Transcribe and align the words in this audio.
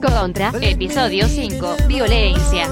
Contra, 0.00 0.52
episodio 0.60 1.26
5, 1.28 1.76
violencia. 1.88 2.68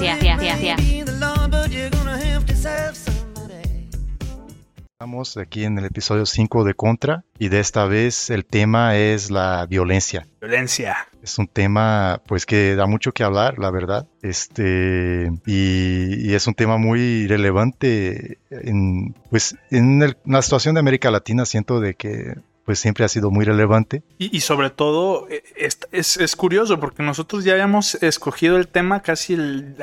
Estamos 4.93 5.37
aquí 5.37 5.65
en 5.65 5.79
el 5.79 5.85
episodio 5.87 6.27
5 6.27 6.65
de 6.65 6.75
Contra 6.75 7.25
y 7.39 7.49
de 7.49 7.61
esta 7.61 7.87
vez 7.87 8.31
el 8.31 8.45
tema 8.45 8.97
es 8.97 9.31
la 9.31 9.67
violencia. 9.67 10.27
Violencia. 10.41 10.97
Es 11.23 11.39
un 11.39 11.47
tema 11.49 12.21
pues 12.27 12.47
que 12.47 12.77
da 12.77 12.87
mucho 12.87 13.13
que 13.13 13.25
hablar, 13.25 13.59
la 13.59 13.71
verdad. 13.71 14.07
Este 14.23 15.31
y, 15.47 16.31
y 16.31 16.35
es 16.35 16.47
un 16.47 16.55
tema 16.55 16.77
muy 16.79 17.27
relevante 17.27 18.39
en 18.51 19.15
pues 19.31 19.57
en 19.71 20.03
el- 20.03 20.17
la 20.25 20.43
situación 20.43 20.75
de 20.75 20.81
América 20.81 21.11
Latina 21.11 21.45
siento 21.47 21.81
de 21.81 21.95
que 21.95 22.35
pues 22.65 22.79
siempre 22.79 23.05
ha 23.05 23.09
sido 23.09 23.31
muy 23.31 23.45
relevante. 23.45 24.03
Y, 24.19 24.41
sobre 24.41 24.71
todo, 24.71 25.29
eh, 25.29 25.43
es, 25.57 25.79
es- 25.93 26.17
es 26.17 26.37
curioso 26.37 26.79
porque 26.81 27.03
nosotros 27.03 27.45
ya 27.45 27.53
habíamos 27.55 27.95
escogido 28.03 28.57
el 28.57 28.69
tema 28.69 29.01
casi 29.01 29.35
el, 29.35 29.75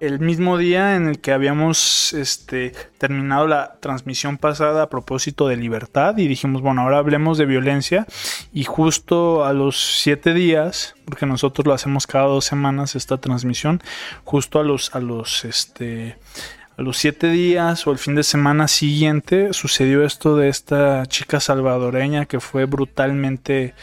el 0.00 0.18
mismo 0.18 0.56
día 0.56 0.96
en 0.96 1.06
el 1.08 1.20
que 1.20 1.30
habíamos 1.30 2.12
este, 2.14 2.72
terminado 2.98 3.46
la 3.46 3.76
transmisión 3.80 4.38
pasada 4.38 4.82
a 4.84 4.88
propósito 4.88 5.46
de 5.46 5.56
libertad 5.56 6.16
y 6.16 6.26
dijimos, 6.26 6.62
bueno, 6.62 6.80
ahora 6.82 6.98
hablemos 6.98 7.36
de 7.38 7.44
violencia 7.46 8.06
y 8.52 8.64
justo 8.64 9.44
a 9.44 9.52
los 9.52 10.00
siete 10.00 10.32
días, 10.34 10.94
porque 11.04 11.26
nosotros 11.26 11.66
lo 11.66 11.74
hacemos 11.74 12.06
cada 12.06 12.24
dos 12.24 12.44
semanas 12.46 12.96
esta 12.96 13.18
transmisión, 13.18 13.82
justo 14.24 14.58
a 14.58 14.64
los, 14.64 14.94
a 14.94 15.00
los, 15.00 15.44
este, 15.44 16.16
a 16.80 16.82
los 16.82 16.96
siete 16.96 17.30
días 17.30 17.86
o 17.86 17.92
el 17.92 17.98
fin 17.98 18.14
de 18.14 18.22
semana 18.22 18.66
siguiente 18.66 19.52
sucedió 19.52 20.02
esto 20.02 20.38
de 20.38 20.48
esta 20.48 21.04
chica 21.04 21.38
salvadoreña 21.38 22.24
que 22.24 22.40
fue 22.40 22.64
brutalmente 22.64 23.74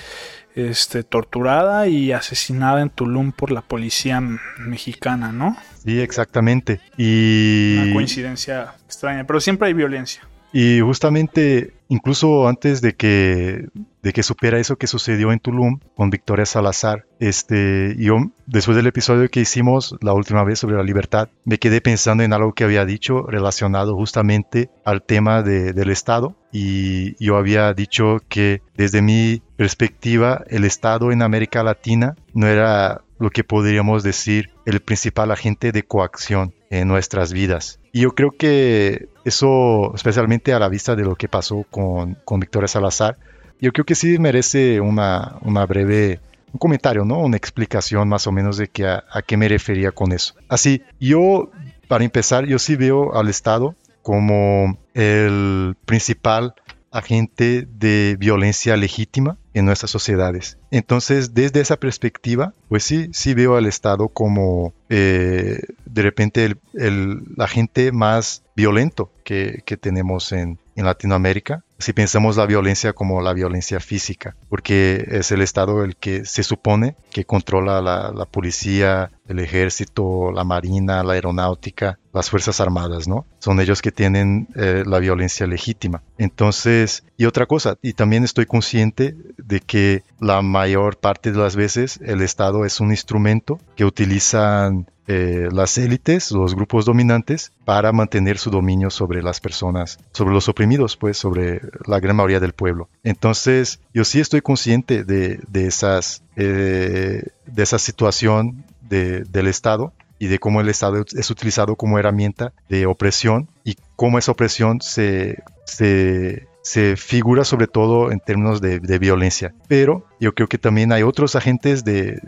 este, 0.55 1.03
torturada 1.03 1.87
y 1.87 2.11
asesinada 2.11 2.81
en 2.81 2.89
Tulum 2.89 3.33
por 3.33 3.51
la 3.51 3.61
policía 3.61 4.19
mexicana, 4.57 5.31
¿no? 5.31 5.55
Sí, 5.85 5.99
exactamente. 5.99 6.79
Y 6.97 7.77
Una 7.83 7.93
coincidencia 7.93 8.73
extraña, 8.85 9.27
pero 9.27 9.39
siempre 9.41 9.67
hay 9.67 9.75
violencia. 9.75 10.23
Y 10.51 10.79
justamente, 10.79 11.73
incluso 11.89 12.47
antes 12.47 12.81
de 12.81 12.95
que, 12.95 13.67
de 14.07 14.13
que 14.13 14.23
supiera 14.23 14.57
eso 14.57 14.77
que 14.77 14.87
sucedió 14.87 15.33
en 15.33 15.39
Tulum 15.39 15.79
con 15.95 16.09
Victoria 16.09 16.45
Salazar, 16.45 17.05
este, 17.19 17.93
yo, 17.99 18.15
después 18.45 18.77
del 18.77 18.87
episodio 18.87 19.27
que 19.27 19.41
hicimos 19.41 19.97
la 20.01 20.13
última 20.13 20.45
vez 20.45 20.59
sobre 20.59 20.77
la 20.77 20.83
libertad, 20.83 21.27
me 21.43 21.57
quedé 21.57 21.81
pensando 21.81 22.23
en 22.23 22.31
algo 22.31 22.53
que 22.53 22.63
había 22.63 22.85
dicho 22.85 23.23
relacionado 23.27 23.95
justamente 23.95 24.69
al 24.85 25.03
tema 25.03 25.43
de- 25.43 25.73
del 25.73 25.89
Estado. 25.89 26.37
Y 26.53 27.21
yo 27.23 27.35
había 27.35 27.73
dicho 27.73 28.19
que 28.29 28.61
desde 28.77 29.01
mi 29.01 29.41
perspectiva, 29.57 30.43
el 30.47 30.63
Estado 30.63 31.11
en 31.11 31.21
América 31.21 31.61
Latina 31.63 32.15
no 32.33 32.47
era 32.47 33.01
lo 33.19 33.29
que 33.29 33.43
podríamos 33.43 34.03
decir 34.03 34.51
el 34.65 34.79
principal 34.79 35.31
agente 35.31 35.71
de 35.73 35.83
coacción 35.83 36.53
en 36.69 36.87
nuestras 36.87 37.33
vidas. 37.33 37.79
Y 37.91 38.01
yo 38.01 38.11
creo 38.11 38.29
que 38.31 39.09
eso, 39.25 39.93
especialmente 39.95 40.53
a 40.53 40.59
la 40.59 40.69
vista 40.69 40.95
de 40.95 41.03
lo 41.03 41.15
que 41.15 41.27
pasó 41.27 41.65
con, 41.69 42.15
con 42.25 42.39
Victoria 42.39 42.67
Salazar, 42.67 43.17
yo 43.59 43.71
creo 43.71 43.85
que 43.85 43.95
sí 43.95 44.19
merece 44.19 44.79
una, 44.79 45.37
una 45.41 45.65
breve 45.65 46.19
un 46.53 46.59
comentario, 46.59 47.05
¿no? 47.05 47.19
Una 47.19 47.37
explicación 47.37 48.07
más 48.09 48.27
o 48.27 48.31
menos 48.31 48.57
de 48.57 48.67
que 48.67 48.87
a, 48.87 49.03
qué 49.25 49.37
me 49.37 49.47
refería 49.47 49.91
con 49.91 50.11
eso. 50.11 50.33
Así, 50.47 50.81
yo, 50.99 51.51
para 51.87 52.03
empezar, 52.03 52.45
yo 52.45 52.59
sí 52.59 52.75
veo 52.75 53.15
al 53.15 53.27
Estado 53.29 53.75
como 54.01 54.77
el 54.93 55.75
principal 55.85 56.55
agente 56.89 57.67
de 57.69 58.15
violencia 58.17 58.77
legítima 58.77 59.37
en 59.53 59.65
nuestras 59.65 59.91
sociedades. 59.91 60.57
Entonces, 60.71 61.33
desde 61.33 61.59
esa 61.59 61.77
perspectiva, 61.77 62.53
pues 62.69 62.83
sí, 62.83 63.09
sí 63.11 63.33
veo 63.33 63.57
al 63.57 63.65
Estado 63.65 64.07
como 64.07 64.73
eh, 64.89 65.59
de 65.85 66.01
repente 66.01 66.45
el, 66.45 66.57
el 66.73 67.21
agente 67.39 67.91
más 67.91 68.43
violento 68.55 69.11
que, 69.25 69.61
que 69.65 69.77
tenemos 69.77 70.31
en, 70.31 70.57
en 70.75 70.85
Latinoamérica. 70.85 71.63
Si 71.79 71.93
pensamos 71.93 72.37
la 72.37 72.45
violencia 72.45 72.93
como 72.93 73.21
la 73.21 73.33
violencia 73.33 73.79
física, 73.79 74.35
porque 74.49 75.05
es 75.09 75.31
el 75.31 75.41
Estado 75.41 75.83
el 75.83 75.95
que 75.95 76.25
se 76.25 76.43
supone 76.43 76.95
que 77.11 77.25
controla 77.25 77.81
la, 77.81 78.11
la 78.11 78.25
policía, 78.25 79.11
el 79.27 79.39
ejército, 79.39 80.31
la 80.31 80.43
marina, 80.43 81.03
la 81.03 81.13
aeronáutica, 81.13 81.99
las 82.13 82.29
fuerzas 82.29 82.59
armadas, 82.59 83.07
¿no? 83.07 83.25
Son 83.39 83.59
ellos 83.59 83.81
que 83.81 83.91
tienen 83.91 84.47
eh, 84.55 84.83
la 84.85 84.99
violencia 84.99 85.45
legítima. 85.47 86.01
Entonces, 86.17 87.03
y 87.17 87.25
otra 87.25 87.45
cosa, 87.45 87.77
y 87.81 87.93
también 87.93 88.23
estoy 88.23 88.45
consciente 88.45 89.15
de 89.37 89.59
que 89.59 90.03
la 90.19 90.41
mayor 90.41 90.97
parte 90.97 91.31
de 91.31 91.37
las 91.37 91.55
veces 91.55 91.99
el 92.03 92.21
Estado 92.21 92.65
es 92.65 92.79
un 92.79 92.91
instrumento 92.91 93.59
que 93.75 93.85
utilizan 93.85 94.87
eh, 95.09 95.47
las 95.53 95.77
élites, 95.77 96.31
los 96.31 96.53
grupos 96.53 96.83
dominantes, 96.83 97.53
para 97.63 97.93
mantener 97.93 98.37
su 98.37 98.51
dominio 98.51 98.89
sobre 98.89 99.23
las 99.23 99.39
personas, 99.39 99.99
sobre 100.11 100.33
los 100.33 100.49
oprimidos, 100.49 100.97
pues, 100.97 101.17
sobre 101.17 101.61
la 101.85 102.01
gran 102.01 102.17
mayoría 102.17 102.41
del 102.41 102.51
pueblo. 102.51 102.89
Entonces, 103.03 103.79
yo 103.93 104.03
sí 104.03 104.19
estoy 104.19 104.41
consciente 104.41 105.05
de, 105.05 105.39
de 105.47 105.67
esas, 105.67 106.23
eh, 106.35 107.23
de 107.45 107.63
esa 107.63 107.79
situación 107.79 108.65
de, 108.89 109.23
del 109.23 109.47
Estado 109.47 109.93
y 110.19 110.27
de 110.27 110.39
cómo 110.39 110.61
el 110.61 110.69
Estado 110.69 111.03
es 111.15 111.29
utilizado 111.29 111.75
como 111.75 111.99
herramienta 111.99 112.53
de 112.69 112.85
opresión 112.85 113.47
y 113.63 113.77
cómo 113.95 114.17
esa 114.17 114.31
opresión 114.31 114.81
se, 114.81 115.43
se, 115.65 116.47
se 116.61 116.95
figura 116.95 117.43
sobre 117.43 117.67
todo 117.67 118.11
en 118.11 118.19
términos 118.19 118.61
de, 118.61 118.99
violencia. 118.99 119.53
Pero 119.67 120.05
yo 120.19 120.33
creo 120.33 120.47
que 120.47 120.57
también 120.57 120.91
hay 120.91 121.03
otros 121.03 121.35
agentes 121.35 121.83
de, 121.83 122.19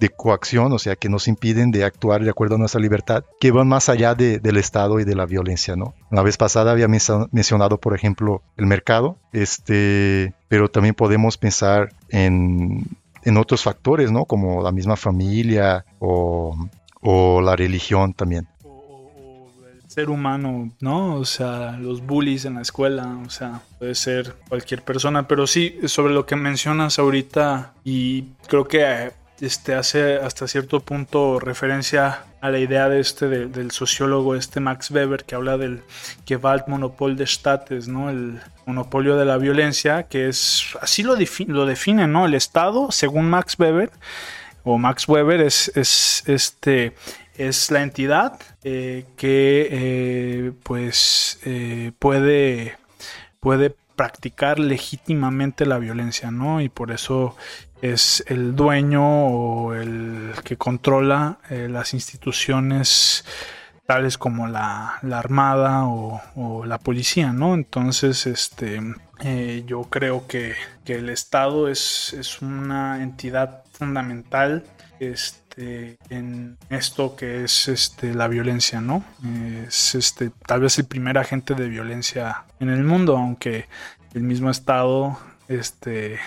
de, 0.00 0.08
coacción, 0.08 0.72
o 0.72 0.78
sea, 0.78 0.96
que 0.96 1.08
nos 1.08 1.28
impiden 1.28 1.70
de 1.70 1.84
actuar 1.84 2.22
de 2.22 2.30
acuerdo 2.30 2.54
a 2.54 2.58
nuestra 2.58 2.80
libertad, 2.80 3.24
que 3.38 3.50
van 3.50 3.68
más 3.68 3.88
allá 3.88 4.14
de, 4.14 4.38
del 4.38 4.56
Estado 4.56 4.98
y 5.00 5.04
de 5.04 5.14
la 5.14 5.26
violencia, 5.26 5.76
¿no? 5.76 5.94
La 6.10 6.22
vez 6.22 6.36
pasada 6.36 6.72
había 6.72 6.88
mencionado, 6.88 7.78
por 7.78 7.94
ejemplo, 7.94 8.42
el 8.56 8.66
mercado, 8.66 9.18
este, 9.32 10.34
pero 10.48 10.70
también 10.70 10.94
podemos 10.94 11.36
pensar 11.36 11.92
en, 12.08 12.86
en 13.26 13.36
otros 13.36 13.62
factores, 13.62 14.10
¿no? 14.10 14.24
Como 14.24 14.62
la 14.62 14.72
misma 14.72 14.96
familia 14.96 15.84
o, 15.98 16.56
o 17.02 17.40
la 17.42 17.54
religión 17.56 18.14
también 18.14 18.48
ser 19.96 20.10
humano, 20.10 20.70
¿no? 20.80 21.14
O 21.14 21.24
sea, 21.24 21.78
los 21.78 22.04
bullies 22.04 22.44
en 22.44 22.56
la 22.56 22.60
escuela, 22.60 23.18
o 23.26 23.30
sea, 23.30 23.62
puede 23.78 23.94
ser 23.94 24.34
cualquier 24.46 24.82
persona, 24.82 25.26
pero 25.26 25.46
sí, 25.46 25.78
sobre 25.86 26.12
lo 26.12 26.26
que 26.26 26.36
mencionas 26.36 26.98
ahorita, 26.98 27.72
y 27.82 28.24
creo 28.46 28.68
que 28.68 29.12
este 29.40 29.74
hace 29.74 30.16
hasta 30.16 30.48
cierto 30.48 30.80
punto 30.80 31.38
referencia 31.38 32.24
a 32.40 32.50
la 32.50 32.58
idea 32.58 32.88
de 32.88 33.00
este 33.00 33.28
de, 33.28 33.46
del 33.46 33.70
sociólogo 33.70 34.34
este 34.34 34.60
Max 34.60 34.90
Weber 34.90 35.24
que 35.24 35.34
habla 35.34 35.58
del 35.58 35.82
Gewaltmonopol 36.26 37.16
des 37.16 37.32
Staates, 37.32 37.88
¿no? 37.88 38.08
El 38.10 38.40
monopolio 38.64 39.16
de 39.16 39.24
la 39.24 39.36
violencia, 39.36 40.04
que 40.04 40.28
es 40.28 40.76
así 40.80 41.02
lo, 41.02 41.16
defi 41.16 41.44
lo 41.44 41.66
define, 41.66 42.06
¿no? 42.06 42.26
El 42.26 42.34
Estado, 42.34 42.90
según 42.90 43.28
Max 43.28 43.56
Weber 43.58 43.90
o 44.64 44.78
Max 44.78 45.08
Weber 45.08 45.40
es, 45.40 45.70
es 45.76 46.22
este 46.26 46.94
es 47.36 47.70
la 47.70 47.82
entidad 47.82 48.40
eh, 48.64 49.04
que 49.16 49.68
eh, 49.70 50.52
pues 50.62 51.38
eh, 51.44 51.92
puede 51.98 52.76
puede 53.40 53.74
practicar 53.96 54.58
legítimamente 54.58 55.66
la 55.66 55.78
violencia, 55.78 56.30
¿no? 56.30 56.60
Y 56.60 56.68
por 56.68 56.92
eso 56.92 57.36
es 57.82 58.24
el 58.26 58.56
dueño 58.56 59.26
o 59.26 59.74
el 59.74 60.32
que 60.44 60.56
controla 60.56 61.38
eh, 61.50 61.68
las 61.70 61.94
instituciones 61.94 63.24
tales 63.86 64.18
como 64.18 64.48
la, 64.48 64.98
la 65.02 65.18
armada 65.18 65.86
o, 65.86 66.64
la 66.66 66.78
policía, 66.78 67.32
¿no? 67.32 67.54
Entonces, 67.54 68.26
este, 68.26 68.80
eh, 69.20 69.62
yo 69.66 69.84
creo 69.84 70.26
que, 70.26 70.54
que 70.84 70.96
el 70.96 71.08
Estado 71.08 71.68
es, 71.68 72.12
es, 72.12 72.42
una 72.42 73.02
entidad 73.02 73.62
fundamental 73.72 74.64
este, 74.98 75.98
en 76.10 76.58
esto 76.68 77.14
que 77.14 77.44
es 77.44 77.68
este, 77.68 78.12
la 78.14 78.26
violencia, 78.26 78.80
¿no? 78.80 79.04
Es 79.66 79.94
este, 79.94 80.30
tal 80.46 80.62
vez 80.62 80.78
el 80.78 80.86
primer 80.86 81.16
agente 81.18 81.54
de 81.54 81.68
violencia 81.68 82.44
en 82.58 82.70
el 82.70 82.82
mundo, 82.82 83.16
aunque 83.16 83.66
el 84.14 84.22
mismo 84.22 84.50
Estado 84.50 85.16
este, 85.48 86.18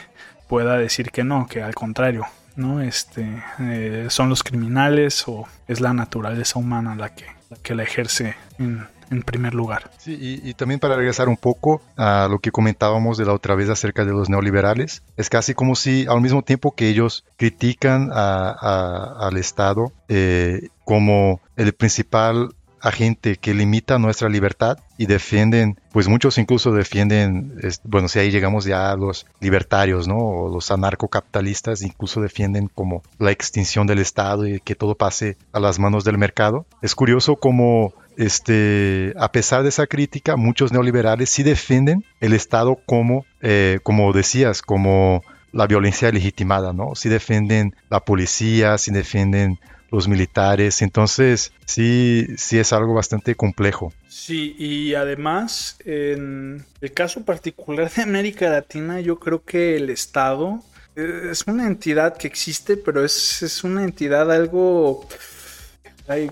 pueda 0.50 0.78
decir 0.78 1.12
que 1.12 1.24
no, 1.24 1.48
que 1.48 1.62
al 1.62 1.76
contrario, 1.76 2.26
¿no? 2.56 2.82
Este, 2.82 3.42
eh, 3.60 4.08
son 4.10 4.28
los 4.28 4.44
criminales 4.44 5.24
o 5.28 5.48
es 5.68 5.80
la 5.80 5.94
naturaleza 5.94 6.60
humana 6.60 6.96
la 6.96 7.14
que 7.14 7.76
la, 7.76 7.84
ejerce 7.84 8.36
en, 8.58 8.88
en, 9.12 9.22
primer 9.22 9.54
lugar. 9.54 9.92
Sí, 9.98 10.18
y, 10.44 10.54
también 10.56 10.80
para 10.80 10.96
regresar 10.96 11.30
un 11.30 11.38
poco 11.38 11.82
a 11.96 12.28
lo 12.30 12.40
que 12.40 12.52
comentábamos 12.52 13.18
de 13.18 13.26
la 13.26 13.34
otra 13.34 13.54
vez 13.54 13.70
acerca 13.70 14.06
de 14.06 14.12
los 14.12 14.28
neoliberales, 14.28 15.04
es 15.18 15.30
casi 15.30 15.54
como 15.54 15.76
si 15.76 16.08
al 16.10 16.20
mismo 16.20 16.42
tiempo 16.42 16.74
que 16.74 16.90
ellos 16.90 17.26
critican 17.38 18.10
a, 18.12 19.28
al 19.28 19.38
Estado 19.38 19.92
eh, 20.08 20.70
como 20.84 21.42
el 21.56 21.74
principal 21.74 22.56
agente 22.82 23.38
que 23.38 23.54
limita 23.54 24.00
nuestra 24.00 24.30
libertad 24.30 24.78
y 24.98 25.06
defienden, 25.06 25.80
pues 25.92 26.08
muchos 26.08 26.38
incluso 26.38 26.72
defienden, 26.72 27.60
bueno, 27.84 28.08
si 28.08 28.20
ahí 28.20 28.32
llegamos 28.32 28.66
ya 28.66 28.92
a 28.92 28.96
los 28.96 29.26
libertarios, 29.40 30.08
¿no? 30.08 30.18
O 30.18 30.50
los 30.50 30.72
anarcocapitalistas 30.72 31.82
incluso 31.82 32.22
defienden 32.22 32.68
como 32.68 33.02
la 33.18 33.32
extinción 33.32 33.88
del 33.88 34.00
Estado 34.00 34.48
y 34.48 34.60
que 34.60 34.76
todo 34.76 34.96
pase 34.96 35.38
a 35.54 35.60
las 35.60 35.80
manos 35.80 36.04
del 36.04 36.18
mercado. 36.18 36.66
Es 36.82 36.96
curioso 36.96 37.36
como 37.38 37.94
este, 38.18 39.14
a 39.18 39.32
pesar 39.32 39.64
de 39.64 39.70
esa 39.70 39.88
crítica, 39.88 40.36
muchos 40.36 40.74
neoliberales 40.74 41.30
sí 41.30 41.44
defienden 41.44 42.04
el 42.20 42.34
Estado 42.34 42.78
como, 42.86 43.26
eh, 43.42 43.80
como 43.84 44.12
decías, 44.12 44.62
como 44.62 45.24
la 45.52 45.68
violencia 45.68 46.12
legitimada, 46.12 46.74
¿no? 46.74 46.96
Sí 46.96 47.10
defienden 47.10 47.76
la 47.90 48.02
policía, 48.02 48.78
sí 48.78 48.92
defienden 48.92 49.60
los 49.92 50.08
militares. 50.08 50.82
Entonces, 50.82 51.52
sí, 51.66 52.28
sí 52.38 52.60
es 52.60 52.74
algo 52.74 52.94
bastante 52.94 53.36
complejo. 53.36 53.94
Sí, 54.08 54.56
y 54.58 54.94
además, 54.96 55.78
en 55.86 56.66
el 56.82 56.94
caso 56.94 57.24
particular 57.24 57.92
de 57.92 58.04
América 58.04 58.50
Latina, 58.50 59.02
yo 59.02 59.20
creo 59.20 59.44
que 59.44 59.76
el 59.78 59.90
Estado 59.90 60.62
es 60.96 61.44
una 61.48 61.66
entidad 61.66 62.18
que 62.18 62.28
existe, 62.28 62.76
pero 62.76 63.06
es, 63.06 63.42
es 63.42 63.64
una 63.64 63.84
entidad 63.84 64.32
algo 64.32 65.08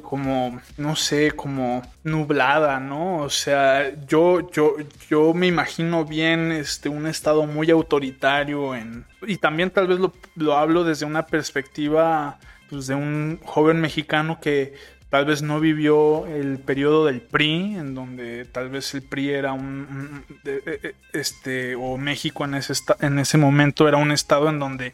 como, 0.02 0.60
no 0.78 0.96
sé, 0.96 1.32
como 1.32 1.84
nublada, 2.04 2.80
¿no? 2.80 3.18
O 3.18 3.30
sea, 3.30 3.94
yo, 4.08 4.50
yo, 4.52 4.76
yo 5.08 5.36
me 5.36 5.46
imagino 5.46 6.04
bien 6.04 6.52
este, 6.52 6.90
un 6.90 7.06
estado 7.06 7.46
muy 7.46 7.70
autoritario 7.70 8.74
en... 8.74 9.06
Y 9.28 9.38
también 9.38 9.70
tal 9.70 9.88
vez 9.88 10.00
lo, 10.00 10.14
lo 10.36 10.58
hablo 10.58 10.84
desde 10.84 11.06
una 11.06 11.28
perspectiva 11.28 12.40
pues, 12.70 12.88
de 12.88 12.96
un 12.96 13.40
joven 13.44 13.82
mexicano 13.82 14.40
que 14.42 14.74
tal 15.10 15.26
vez 15.26 15.42
no 15.42 15.60
vivió 15.60 16.26
el 16.28 16.60
periodo 16.60 17.06
del 17.06 17.22
PRI, 17.22 17.76
en 17.78 17.96
donde 17.96 18.46
tal 18.46 18.70
vez 18.70 18.94
el 18.94 19.04
PRI 19.04 19.30
era 19.30 19.54
un, 19.54 20.26
e, 20.44 20.80
e, 20.84 20.96
este 21.14 21.76
o 21.76 21.98
México 21.98 22.44
en 22.46 22.56
ese 22.56 22.74
en 23.00 23.20
ese 23.20 23.38
momento 23.38 23.88
era 23.88 23.98
un 23.98 24.12
estado 24.12 24.50
en 24.50 24.60
donde 24.60 24.94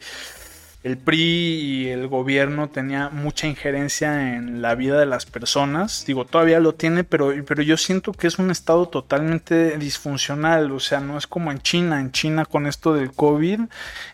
el 0.83 0.97
PRI 0.97 1.17
y 1.17 1.87
el 1.89 2.09
gobierno 2.09 2.67
tenía 2.67 3.09
mucha 3.09 3.47
injerencia 3.47 4.35
en 4.35 4.61
la 4.61 4.75
vida 4.75 4.99
de 4.99 5.05
las 5.05 5.25
personas. 5.25 6.03
Digo, 6.05 6.25
todavía 6.25 6.59
lo 6.59 6.75
tiene, 6.75 7.05
pero, 7.05 7.33
pero 7.47 7.63
yo 7.63 7.77
siento 7.77 8.11
que 8.11 8.27
es 8.27 8.37
un 8.37 8.51
estado 8.51 8.89
totalmente 8.89 9.77
disfuncional. 9.77 10.73
O 10.73 10.81
sea, 10.81 10.99
no 10.99 11.17
es 11.17 11.25
como 11.25 11.51
en 11.51 11.61
China. 11.61 12.01
En 12.01 12.11
China 12.11 12.45
con 12.45 12.67
esto 12.67 12.93
del 12.93 13.13
COVID, 13.13 13.61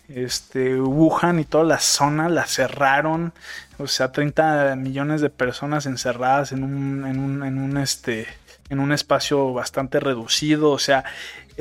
este, 0.10 0.80
Wuhan 0.80 1.40
y 1.40 1.46
toda 1.46 1.64
la 1.64 1.80
zona 1.80 2.30
la 2.30 2.46
cerraron. 2.46 3.34
O 3.80 3.88
sea, 3.88 4.12
30 4.12 4.76
millones 4.76 5.22
de 5.22 5.32
personas 5.32 5.88
encerradas 5.88 6.52
en 6.52 6.64
un, 6.64 7.04
en 7.08 7.20
un, 7.20 7.44
en 7.44 7.58
un, 7.58 7.78
este, 7.78 8.28
en 8.70 8.80
un 8.80 8.92
espacio 8.92 9.54
bastante 9.54 10.00
reducido. 10.00 10.70
O 10.70 10.80
sea, 10.80 11.04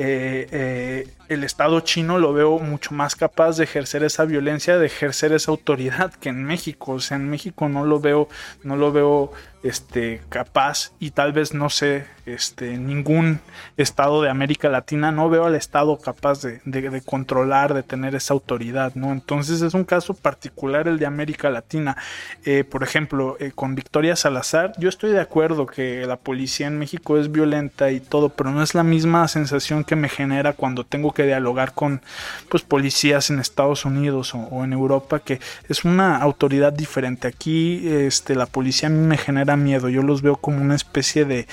eh, 0.01 0.47
eh, 0.51 1.07
el 1.27 1.43
Estado 1.43 1.81
chino 1.81 2.19
lo 2.19 2.31
veo 2.31 2.57
mucho 2.57 2.95
más 2.95 3.17
capaz 3.17 3.57
de 3.57 3.65
ejercer 3.65 4.01
esa 4.03 4.23
violencia, 4.23 4.77
de 4.77 4.85
ejercer 4.85 5.33
esa 5.33 5.51
autoridad 5.51 6.13
que 6.13 6.29
en 6.29 6.41
México. 6.43 6.93
O 6.93 6.99
sea, 7.01 7.17
en 7.17 7.29
México 7.29 7.67
no 7.67 7.83
lo 7.83 7.99
veo, 7.99 8.29
no 8.63 8.77
lo 8.77 8.93
veo 8.93 9.33
este, 9.61 10.21
capaz 10.29 10.93
y 10.99 11.11
tal 11.11 11.33
vez 11.33 11.53
no 11.53 11.69
sé, 11.69 12.05
este, 12.25 12.77
ningún 12.77 13.41
estado 13.75 14.21
de 14.21 14.29
América 14.29 14.69
Latina, 14.69 15.11
no 15.11 15.29
veo 15.29 15.45
al 15.45 15.55
Estado 15.55 15.97
capaz 15.99 16.41
de, 16.41 17.01
controlar, 17.05 17.73
de 17.73 17.83
tener 17.83 18.15
esa 18.15 18.33
autoridad, 18.33 18.95
¿no? 18.95 19.11
Entonces 19.11 19.61
es 19.61 19.73
un 19.73 19.83
caso 19.83 20.13
particular 20.13 20.87
el 20.87 20.97
de 20.97 21.05
América 21.05 21.49
Latina. 21.49 21.97
Eh, 22.45 22.63
por 22.63 22.83
ejemplo, 22.83 23.37
con 23.55 23.75
Victoria 23.75 24.15
Salazar, 24.15 24.73
yo 24.77 24.87
estoy 24.87 25.11
de 25.11 25.19
acuerdo 25.19 25.65
que 25.65 26.05
la 26.05 26.15
policía 26.15 26.67
en 26.67 26.79
México 26.79 27.17
es 27.17 27.31
violenta 27.31 27.91
y 27.91 27.99
todo, 27.99 28.29
pero 28.29 28.51
no 28.51 28.63
es 28.63 28.73
la 28.73 28.83
misma 28.83 29.27
sensación 29.27 29.83
que 29.89 29.95
me 29.95 30.07
genera 30.07 30.53
cuando 30.53 30.85
tengo 30.85 31.13
que 31.13 31.25
dialogar 31.25 31.73
con 31.73 32.03
pues, 32.47 32.61
policías 32.61 33.31
en 33.31 33.39
Estados 33.39 33.85
Unidos 33.85 34.35
o, 34.35 34.63
en 34.63 34.71
Europa, 34.71 35.17
que 35.17 35.39
es 35.67 35.83
una 35.83 36.17
autoridad 36.17 36.71
diferente. 36.71 37.27
Aquí 37.27 37.89
este, 37.89 38.35
la 38.35 38.45
policía 38.45 38.87
a 38.87 38.91
mí 38.91 39.03
me 39.03 39.17
genera 39.17 39.57
miedo, 39.57 39.89
yo 39.89 40.03
los 40.03 40.21
veo 40.21 40.35
como 40.35 40.61
una 40.61 40.75
especie 40.75 41.25
de... 41.25 41.47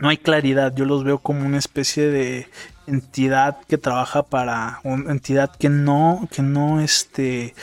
No 0.00 0.08
hay 0.08 0.16
claridad, 0.16 0.74
yo 0.74 0.86
los 0.86 1.04
veo 1.04 1.18
como 1.18 1.46
una 1.46 1.58
especie 1.58 2.08
de 2.08 2.48
entidad 2.88 3.58
que 3.68 3.78
trabaja 3.78 4.24
para 4.24 4.80
una 4.82 5.12
entidad 5.12 5.54
que 5.54 5.68
no 5.68 6.26
que 6.32 6.40
no 6.40 6.80
este 6.80 7.54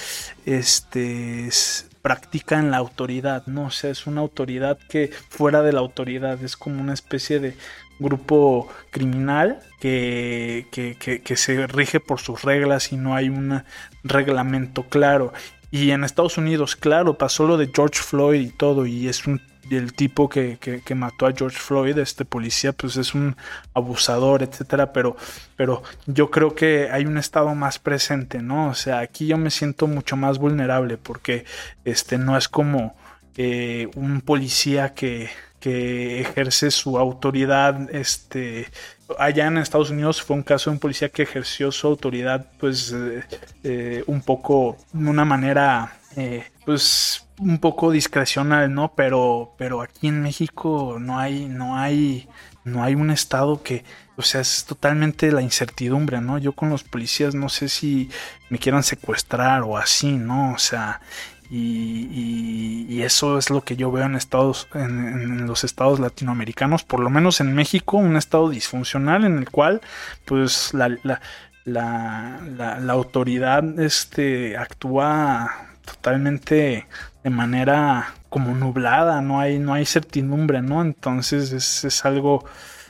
este 0.46 1.50
practica 2.04 2.60
en 2.60 2.70
la 2.70 2.78
autoridad 2.78 3.48
no 3.48 3.66
o 3.66 3.72
sea 3.72 3.90
es 3.90 4.06
una 4.06 4.22
autoridad 4.22 4.78
que 4.88 5.10
fuera 5.30 5.64
de 5.64 5.74
la 5.74 5.80
autoridad 5.80 6.44
es 6.44 6.56
como 6.56 6.80
una 6.80 6.94
especie 6.94 7.40
de 7.40 7.56
grupo 8.00 8.68
criminal 8.92 9.60
que, 9.80 10.68
que, 10.72 10.96
que, 10.96 11.22
que 11.22 11.36
se 11.38 11.68
rige 11.68 12.00
por 12.00 12.20
sus 12.20 12.44
reglas 12.44 12.92
y 12.92 12.98
no 12.98 13.16
hay 13.16 13.30
un 13.30 13.64
reglamento 14.04 14.84
claro 14.84 15.34
y 15.72 15.92
en 15.92 16.04
Estados 16.04 16.38
Unidos 16.38 16.76
claro 16.76 17.18
pasó 17.18 17.46
lo 17.46 17.58
de 17.58 17.70
George 17.74 18.02
Floyd 18.02 18.42
y 18.42 18.50
todo 18.50 18.86
y 18.86 19.08
es 19.08 19.28
un 19.28 19.42
el 19.70 19.94
tipo 19.94 20.30
que, 20.30 20.58
mató 20.96 21.26
a 21.26 21.34
George 21.34 21.58
Floyd, 21.58 21.98
este 21.98 22.26
policía, 22.26 22.74
pues 22.74 22.98
es 22.98 23.16
un 23.16 23.36
abusador, 23.74 24.44
etcétera, 24.44 24.94
pero, 24.94 25.16
pero 25.56 25.84
yo 26.06 26.30
creo 26.30 26.56
que 26.56 26.90
hay 26.92 27.06
un 27.06 27.18
estado 27.18 27.54
más 27.56 27.80
presente, 27.80 28.42
¿no? 28.42 28.70
O 28.70 28.76
sea, 28.76 29.00
aquí 29.00 29.28
yo 29.28 29.38
me 29.38 29.50
siento 29.50 29.88
mucho 29.88 30.16
más 30.18 30.38
vulnerable 30.38 30.98
porque 30.98 31.46
este 31.84 32.18
no 32.18 32.38
es 32.38 32.48
como 32.48 32.96
eh, 33.38 33.90
un 33.96 34.22
policía 34.22 34.94
que, 34.94 35.30
que 35.66 36.22
ejerce 36.22 36.70
su 36.70 37.00
autoridad, 37.00 37.90
este, 37.90 38.68
allá 39.18 39.48
en 39.48 39.58
Estados 39.58 39.90
Unidos 39.90 40.22
fue 40.22 40.36
un 40.36 40.44
caso 40.44 40.70
de 40.70 40.76
un 40.76 40.80
policía 40.80 41.10
que 41.10 41.24
ejerció 41.24 41.72
su 41.72 41.88
autoridad, 41.88 42.46
pues, 42.60 42.94
eh, 42.94 43.24
eh, 43.64 44.04
un 44.06 44.22
poco, 44.22 44.78
de 44.94 45.10
una 45.10 45.26
manera, 45.26 45.98
pues, 46.66 47.28
un 47.40 47.58
poco 47.58 47.90
discrecional, 47.90 48.72
¿no? 48.72 48.94
Pero, 48.96 49.56
pero 49.58 49.82
aquí 49.82 50.08
en 50.08 50.22
México 50.22 50.98
no 51.00 51.18
hay, 51.18 51.48
no 51.48 51.80
hay, 51.80 52.30
no 52.64 52.84
hay 52.84 52.94
un 52.94 53.10
estado 53.10 53.64
que, 53.64 53.84
o 54.18 54.22
sea, 54.22 54.42
es 54.42 54.66
totalmente 54.66 55.32
la 55.32 55.42
incertidumbre, 55.42 56.22
¿no? 56.22 56.38
Yo 56.38 56.54
con 56.54 56.70
los 56.70 56.84
policías 56.84 57.34
no 57.34 57.50
sé 57.50 57.70
si 57.70 58.12
me 58.50 58.60
quieran 58.60 58.84
secuestrar 58.84 59.64
o 59.64 59.78
así, 59.80 60.12
¿no? 60.12 60.54
O 60.54 60.60
sea, 60.60 61.02
y, 61.58 63.02
eso 63.04 63.38
es 63.38 63.50
lo 63.50 63.62
que 63.62 63.76
yo 63.76 63.92
veo 63.92 64.06
en 64.06 64.16
estados, 64.16 64.68
en, 64.74 65.46
los 65.46 65.64
estados 65.64 66.00
latinoamericanos, 66.00 66.84
por 66.84 67.00
lo 67.00 67.10
menos 67.10 67.40
en 67.40 67.54
México, 67.54 67.98
un 67.98 68.18
estado 68.18 68.50
disfuncional 68.50 69.26
en 69.26 69.38
el 69.38 69.50
cual, 69.50 69.82
pues, 70.26 70.74
la, 70.74 70.90
la, 71.04 71.22
la, 71.66 72.40
la, 72.80 72.94
autoridad, 72.94 73.80
este, 73.80 74.58
actúa 74.58 75.70
totalmente 75.86 76.88
de 77.24 77.30
manera 77.30 78.14
como 78.30 78.54
nublada, 78.56 79.22
no 79.22 79.40
hay, 79.40 79.60
no 79.60 79.74
hay 79.74 79.86
certidumbre, 79.86 80.62
¿no? 80.62 80.82
Entonces 80.82 81.52
es, 81.52 82.06
algo 82.06 82.44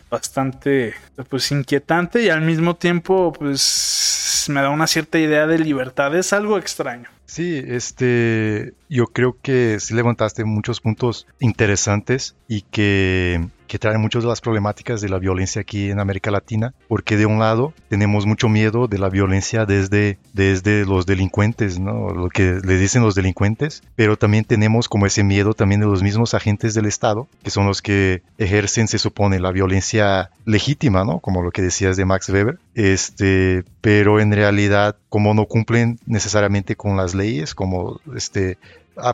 bastante 0.09 0.93
pues 1.29 1.51
inquietante 1.51 2.23
y 2.23 2.29
al 2.29 2.41
mismo 2.41 2.75
tiempo 2.75 3.33
pues 3.33 4.45
me 4.49 4.61
da 4.61 4.69
una 4.69 4.87
cierta 4.87 5.19
idea 5.19 5.45
de 5.45 5.59
libertad, 5.59 6.15
es 6.15 6.31
algo 6.33 6.57
extraño. 6.57 7.14
Sí, 7.35 7.61
este, 7.67 8.75
yo 8.87 9.07
creo 9.07 9.37
que 9.41 9.81
sí 9.81 9.93
levantaste 9.93 10.45
muchos 10.45 10.79
puntos 10.79 11.27
interesantes 11.41 12.37
y 12.47 12.61
que 12.61 13.49
que 13.67 13.79
trae 13.79 13.97
muchas 13.97 14.23
de 14.23 14.29
las 14.29 14.41
problemáticas 14.41 15.01
de 15.01 15.09
la 15.09 15.19
violencia 15.19 15.61
aquí 15.61 15.89
en 15.89 15.99
América 15.99 16.31
Latina, 16.31 16.73
porque 16.87 17.17
de 17.17 17.25
un 17.25 17.39
lado 17.39 17.73
tenemos 17.89 18.25
mucho 18.25 18.49
miedo 18.49 18.87
de 18.87 18.97
la 18.97 19.09
violencia 19.09 19.65
desde, 19.65 20.17
desde 20.33 20.85
los 20.85 21.05
delincuentes, 21.05 21.79
¿no? 21.79 22.09
lo 22.09 22.29
que 22.29 22.59
le 22.63 22.77
dicen 22.77 23.01
los 23.01 23.15
delincuentes, 23.15 23.83
pero 23.95 24.17
también 24.17 24.45
tenemos 24.45 24.89
como 24.89 25.05
ese 25.05 25.23
miedo 25.23 25.53
también 25.53 25.81
de 25.81 25.87
los 25.87 26.03
mismos 26.03 26.33
agentes 26.33 26.73
del 26.73 26.85
Estado, 26.85 27.27
que 27.43 27.49
son 27.49 27.65
los 27.65 27.81
que 27.81 28.21
ejercen, 28.37 28.87
se 28.87 28.99
supone, 28.99 29.39
la 29.39 29.51
violencia 29.51 30.29
legítima, 30.45 31.03
¿no? 31.03 31.19
como 31.19 31.41
lo 31.41 31.51
que 31.51 31.61
decías 31.61 31.97
de 31.97 32.05
Max 32.05 32.29
Weber, 32.29 32.59
este, 32.75 33.63
pero 33.81 34.19
en 34.19 34.31
realidad 34.31 34.95
como 35.09 35.33
no 35.33 35.45
cumplen 35.45 35.99
necesariamente 36.05 36.75
con 36.75 36.97
las 36.97 37.15
leyes, 37.15 37.55
como 37.55 37.99
este, 38.15 38.57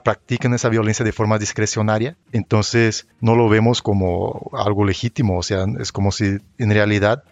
practican 0.03 0.53
esa 0.53 0.69
violencia 0.69 1.05
de 1.05 1.11
forma 1.11 1.38
discrecionaria, 1.38 2.15
entonces 2.31 3.07
no 3.19 3.35
lo 3.35 3.50
vemos 3.50 3.81
como 3.81 4.51
algo 4.53 4.85
legítimo, 4.85 5.38
o 5.38 5.43
sea, 5.43 5.65
es 5.79 5.91
como 5.91 6.11
si 6.11 6.38
en 6.57 6.71
realidad 6.71 7.23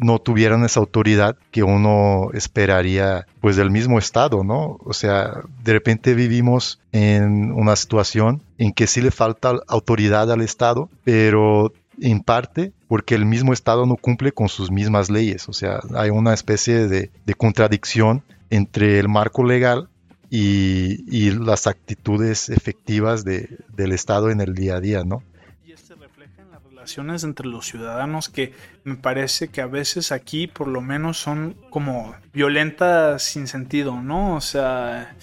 no 0.00 0.18
tuvieran 0.18 0.64
esa 0.64 0.80
autoridad 0.80 1.36
que 1.50 1.62
uno 1.62 2.30
esperaría 2.32 3.26
pues 3.40 3.56
del 3.56 3.70
mismo 3.70 3.98
estado, 3.98 4.42
¿no? 4.42 4.78
O 4.84 4.92
sea, 4.94 5.42
de 5.62 5.72
repente 5.72 6.14
vivimos 6.14 6.80
en 6.92 7.52
una 7.52 7.76
situación 7.76 8.42
en 8.56 8.72
que 8.72 8.86
sí 8.86 9.02
le 9.02 9.10
falta 9.10 9.60
autoridad 9.68 10.32
al 10.32 10.40
estado, 10.40 10.88
pero 11.04 11.72
en 12.00 12.20
parte 12.20 12.72
porque 12.88 13.14
el 13.14 13.26
mismo 13.26 13.52
estado 13.52 13.84
no 13.86 13.96
cumple 13.96 14.32
con 14.32 14.48
sus 14.48 14.70
mismas 14.70 15.10
leyes, 15.10 15.48
o 15.48 15.52
sea, 15.52 15.80
hay 15.94 16.10
una 16.10 16.32
especie 16.32 16.88
de, 16.88 17.10
de 17.24 17.34
contradicción 17.34 18.22
entre 18.48 18.98
el 18.98 19.08
marco 19.08 19.44
legal 19.44 19.88
y, 20.30 21.30
las 21.30 21.66
actitudes 21.66 22.48
efectivas 22.48 23.24
de, 23.24 23.58
del 23.74 23.92
Estado 23.92 24.30
en 24.30 24.40
el 24.40 24.54
día 24.54 24.76
a 24.76 24.80
día, 24.80 25.04
¿no? 25.04 25.22
Y 25.64 25.72
este 25.72 25.94
relaciones 26.86 27.24
entre 27.24 27.48
los 27.48 27.66
ciudadanos 27.66 28.28
que 28.28 28.52
me 28.84 28.94
parece 28.94 29.48
que 29.48 29.60
a 29.60 29.66
veces 29.66 30.12
aquí 30.12 30.46
por 30.46 30.68
lo 30.68 30.80
menos 30.80 31.18
son 31.18 31.56
como 31.70 32.14
violentas 32.32 33.24
sin 33.24 33.48
sentido, 33.48 34.00
¿no? 34.00 34.36
O 34.36 34.40
sea, 34.40 35.16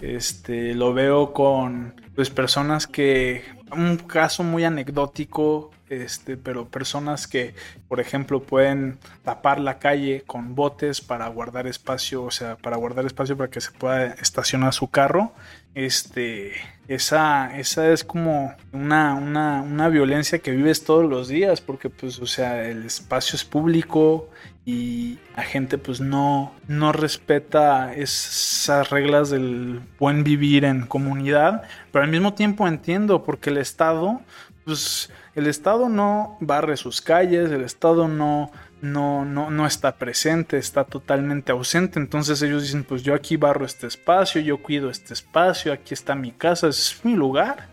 este 0.00 0.74
lo 0.74 0.94
veo 0.94 1.34
con 1.34 1.94
pues 2.14 2.30
personas 2.30 2.86
que 2.86 3.44
un 3.72 3.96
caso 3.96 4.42
muy 4.42 4.64
anecdótico 4.64 5.70
este, 5.90 6.36
pero 6.36 6.68
personas 6.68 7.26
que, 7.26 7.54
por 7.88 8.00
ejemplo, 8.00 8.42
pueden 8.42 8.98
tapar 9.24 9.58
la 9.58 9.78
calle 9.78 10.22
con 10.26 10.54
botes 10.54 11.00
para 11.00 11.26
guardar 11.28 11.66
espacio, 11.66 12.24
o 12.24 12.30
sea, 12.30 12.56
para 12.56 12.76
guardar 12.76 13.06
espacio 13.06 13.36
para 13.36 13.50
que 13.50 13.60
se 13.60 13.70
pueda 13.72 14.08
estacionar 14.14 14.74
su 14.74 14.88
carro, 14.90 15.32
este, 15.74 16.52
esa, 16.88 17.58
esa 17.58 17.90
es 17.90 18.04
como 18.04 18.54
una, 18.72 19.14
una, 19.14 19.62
una 19.62 19.88
violencia 19.88 20.40
que 20.40 20.50
vives 20.50 20.84
todos 20.84 21.08
los 21.08 21.28
días, 21.28 21.60
porque 21.60 21.88
pues, 21.88 22.18
o 22.18 22.26
sea, 22.26 22.68
el 22.68 22.84
espacio 22.84 23.36
es 23.36 23.44
público 23.44 24.28
y 24.68 25.18
la 25.34 25.44
gente 25.44 25.78
pues 25.78 25.98
no, 25.98 26.52
no 26.66 26.92
respeta 26.92 27.94
esas 27.94 28.90
reglas 28.90 29.30
del 29.30 29.80
buen 29.98 30.24
vivir 30.24 30.66
en 30.66 30.84
comunidad, 30.84 31.62
pero 31.90 32.04
al 32.04 32.10
mismo 32.10 32.34
tiempo 32.34 32.68
entiendo 32.68 33.24
porque 33.24 33.48
el 33.48 33.56
Estado 33.56 34.20
pues 34.66 35.10
el 35.34 35.46
Estado 35.46 35.88
no 35.88 36.36
barre 36.40 36.76
sus 36.76 37.00
calles, 37.00 37.50
el 37.50 37.62
Estado 37.62 38.08
no, 38.08 38.50
no, 38.82 39.24
no, 39.24 39.48
no 39.50 39.66
está 39.66 39.96
presente, 39.96 40.58
está 40.58 40.84
totalmente 40.84 41.50
ausente. 41.50 41.98
Entonces 41.98 42.42
ellos 42.42 42.64
dicen, 42.64 42.84
pues 42.84 43.02
yo 43.02 43.14
aquí 43.14 43.38
barro 43.38 43.64
este 43.64 43.86
espacio, 43.86 44.42
yo 44.42 44.60
cuido 44.62 44.90
este 44.90 45.14
espacio, 45.14 45.72
aquí 45.72 45.94
está 45.94 46.14
mi 46.14 46.32
casa, 46.32 46.68
es 46.68 47.00
mi 47.04 47.14
lugar. 47.14 47.70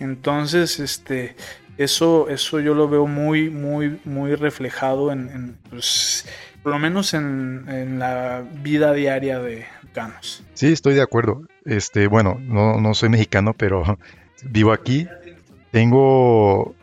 Entonces, 0.00 0.80
este, 0.80 1.36
eso, 1.78 2.28
eso 2.28 2.60
yo 2.60 2.74
lo 2.74 2.88
veo 2.88 3.06
muy, 3.06 3.48
muy, 3.50 4.00
muy 4.04 4.34
reflejado 4.34 5.12
en, 5.12 5.56
pues, 5.70 6.26
por 6.62 6.72
lo 6.72 6.78
menos 6.78 7.14
en, 7.14 7.64
en, 7.68 7.98
la 7.98 8.44
vida 8.62 8.92
diaria 8.92 9.38
de 9.38 9.64
Ganos. 9.94 10.44
Sí, 10.54 10.72
estoy 10.72 10.94
de 10.94 11.02
acuerdo. 11.02 11.42
Este, 11.64 12.08
bueno, 12.08 12.38
no, 12.40 12.80
no 12.80 12.94
soy 12.94 13.08
mexicano, 13.08 13.54
pero 13.56 13.98
vivo 14.44 14.72
aquí. 14.72 15.06
Tengo 15.70 16.74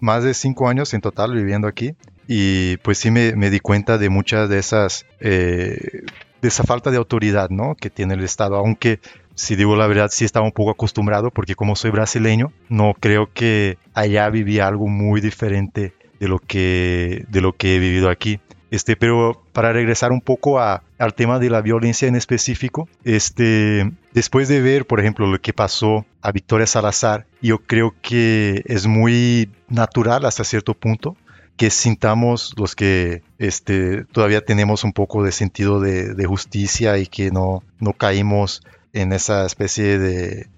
más 0.00 0.24
de 0.24 0.34
cinco 0.34 0.68
años 0.68 0.94
en 0.94 1.00
total 1.00 1.34
viviendo 1.34 1.68
aquí 1.68 1.94
y 2.32 2.76
pues 2.78 2.98
sí 2.98 3.10
me, 3.10 3.32
di 3.32 3.58
cuenta 3.58 3.98
de 3.98 4.08
muchas 4.08 4.48
de 4.48 4.58
esas, 4.58 5.04
eh, 5.18 6.04
de 6.40 6.48
esa 6.48 6.62
falta 6.62 6.92
de 6.92 6.96
autoridad, 6.96 7.50
¿no? 7.50 7.74
Que 7.74 7.90
tiene 7.90 8.14
el 8.14 8.22
Estado, 8.22 8.54
aunque 8.54 9.00
si 9.40 9.56
digo 9.56 9.74
la 9.74 9.86
verdad 9.86 10.10
sí 10.12 10.24
estaba 10.24 10.44
un 10.44 10.52
poco 10.52 10.70
acostumbrado 10.70 11.30
porque 11.30 11.54
como 11.54 11.74
soy 11.74 11.90
brasileño 11.90 12.52
no 12.68 12.92
creo 12.98 13.30
que 13.32 13.78
allá 13.94 14.28
vivía 14.28 14.68
algo 14.68 14.86
muy 14.86 15.20
diferente 15.22 15.94
de 16.18 16.28
lo 16.28 16.38
que, 16.38 17.24
de 17.28 17.40
lo 17.40 17.54
que 17.54 17.76
he 17.76 17.78
vivido 17.78 18.10
aquí. 18.10 18.40
Este, 18.70 18.94
pero 18.94 19.42
para 19.52 19.72
regresar 19.72 20.12
un 20.12 20.20
poco 20.20 20.60
al 20.60 21.14
tema 21.16 21.40
de 21.40 21.50
la 21.50 21.60
violencia 21.60 22.06
en 22.06 22.14
específico, 22.14 22.88
este, 23.02 23.90
después 24.12 24.46
de 24.46 24.60
ver, 24.60 24.86
por 24.86 25.00
ejemplo, 25.00 25.26
lo 25.26 25.40
que 25.40 25.52
pasó 25.52 26.04
a 26.20 26.30
Victoria 26.30 26.66
Salazar, 26.66 27.26
yo 27.40 27.58
creo 27.58 27.94
que 28.00 28.62
es 28.66 28.86
muy 28.86 29.50
natural 29.68 30.24
hasta 30.24 30.44
cierto 30.44 30.74
punto 30.74 31.16
que 31.56 31.70
sintamos 31.70 32.54
los 32.56 32.76
que 32.76 33.22
este, 33.38 34.04
todavía 34.04 34.42
tenemos 34.42 34.84
un 34.84 34.92
poco 34.92 35.24
de 35.24 35.32
sentido 35.32 35.80
de, 35.80 36.14
de 36.14 36.24
justicia 36.26 36.96
y 36.98 37.06
que 37.06 37.30
no, 37.30 37.64
no 37.80 37.92
caímos 37.92 38.62
en 38.92 39.12
esa 39.12 39.46
especie 39.46 39.98
de, 39.98 40.48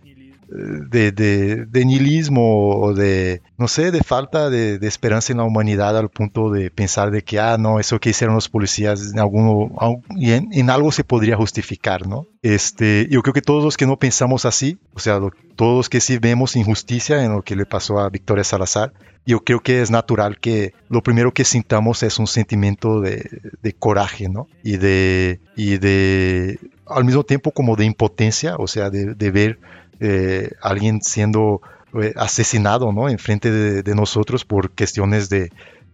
de, 0.53 1.85
nihilismo 1.85 2.77
o 2.79 2.95
de, 2.95 3.43
no 3.59 3.69
sé, 3.69 3.91
de 3.91 4.03
falta 4.03 4.51
de, 4.51 4.79
esperanza 4.87 5.33
en 5.33 5.39
la 5.39 5.45
humanidad 5.45 5.97
al 5.97 6.09
punto 6.09 6.51
de 6.51 6.71
pensar 6.71 7.11
de 7.11 7.23
que, 7.23 7.41
ah, 7.41 7.57
no, 7.59 7.81
eso 7.81 8.01
que 8.01 8.11
hicieron 8.11 8.35
los 8.35 8.49
policías 8.49 9.13
en, 9.15 10.71
algo 10.71 10.93
se 10.93 11.05
podría 11.05 11.37
justificar, 11.37 12.07
¿no? 12.07 12.27
Este, 12.43 13.07
yo 13.11 13.23
creo 13.23 13.35
que 13.35 13.43
todos 13.43 13.65
los 13.65 13.77
que 13.77 13.87
no 13.87 13.99
pensamos 13.99 14.45
así, 14.45 14.79
o 14.95 15.01
sea, 15.01 15.21
todos 15.57 15.77
los 15.77 15.89
que 15.89 16.01
sí 16.01 16.19
vemos 16.19 16.57
injusticia 16.57 17.25
en 17.25 17.33
lo 17.33 17.43
que 17.43 17.57
le 17.57 17.67
pasó 17.67 17.99
a 17.99 18.09
Victoria 18.11 18.45
Salazar, 18.45 18.93
yo 19.25 19.45
creo 19.45 19.61
que 19.61 19.83
es 19.83 19.91
natural 19.91 20.41
que 20.41 20.75
lo 20.89 21.03
primero 21.03 21.33
que 21.33 21.45
sintamos 21.45 22.03
es 22.03 22.19
un 22.19 22.27
sentimiento 22.27 23.01
de, 23.01 23.41
de 23.63 23.73
coraje, 23.73 24.29
¿no? 24.29 24.49
Y 24.65 24.79
de, 24.79 25.41
y 25.57 25.79
de, 25.79 26.59
al 26.87 27.05
mismo 27.05 27.23
tiempo 27.23 27.53
como 27.53 27.77
de 27.77 27.85
impotencia, 27.85 28.57
o 28.57 28.67
sea, 28.67 28.91
de 28.91 29.31
ver 29.31 29.61
eh, 30.03 30.51
alguien 30.61 31.01
siendo 31.01 31.61
eh, 32.03 32.13
asesinado 32.17 32.93
¿no? 32.93 33.09
enfrente 33.09 33.51
de, 33.51 33.83
de 33.83 33.95
nosotros 33.95 34.45
por 34.45 34.71
cuestiones 34.71 35.29
de, 35.29 35.51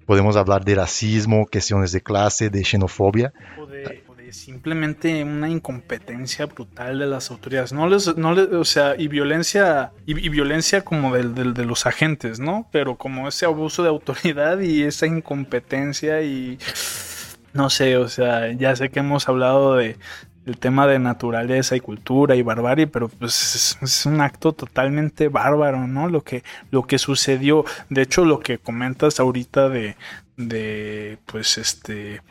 podemos 0.06 0.36
hablar 0.36 0.64
de 0.64 0.74
racismo, 0.74 1.46
cuestiones 1.46 1.92
de 1.92 2.00
clase, 2.00 2.48
de 2.48 2.64
xenofobia. 2.64 3.30
O 3.60 3.66
de, 3.66 4.32
simplemente 4.32 5.22
una 5.22 5.48
incompetencia 5.48 6.46
brutal 6.46 6.98
de 6.98 7.06
las 7.06 7.30
autoridades. 7.30 7.72
No 7.72 7.86
les, 7.86 8.16
no 8.16 8.32
les, 8.32 8.48
o 8.48 8.64
sea, 8.64 8.94
y 8.96 9.08
violencia, 9.08 9.92
y, 10.06 10.28
violencia 10.28 10.82
como 10.82 11.14
del, 11.14 11.34
del, 11.34 11.52
de 11.52 11.64
los 11.64 11.86
agentes, 11.86 12.40
¿no? 12.40 12.68
Pero 12.72 12.96
como 12.96 13.28
ese 13.28 13.44
abuso 13.44 13.82
de 13.82 13.90
autoridad 13.90 14.60
y 14.60 14.82
esa 14.82 15.06
incompetencia 15.06 16.22
y 16.22 16.58
no 17.52 17.70
sé, 17.70 17.96
o 17.96 18.08
sea, 18.08 18.52
ya 18.52 18.76
sé 18.76 18.90
que 18.90 19.00
hemos 19.00 19.28
hablado 19.28 19.76
de, 19.76 19.96
el 20.48 20.58
tema 20.58 20.86
de 20.86 20.98
naturaleza 20.98 21.76
y 21.76 21.80
cultura 21.80 22.34
y 22.34 22.42
barbarie, 22.42 22.86
pero 22.86 23.08
pues 23.08 23.76
es, 23.82 24.06
un 24.06 24.20
acto 24.20 24.52
totalmente 24.52 25.28
bárbaro, 25.28 25.86
¿no? 25.86 26.08
Lo 26.08 26.22
que, 26.22 26.42
lo 26.70 26.86
que 26.86 26.98
sucedió, 26.98 27.64
de 27.90 28.02
hecho 28.02 28.24
lo 28.24 28.40
que 28.40 28.58
comentas 28.58 29.20
ahorita 29.20 29.68
de, 29.68 29.96
de 30.36 31.18
pues 31.26 31.58
este, 31.58 32.22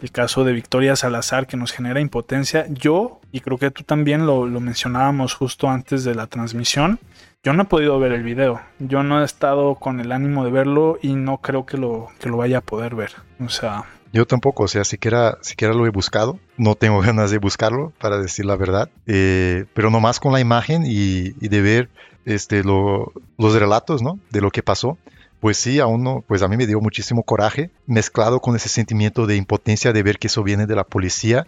el 0.00 0.10
caso 0.10 0.44
de 0.44 0.52
Victoria 0.52 0.96
Salazar 0.96 1.46
que 1.46 1.56
nos 1.56 1.72
genera 1.72 2.00
impotencia, 2.00 2.66
yo, 2.68 3.20
y 3.32 3.40
creo 3.40 3.58
que 3.58 3.70
tú 3.70 3.82
también 3.82 4.26
lo, 4.26 4.46
lo 4.46 4.60
mencionábamos 4.60 5.34
justo 5.34 5.68
antes 5.68 6.04
de 6.04 6.14
la 6.14 6.26
transmisión, 6.26 6.98
yo 7.42 7.52
no 7.52 7.62
he 7.62 7.66
podido 7.66 8.00
ver 8.00 8.12
el 8.12 8.22
video, 8.22 8.60
yo 8.78 9.02
no 9.02 9.22
he 9.22 9.24
estado 9.24 9.76
con 9.76 10.00
el 10.00 10.10
ánimo 10.10 10.44
de 10.44 10.50
verlo 10.50 10.98
y 11.00 11.14
no 11.14 11.38
creo 11.38 11.64
que 11.64 11.76
lo, 11.76 12.08
que 12.18 12.28
lo 12.28 12.38
vaya 12.38 12.58
a 12.58 12.62
poder 12.62 12.94
ver, 12.94 13.12
o 13.38 13.48
sea... 13.48 13.84
Yo 14.16 14.26
tampoco, 14.26 14.62
o 14.62 14.68
sea, 14.68 14.82
siquiera, 14.84 15.36
siquiera 15.42 15.74
lo 15.74 15.84
he 15.84 15.90
buscado. 15.90 16.38
No 16.56 16.74
tengo 16.74 17.00
ganas 17.02 17.30
de 17.30 17.36
buscarlo, 17.36 17.92
para 18.00 18.16
decir 18.16 18.46
la 18.46 18.56
verdad. 18.56 18.88
Eh, 19.06 19.66
pero 19.74 19.90
nomás 19.90 20.20
con 20.20 20.32
la 20.32 20.40
imagen 20.40 20.84
y, 20.86 21.32
de 21.32 21.60
ver 21.60 21.90
este, 22.24 22.64
los 22.64 23.12
relatos, 23.38 24.00
¿no? 24.00 24.18
De 24.30 24.40
lo 24.40 24.50
que 24.50 24.62
pasó. 24.62 24.96
Pues 25.38 25.58
sí, 25.58 25.80
a 25.80 25.86
uno, 25.86 26.24
pues 26.26 26.40
a 26.40 26.48
mí 26.48 26.56
me 26.56 26.66
dio 26.66 26.80
muchísimo 26.80 27.24
coraje, 27.24 27.68
mezclado 27.86 28.40
con 28.40 28.56
ese 28.56 28.70
sentimiento 28.70 29.26
de 29.26 29.36
impotencia 29.36 29.92
de 29.92 30.02
ver 30.02 30.18
que 30.18 30.28
eso 30.28 30.42
viene 30.42 30.64
de 30.64 30.74
la 30.74 30.84
policía 30.84 31.46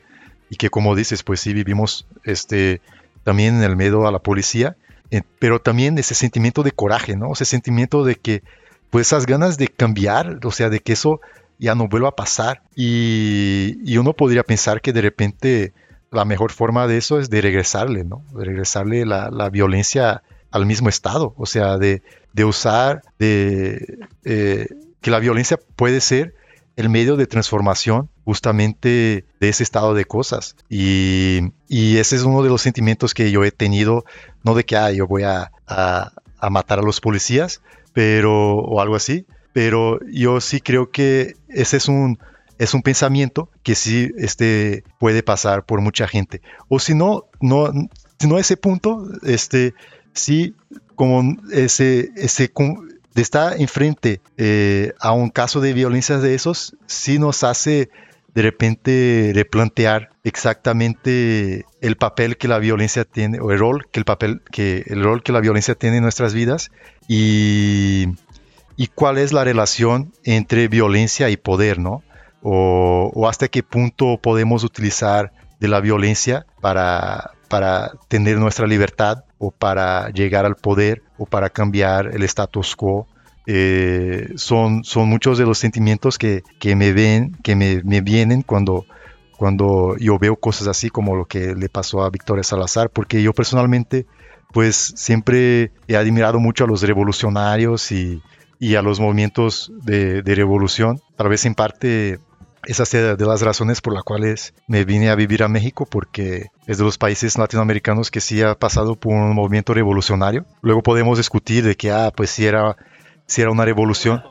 y 0.50 0.56
que 0.56 0.68
como 0.68 0.94
dices, 0.94 1.22
pues 1.22 1.40
sí 1.40 1.54
vivimos 1.54 2.06
este, 2.25 2.82
también 3.25 3.56
en 3.56 3.62
el 3.62 3.76
miedo 3.76 4.06
a 4.06 4.12
la 4.12 4.18
policía, 4.18 4.76
eh, 5.10 5.22
pero 5.38 5.58
también 5.58 5.96
ese 5.96 6.14
sentimiento 6.14 6.62
de 6.62 6.72
coraje, 6.72 7.16
¿no? 7.16 7.32
Ese 7.32 7.46
sentimiento 7.46 8.04
de 8.04 8.16
que, 8.16 8.42
pues 8.90 9.06
esas 9.06 9.25
ganas 9.25 9.56
de 9.56 9.68
cambiar, 9.68 10.40
o 10.44 10.50
sea, 10.50 10.68
de 10.68 10.80
que 10.80 10.92
eso 10.92 11.22
ya 11.58 11.74
no 11.74 11.88
vuelva 11.88 12.10
a 12.10 12.16
pasar. 12.16 12.62
Y, 12.74 13.96
uno 13.98 14.12
podría 14.14 14.44
pensar 14.44 14.80
que 14.80 14.92
de 14.92 15.02
repente 15.02 15.72
la 16.10 16.24
mejor 16.24 16.52
forma 16.52 16.86
de 16.86 16.96
eso 16.96 17.18
es 17.18 17.30
de 17.30 17.40
regresarle, 17.40 18.04
¿no? 18.04 18.24
De 18.34 18.44
regresarle 18.44 19.04
la, 19.04 19.50
violencia 19.50 20.22
al 20.50 20.64
mismo 20.64 20.88
estado, 20.88 21.34
o 21.36 21.46
sea, 21.46 21.76
de, 21.76 22.02
usar, 22.44 23.02
de 23.18 23.98
eh, 24.24 24.68
que 25.00 25.10
la 25.10 25.18
violencia 25.18 25.58
puede 25.76 26.00
ser 26.00 26.34
el 26.76 26.88
medio 26.88 27.16
de 27.16 27.26
transformación 27.26 28.08
justamente 28.24 29.24
de 29.40 29.48
ese 29.48 29.64
estado 29.64 29.94
de 29.94 30.04
cosas. 30.04 30.56
Y, 30.68 31.52
ese 31.68 32.16
es 32.16 32.22
uno 32.22 32.42
de 32.42 32.48
los 32.48 32.62
sentimientos 32.62 33.12
que 33.12 33.30
yo 33.30 33.44
he 33.44 33.50
tenido, 33.50 34.04
no 34.44 34.54
de 34.54 34.64
que 34.64 34.76
ah, 34.76 34.92
yo 34.92 35.06
voy 35.06 35.24
a, 35.24 35.50
a, 35.66 36.12
a 36.38 36.50
matar 36.50 36.78
a 36.78 36.82
los 36.82 37.00
policías, 37.00 37.60
pero, 37.92 38.58
o 38.58 38.80
algo 38.80 38.94
así, 38.94 39.26
pero 39.58 39.98
yo 40.06 40.40
sí 40.40 40.60
creo 40.60 40.92
que 40.92 41.34
ese 41.48 41.78
es 41.78 41.88
un, 41.88 42.16
es 42.58 42.74
un 42.74 42.82
pensamiento 42.82 43.50
que 43.64 43.74
sí 43.74 44.12
este, 44.16 44.84
puede 45.00 45.24
pasar 45.24 45.64
por 45.64 45.80
mucha 45.80 46.06
gente. 46.06 46.42
O 46.68 46.78
si 46.78 46.94
no, 46.94 47.24
no, 47.40 47.72
no 48.24 48.38
ese 48.38 48.56
punto, 48.56 49.08
este, 49.24 49.74
sí, 50.12 50.54
como 50.94 51.36
ese, 51.50 52.10
ese 52.14 52.52
de 53.16 53.20
estar 53.22 53.60
enfrente 53.60 54.20
eh, 54.36 54.92
a 55.00 55.10
un 55.10 55.28
caso 55.28 55.60
de 55.60 55.72
violencia 55.72 56.18
de 56.18 56.36
esos, 56.36 56.76
sí 56.86 57.18
nos 57.18 57.42
hace 57.42 57.90
de 58.34 58.42
repente 58.42 59.32
replantear 59.34 60.10
exactamente 60.22 61.64
el 61.80 61.96
papel 61.96 62.36
que 62.36 62.46
la 62.46 62.60
violencia 62.60 63.04
tiene 63.04 63.40
o 63.40 63.50
el 63.50 63.58
rol 63.58 63.88
que 63.90 63.98
el 63.98 64.04
papel 64.04 64.42
que 64.52 64.84
el 64.86 65.02
rol 65.02 65.24
que 65.24 65.32
la 65.32 65.40
violencia 65.40 65.74
tiene 65.74 65.96
en 65.96 66.04
nuestras 66.04 66.34
vidas 66.34 66.70
y 67.08 68.06
y 68.78 68.87
cuál 68.87 69.18
es 69.18 69.32
la 69.32 69.42
relación 69.42 70.12
entre 70.23 70.68
violencia 70.68 71.28
y 71.30 71.37
poder, 71.37 71.80
¿no? 71.80 72.04
O, 72.42 73.26
hasta 73.28 73.49
qué 73.49 73.64
punto 73.64 74.18
podemos 74.23 74.62
utilizar 74.62 75.32
de 75.58 75.66
la 75.66 75.80
violencia 75.80 76.47
para, 76.61 77.32
para 77.49 77.90
tener 78.06 78.38
nuestra 78.38 78.68
libertad 78.68 79.25
o 79.38 79.50
para 79.50 80.11
llegar 80.11 80.47
al 80.47 80.54
poder 80.54 81.02
o 81.18 81.26
para 81.26 81.50
cambiar 81.50 82.14
el 82.14 82.23
status 82.23 82.76
quo 82.76 83.08
eh, 83.47 84.28
son, 84.37 84.85
son 84.85 85.08
muchos 85.08 85.38
de 85.38 85.44
los 85.44 85.58
sentimientos 85.58 86.16
que, 86.16 86.44
que 86.61 86.76
me 86.76 86.92
ven, 86.92 87.37
que 87.42 87.56
me, 87.56 87.82
me, 87.82 88.00
vienen 88.00 88.42
cuando, 88.42 88.87
cuando 89.37 89.97
yo 89.99 90.20
veo 90.20 90.37
cosas 90.37 90.68
así 90.68 90.88
como 90.88 91.16
lo 91.16 91.25
que 91.25 91.56
le 91.56 91.68
pasó 91.68 92.04
a 92.04 92.11
Victoria 92.11 92.44
Salazar, 92.44 92.90
porque 92.90 93.23
yo 93.23 93.32
personalmente 93.32 94.06
pues 94.52 94.92
siempre 94.97 95.73
he 95.88 95.97
admirado 95.97 96.38
mucho 96.38 96.64
a 96.64 96.68
los 96.68 96.82
revolucionarios 96.82 97.90
y, 97.90 98.23
y 98.58 98.74
a 98.74 98.82
los 98.82 99.00
movimientos 99.00 99.72
de, 99.82 100.22
de, 100.22 100.34
revolución. 100.34 101.00
Tal 101.16 101.28
vez 101.28 101.46
en 101.46 101.54
parte 101.54 102.18
esa 102.68 102.82
es 102.82 102.92
de 102.92 103.26
las 103.26 103.42
razones 103.42 103.80
por 103.80 103.94
las 103.94 104.02
cuales 104.02 104.52
me 104.66 104.84
vine 104.84 105.10
a 105.10 105.14
vivir 105.14 105.42
a 105.42 105.48
México, 105.48 105.86
porque 105.86 106.48
es 106.66 106.78
de 106.78 106.84
los 106.84 106.98
países 106.98 107.38
latinoamericanos 107.38 108.10
que 108.10 108.20
sí 108.20 108.42
ha 108.42 108.56
pasado 108.56 108.96
por 108.96 109.14
un 109.14 109.34
movimiento 109.34 109.72
revolucionario. 109.72 110.44
Luego 110.60 110.82
podemos 110.82 111.18
discutir 111.18 111.64
de 111.64 111.76
que, 111.76 111.90
ah, 111.90 112.12
pues 112.14 112.30
si 112.30 112.46
era, 112.46 112.76
si 113.26 113.40
era 113.40 113.50
una 113.50 113.64
revolución. 113.64 114.22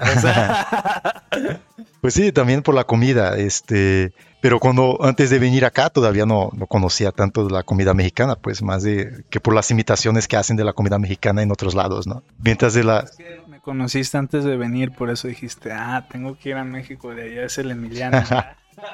pues 2.00 2.14
sí, 2.14 2.32
también 2.32 2.62
por 2.62 2.74
la 2.74 2.84
comida, 2.84 3.36
este, 3.36 4.12
pero 4.40 4.60
cuando 4.60 4.98
antes 5.02 5.30
de 5.30 5.38
venir 5.38 5.64
acá 5.64 5.90
todavía 5.90 6.24
no, 6.24 6.50
no, 6.52 6.66
conocía 6.66 7.12
tanto 7.12 7.44
de 7.44 7.52
la 7.52 7.62
comida 7.62 7.94
mexicana, 7.94 8.36
pues 8.36 8.62
más 8.62 8.82
de 8.82 9.24
que 9.30 9.40
por 9.40 9.54
las 9.54 9.70
imitaciones 9.70 10.28
que 10.28 10.36
hacen 10.36 10.56
de 10.56 10.64
la 10.64 10.72
comida 10.72 10.98
mexicana 10.98 11.42
en 11.42 11.50
otros 11.50 11.74
lados, 11.74 12.06
¿no? 12.06 12.22
Mientras 12.38 12.74
de 12.74 12.84
la 12.84 13.04
me 13.48 13.60
conociste 13.60 14.16
antes 14.16 14.44
de 14.44 14.56
venir, 14.56 14.92
por 14.92 15.10
eso 15.10 15.28
dijiste, 15.28 15.72
ah, 15.72 16.06
tengo 16.10 16.38
que 16.38 16.50
ir 16.50 16.56
a 16.56 16.64
México, 16.64 17.14
de 17.14 17.22
allá 17.22 17.44
es 17.44 17.58
el 17.58 17.70
Emiliano. 17.70 18.22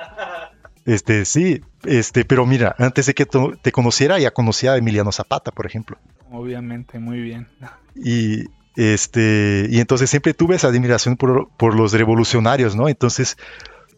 este, 0.87 1.25
sí, 1.25 1.61
este, 1.85 2.25
pero 2.25 2.47
mira, 2.47 2.75
antes 2.79 3.07
de 3.07 3.15
que 3.15 3.27
te 3.27 3.73
conociera 3.73 4.19
ya 4.19 4.31
conocía 4.31 4.73
a 4.73 4.77
Emiliano 4.79 5.13
Zapata, 5.13 5.51
por 5.51 5.67
ejemplo. 5.67 5.99
Obviamente, 6.31 6.99
muy 6.99 7.21
bien. 7.21 7.49
Y 7.95 8.45
este, 8.77 9.69
y 9.71 9.79
entonces 9.79 10.11
siempre 10.11 10.35
tuve 10.35 10.57
esa 10.57 10.69
admiración 10.69 11.17
por, 11.17 11.49
por 11.57 11.77
los 11.77 11.93
revolucionarios, 11.93 12.75
¿no? 12.75 12.89
Entonces, 12.89 13.37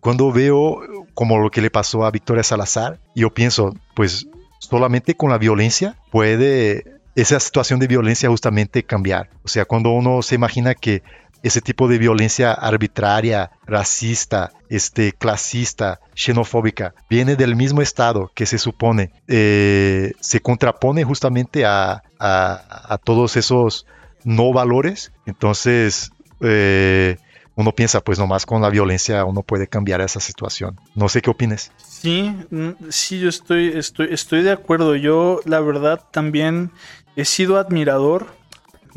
cuando 0.07 0.31
veo 0.31 0.83
como 1.15 1.37
lo 1.41 1.51
que 1.51 1.61
le 1.61 1.69
pasó 1.69 2.05
a 2.05 2.13
Victoria 2.13 2.45
Salazar, 2.45 3.01
yo 3.17 3.35
pienso, 3.35 3.75
pues 3.97 4.29
solamente 4.61 5.17
con 5.17 5.31
la 5.31 5.37
violencia 5.37 5.97
puede 6.13 6.85
esa 7.17 7.41
situación 7.41 7.81
de 7.81 7.89
violencia 7.89 8.29
justamente 8.29 8.85
cambiar. 8.85 9.31
O 9.43 9.49
sea, 9.49 9.65
cuando 9.65 9.91
uno 9.91 10.23
se 10.23 10.37
imagina 10.37 10.77
que 10.77 11.03
ese 11.43 11.61
tipo 11.61 11.89
de 11.89 11.99
violencia 11.99 12.53
arbitraria, 12.53 13.51
racista, 13.67 14.53
este, 14.69 15.11
clasista, 15.11 15.99
xenofóbica, 16.15 16.95
viene 17.11 17.35
del 17.35 17.57
mismo 17.57 17.83
Estado 17.83 18.31
que 18.33 18.47
se 18.47 18.59
supone 18.59 19.11
eh, 19.27 20.13
se 20.21 20.39
contrapone 20.39 21.03
justamente 21.03 21.65
a, 21.65 22.05
a, 22.21 22.99
todos 23.03 23.37
esos 23.37 23.87
no 24.23 24.53
valores, 24.53 25.11
entonces 25.27 26.13
eh, 26.43 27.17
uno 27.57 27.73
piensa, 27.73 28.03
pues 28.03 28.19
nomás 28.19 28.47
con 28.47 28.63
la 28.63 28.71
violencia 28.71 29.25
uno 29.25 29.43
puede 29.43 29.67
cambiar 29.67 30.03
esa 30.03 30.21
situación. 30.21 30.79
No 30.95 31.09
sé 31.09 31.23
qué 31.23 31.31
opines. 31.31 31.73
Sí, 31.79 32.31
mm, 32.51 32.91
sí, 32.91 33.19
yo 33.19 33.31
estoy, 33.31 33.69
estoy, 33.69 34.09
estoy 34.11 34.43
de 34.43 34.53
acuerdo. 34.53 34.95
Yo, 34.95 35.41
la 35.47 35.61
verdad, 35.61 36.05
también 36.11 36.71
he 37.17 37.25
sido 37.25 37.59
admirador, 37.59 38.27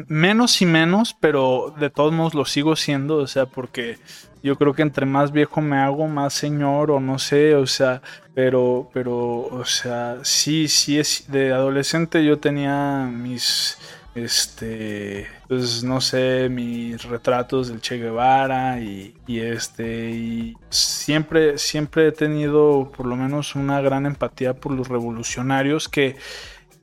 menos 0.08 0.62
y 0.62 0.66
menos, 0.66 1.16
pero 1.20 1.74
de 1.80 1.90
todos 1.90 2.12
modos 2.12 2.34
lo 2.34 2.44
sigo 2.46 2.76
siendo, 2.76 3.16
o 3.16 3.28
sea, 3.28 3.46
porque 3.46 3.98
yo 4.44 4.58
creo 4.58 4.74
que 4.74 4.82
entre 4.82 5.06
más 5.06 5.32
viejo 5.32 5.62
me 5.62 5.78
hago, 5.78 6.08
más 6.08 6.34
señor 6.34 6.92
o 6.92 7.00
no 7.00 7.18
sé, 7.18 7.56
o 7.56 7.66
sea, 7.66 8.02
pero, 8.34 8.90
pero, 8.94 9.16
o 9.48 9.64
sea, 9.66 10.18
sí, 10.24 10.68
sí, 10.68 11.00
es, 11.00 11.26
de 11.30 11.54
adolescente 11.54 12.26
yo 12.26 12.40
tenía 12.40 13.10
mis 13.12 13.78
este, 14.16 15.28
pues 15.50 15.84
no 15.84 16.00
sé, 16.00 16.48
mis 16.48 17.04
retratos 17.06 17.70
del 17.70 17.82
Che 17.82 17.98
Guevara 17.98 18.80
y, 18.80 19.16
este, 19.28 20.12
y 20.12 20.56
siempre, 20.70 21.58
siempre 21.58 22.08
he 22.08 22.12
tenido 22.12 22.92
por 22.96 23.08
lo 23.08 23.16
menos 23.16 23.56
una 23.56 23.82
gran 23.82 24.06
empatía 24.06 24.54
por 24.54 24.74
los 24.74 24.90
revolucionarios 24.90 25.90
que, 25.90 26.18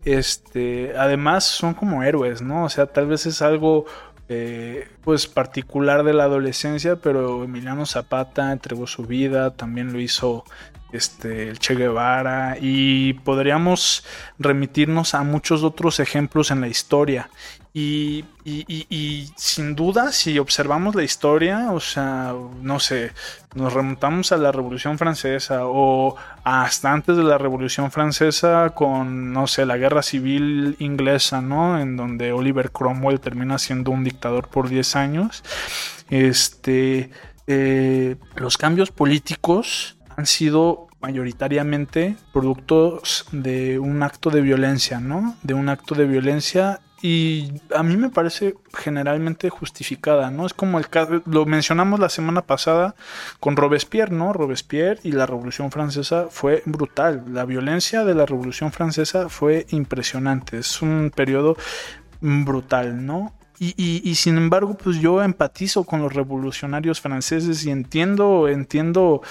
este, 0.05 0.99
además 0.99 1.45
son 1.45 1.75
como 1.75 2.03
héroes, 2.03 2.43
¿no? 2.43 2.65
O 2.65 2.69
sea, 2.69 2.87
tal 2.87 3.07
vez 3.07 3.27
es 3.27 3.41
algo 3.41 3.87
eh, 4.29 4.89
pues 5.07 5.29
particular 5.29 6.03
de 6.03 6.13
la 6.15 6.25
adolescencia, 6.25 6.97
pero 6.97 7.45
Emiliano 7.45 7.87
Zapata 7.87 8.51
entregó 8.51 8.89
su 8.89 9.05
vida, 9.05 9.53
también 9.53 9.93
lo 9.93 10.01
hizo 10.01 10.43
este, 10.91 11.49
el 11.49 11.61
Che 11.61 11.77
Guevara 11.77 12.57
y 12.61 13.13
podríamos 13.13 14.05
remitirnos 14.41 15.15
a 15.15 15.23
muchos 15.23 15.63
otros 15.63 16.01
ejemplos 16.01 16.51
en 16.51 16.61
la 16.61 16.67
historia. 16.67 17.31
Y, 17.79 18.25
sin 19.37 19.77
duda, 19.77 20.11
si 20.11 20.39
observamos 20.39 20.95
la 20.95 21.03
historia, 21.03 21.73
o 21.73 21.81
sea, 21.81 22.33
no 22.63 22.81
sé, 22.81 23.13
nos 23.55 23.75
remontamos 23.75 24.33
a 24.33 24.39
la 24.39 24.51
Revolución 24.51 24.97
Francesa 24.97 25.67
o 25.67 26.17
hasta 26.43 26.91
antes 26.91 27.19
de 27.19 27.23
la 27.23 27.37
Revolución 27.37 27.91
Francesa 27.91 28.71
con, 28.71 29.35
no 29.35 29.47
sé, 29.47 29.67
la 29.67 29.77
Guerra 29.77 30.03
Civil 30.03 30.77
Inglesa, 30.79 31.43
¿no? 31.43 31.79
En 31.79 31.99
donde 31.99 32.33
Oliver 32.33 32.71
Cromwell 32.71 33.21
termina 33.21 33.59
siendo 33.59 33.91
un 33.91 34.05
dictador 34.05 34.49
por 34.49 34.71
10 34.71 34.96
años. 34.97 35.45
Este, 36.11 37.11
eh, 37.47 38.17
los 38.37 38.59
cambios 38.59 38.91
políticos 38.91 39.97
han 40.17 40.27
sido 40.27 40.89
mayoritariamente 41.01 42.17
productos 42.33 43.27
de 43.31 43.79
un 43.79 44.03
acto 44.03 44.31
de 44.31 44.41
violencia, 44.41 44.99
¿no? 44.99 45.37
De 45.43 45.55
un 45.55 45.69
acto 45.69 45.95
de 45.95 46.07
violencia 46.07 46.81
y 47.03 47.53
a 47.75 47.83
mí 47.83 47.97
me 47.97 48.09
parece 48.09 48.55
generalmente 48.75 49.51
justificada, 49.51 50.31
¿no? 50.31 50.47
Es 50.47 50.55
como 50.55 50.79
el 50.79 50.89
caso, 50.89 51.23
lo 51.27 51.45
mencionamos 51.45 52.01
la 52.01 52.09
semana 52.09 52.43
pasada 52.43 52.95
con 53.39 53.57
Robespierre, 53.57 54.15
¿no? 54.15 54.33
Robespierre 54.33 54.99
y 55.05 55.13
la 55.13 55.27
Revolución 55.27 55.71
Francesa 55.71 56.27
fue 56.31 56.63
brutal. 56.65 57.25
La 57.31 57.45
violencia 57.45 58.05
de 58.05 58.15
la 58.15 58.25
Revolución 58.25 58.73
Francesa 58.73 59.29
fue 59.29 59.67
impresionante. 59.71 60.59
Es 60.59 60.81
un 60.81 61.13
periodo 61.15 61.57
brutal, 62.21 63.05
¿no? 63.05 63.36
Y, 63.59 64.15
sin 64.17 64.37
embargo, 64.37 64.75
pues 64.75 65.01
yo 65.01 65.23
empatizo 65.23 65.85
con 65.85 66.03
los 66.03 66.13
revolucionarios 66.13 67.01
franceses 67.01 67.65
y 67.65 67.71
entiendo, 67.71 68.49
entiendo, 68.49 69.23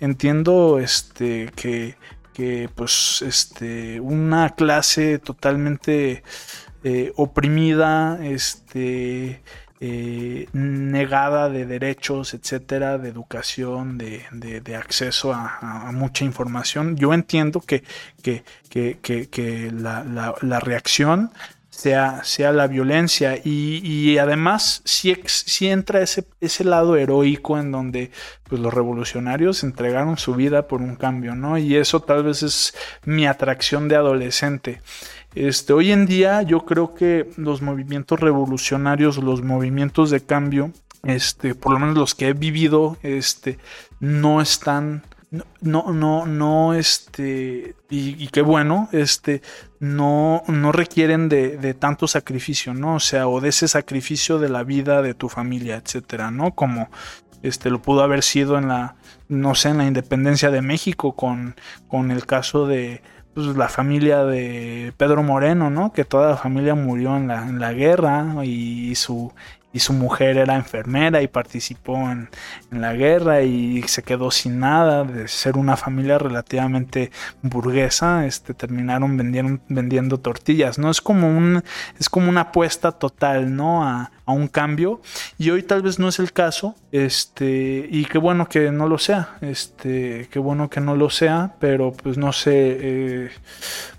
entiendo 0.00 0.78
este 0.78 1.50
que, 1.56 1.96
que 2.32 2.68
pues 2.74 3.22
este 3.26 3.98
una 4.00 4.50
clase 4.50 5.18
totalmente 5.18 6.22
eh, 6.84 7.12
oprimida, 7.16 8.24
este 8.24 9.42
eh, 9.84 10.46
negada 10.52 11.48
de 11.48 11.66
derechos, 11.66 12.34
etcétera, 12.34 12.98
de 12.98 13.08
educación, 13.08 13.98
de, 13.98 14.22
de, 14.30 14.76
acceso 14.76 15.32
a, 15.34 15.90
mucha 15.92 16.24
información. 16.24 16.96
Yo 16.96 17.12
entiendo 17.12 17.60
que, 17.60 17.82
que, 18.22 18.44
que, 18.70 19.28
que 19.28 19.72
la, 19.72 20.04
la, 20.40 20.60
reacción 20.60 21.32
sea, 21.72 22.22
sea 22.22 22.52
la 22.52 22.66
violencia 22.66 23.40
y, 23.42 24.18
además 24.18 24.82
si, 24.84 25.16
si, 25.24 25.68
entra 25.68 26.02
ese, 26.02 26.24
ese 26.40 26.64
lado 26.64 26.96
heroico 26.96 27.58
en 27.58 27.72
donde 27.72 28.10
pues, 28.44 28.60
los 28.60 28.72
revolucionarios 28.72 29.64
entregaron 29.64 30.18
su 30.18 30.34
vida 30.34 30.68
por 30.68 30.82
un 30.82 30.96
cambio, 30.96 31.34
¿no? 31.34 31.56
Y 31.56 31.76
eso 31.76 32.00
tal 32.00 32.24
vez 32.24 32.42
es 32.42 32.74
mi 33.06 33.26
atracción 33.26 33.88
de 33.88 33.96
adolescente. 33.96 34.82
Este, 35.34 35.72
hoy 35.72 35.92
en 35.92 36.04
día 36.04 36.42
yo 36.42 36.66
creo 36.66 36.94
que 36.94 37.30
los 37.36 37.62
movimientos 37.62 38.20
revolucionarios, 38.20 39.16
los 39.16 39.42
movimientos 39.42 40.10
de 40.10 40.20
cambio, 40.20 40.72
este, 41.04 41.54
por 41.54 41.72
lo 41.72 41.78
menos 41.78 41.96
los 41.96 42.14
que 42.14 42.28
he 42.28 42.32
vivido, 42.34 42.98
este, 43.02 43.58
no 43.98 44.42
están 44.42 45.04
no, 45.62 45.92
no, 45.92 46.26
no, 46.26 46.74
este, 46.74 47.74
y, 47.88 48.26
qué 48.28 48.42
bueno, 48.42 48.90
este, 48.92 49.40
no, 49.80 50.42
no 50.46 50.72
requieren 50.72 51.30
de, 51.30 51.74
tanto 51.74 52.06
sacrificio, 52.06 52.74
¿no? 52.74 52.96
O 52.96 53.00
sea, 53.00 53.28
o 53.28 53.40
de 53.40 53.48
ese 53.48 53.66
sacrificio 53.66 54.38
de 54.38 54.50
la 54.50 54.62
vida 54.62 55.00
de 55.00 55.14
tu 55.14 55.30
familia, 55.30 55.76
etcétera, 55.76 56.30
¿no? 56.30 56.54
Como, 56.54 56.90
este, 57.42 57.70
lo 57.70 57.80
pudo 57.80 58.02
haber 58.02 58.22
sido 58.22 58.58
en 58.58 58.68
la, 58.68 58.96
no 59.28 59.54
sé, 59.54 59.70
en 59.70 59.78
la 59.78 59.86
independencia 59.86 60.50
de 60.50 60.60
México 60.60 61.16
con, 61.16 61.56
con 61.88 62.10
el 62.10 62.26
caso 62.26 62.66
de, 62.66 63.00
pues, 63.32 63.46
la 63.56 63.70
familia 63.70 64.24
de 64.24 64.92
Pedro 64.98 65.22
Moreno, 65.22 65.70
¿no? 65.70 65.94
Que 65.94 66.04
toda 66.04 66.28
la 66.28 66.36
familia 66.36 66.74
murió 66.74 67.16
en 67.16 67.28
la, 67.28 67.48
en 67.48 67.58
la 67.58 67.72
guerra 67.72 68.44
y 68.44 68.94
su, 68.96 69.32
y 69.72 69.80
su 69.80 69.92
mujer 69.92 70.36
era 70.38 70.56
enfermera 70.56 71.22
y 71.22 71.28
participó 71.28 71.96
en, 72.10 72.28
la 72.70 72.94
guerra 72.94 73.42
y 73.42 73.82
se 73.82 74.02
quedó 74.02 74.30
sin 74.30 74.58
nada 74.58 75.04
de 75.04 75.28
ser 75.28 75.56
una 75.56 75.76
familia 75.76 76.18
relativamente 76.18 77.10
burguesa 77.42 78.26
este 78.26 78.54
terminaron 78.54 79.16
vendiendo, 79.16 79.62
vendiendo 79.68 80.18
tortillas 80.18 80.78
no 80.78 80.90
es 80.90 81.00
como 81.00 81.28
un 81.28 81.62
es 81.98 82.08
como 82.08 82.28
una 82.28 82.42
apuesta 82.42 82.92
total 82.92 83.54
no 83.54 83.84
a, 83.84 84.10
un 84.24 84.48
cambio. 84.48 85.02
Y 85.36 85.50
hoy 85.50 85.62
tal 85.62 85.82
vez 85.82 85.98
no 85.98 86.08
es 86.08 86.18
el 86.18 86.32
caso 86.32 86.74
este 86.90 87.86
y 87.90 88.06
qué 88.06 88.16
bueno 88.16 88.48
que 88.48 88.70
no 88.70 88.88
lo 88.88 88.96
sea 88.96 89.36
este 89.42 90.28
qué 90.30 90.38
bueno 90.38 90.70
que 90.70 90.80
no 90.80 90.96
lo 90.96 91.10
sea 91.10 91.54
pero 91.58 91.92
pues 91.92 92.16
no 92.16 92.32
sé 92.32 92.52
eh, 92.54 93.30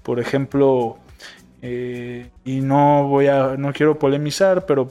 por 0.02 0.20
ejemplo 0.20 0.98
eh, 1.62 2.32
y 2.46 2.62
no 2.62 3.08
voy 3.08 3.28
a 3.28 3.58
no 3.58 3.74
quiero 3.74 4.00
polemizar 4.00 4.66
pero 4.66 4.90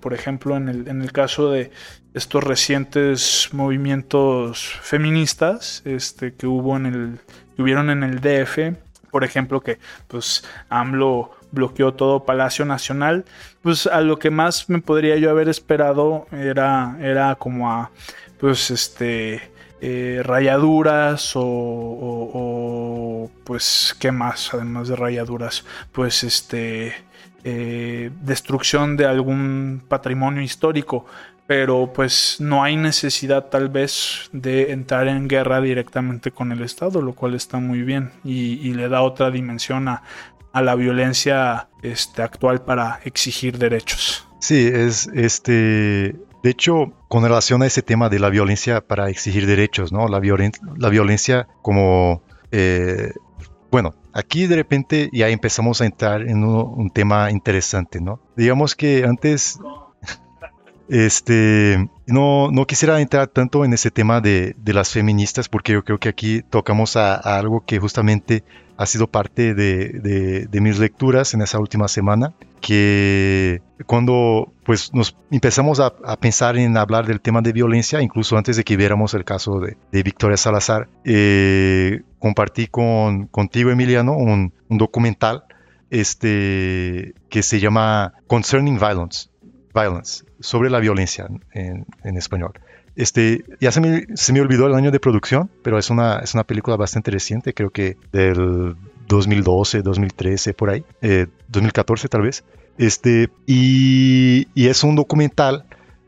por, 0.00 0.14
ejemplo, 0.14 0.56
en 0.56 0.68
el, 0.68 0.88
en 0.88 1.02
el 1.02 1.12
caso 1.12 1.50
de 1.50 1.70
estos 2.14 2.44
recientes 2.44 3.48
movimientos 3.52 4.78
feministas 4.82 5.82
este, 5.84 6.34
que 6.34 6.46
hubo 6.46 6.76
en 6.76 6.86
el 6.86 7.18
que 7.56 7.62
hubieron 7.62 7.90
en 7.90 8.02
el 8.02 8.20
DF, 8.20 8.76
por 9.10 9.24
ejemplo, 9.24 9.60
que 9.60 9.78
pues 10.08 10.44
AMLO 10.68 11.30
bloqueó 11.50 11.94
todo 11.94 12.24
Palacio 12.24 12.64
Nacional, 12.64 13.24
pues 13.62 13.86
a 13.86 14.00
lo 14.00 14.18
que 14.18 14.30
más 14.30 14.68
me 14.68 14.80
podría 14.80 15.16
yo 15.16 15.30
haber 15.30 15.48
esperado 15.48 16.26
era, 16.32 16.96
era 17.00 17.34
como 17.36 17.70
a, 17.70 17.90
pues 18.38 18.70
este, 18.70 19.50
eh, 19.80 20.22
rayaduras 20.24 21.32
o, 21.34 23.30
pues, 23.44 23.94
¿qué 23.98 24.10
más? 24.10 24.52
Además 24.54 24.88
de 24.88 24.96
rayaduras, 24.96 25.64
pues 25.92 26.24
este, 26.24 26.94
eh, 27.48 28.10
destrucción 28.22 28.96
de 28.96 29.06
algún 29.06 29.80
patrimonio 29.88 30.42
histórico 30.42 31.06
pero 31.46 31.92
pues 31.92 32.38
no 32.40 32.64
hay 32.64 32.76
necesidad 32.76 33.46
tal 33.46 33.68
vez 33.68 34.28
de 34.32 34.72
entrar 34.72 35.06
en 35.06 35.28
guerra 35.28 35.60
directamente 35.60 36.32
con 36.32 36.50
el 36.50 36.62
Estado, 36.62 37.00
lo 37.00 37.12
cual 37.12 37.34
está 37.34 37.58
muy 37.58 37.82
bien 37.82 38.10
y, 38.24 38.74
le 38.74 38.88
da 38.88 39.02
otra 39.02 39.30
dimensión 39.30 39.88
a, 39.88 40.02
la 40.52 40.74
violencia 40.74 41.68
este, 41.82 42.22
actual 42.22 42.62
para 42.62 43.00
exigir 43.04 43.58
derechos. 43.58 44.26
Sí, 44.40 44.66
es 44.66 45.08
este. 45.14 46.16
De 46.42 46.50
hecho, 46.50 46.94
con 47.08 47.22
relación 47.22 47.62
a 47.62 47.66
ese 47.66 47.82
tema 47.82 48.08
de 48.08 48.18
la 48.18 48.30
violencia 48.30 48.80
para 48.80 49.10
exigir 49.10 49.46
derechos, 49.46 49.92
¿no? 49.92 50.08
La, 50.08 50.20
la 50.76 50.88
violencia 50.88 51.46
como. 51.62 52.22
Eh, 52.52 53.12
bueno, 53.70 53.94
aquí 54.16 54.46
de 54.46 54.56
repente 54.56 55.10
ya 55.12 55.28
empezamos 55.28 55.80
a 55.80 55.86
entrar 55.86 56.22
en 56.22 56.42
un 56.42 56.90
tema 56.90 57.30
interesante, 57.30 58.00
¿no? 58.00 58.18
Digamos 58.34 58.74
que 58.74 59.04
antes 59.04 59.60
este, 60.88 61.88
no, 62.06 62.50
no 62.50 62.66
quisiera 62.66 63.00
entrar 63.00 63.28
tanto 63.28 63.64
en 63.64 63.74
ese 63.74 63.90
tema 63.90 64.22
de, 64.22 64.56
las 64.64 64.90
feministas 64.90 65.50
porque 65.50 65.74
yo 65.74 65.84
creo 65.84 66.00
que 66.00 66.08
aquí 66.08 66.42
tocamos 66.42 66.96
a, 66.96 67.14
algo 67.14 67.64
que 67.66 67.78
justamente 67.78 68.42
ha 68.76 68.86
sido 68.86 69.06
parte 69.06 69.54
de, 69.54 70.48
mis 70.60 70.78
lecturas 70.78 71.34
en 71.34 71.42
esa 71.42 71.58
última 71.58 71.88
semana, 71.88 72.34
que 72.60 73.62
cuando 73.86 74.52
pues 74.64 74.92
nos 74.92 75.16
empezamos 75.30 75.80
a, 75.80 75.94
pensar 76.16 76.56
en 76.56 76.76
hablar 76.76 77.06
del 77.06 77.20
tema 77.20 77.40
de 77.40 77.52
violencia, 77.52 78.00
incluso 78.02 78.36
antes 78.36 78.56
de 78.56 78.64
que 78.64 78.76
viéramos 78.76 79.14
el 79.14 79.24
caso 79.24 79.60
de, 79.60 80.02
Victoria 80.02 80.36
Salazar, 80.36 80.88
eh, 81.04 82.02
compartí 82.18 82.66
con, 82.66 83.26
contigo 83.26 83.70
Emiliano 83.70 84.16
un, 84.16 84.52
documental 84.68 85.44
este, 85.90 87.14
que 87.28 87.42
se 87.42 87.60
llama 87.60 88.14
Concerning 88.26 88.78
Violence 88.78 89.28
Violence, 89.76 90.24
sobre 90.40 90.70
la 90.70 90.80
violencia 90.80 91.28
en, 91.52 92.16
español. 92.16 92.52
Este, 92.96 93.44
ya 93.60 93.70
se 93.72 93.80
me, 93.80 94.06
se 94.14 94.32
me, 94.32 94.40
olvidó 94.40 94.66
el 94.66 94.74
año 94.74 94.90
de 94.90 94.98
producción, 94.98 95.50
pero 95.62 95.78
es 95.78 95.90
una, 95.90 96.18
es 96.20 96.32
una 96.32 96.44
película 96.44 96.76
bastante 96.76 97.10
reciente, 97.10 97.52
creo 97.52 97.70
que 97.70 97.98
del 98.10 98.74
2012, 99.06 99.82
2013, 99.82 100.54
por 100.54 100.70
ahí, 100.70 100.84
2014 101.48 102.06
eh, 102.06 102.08
tal 102.08 102.22
vez. 102.22 102.44
Este, 102.78 103.28
y, 103.46 104.48
y, 104.54 104.68
es 104.68 104.82
un 104.82 104.96
documental 104.96 105.64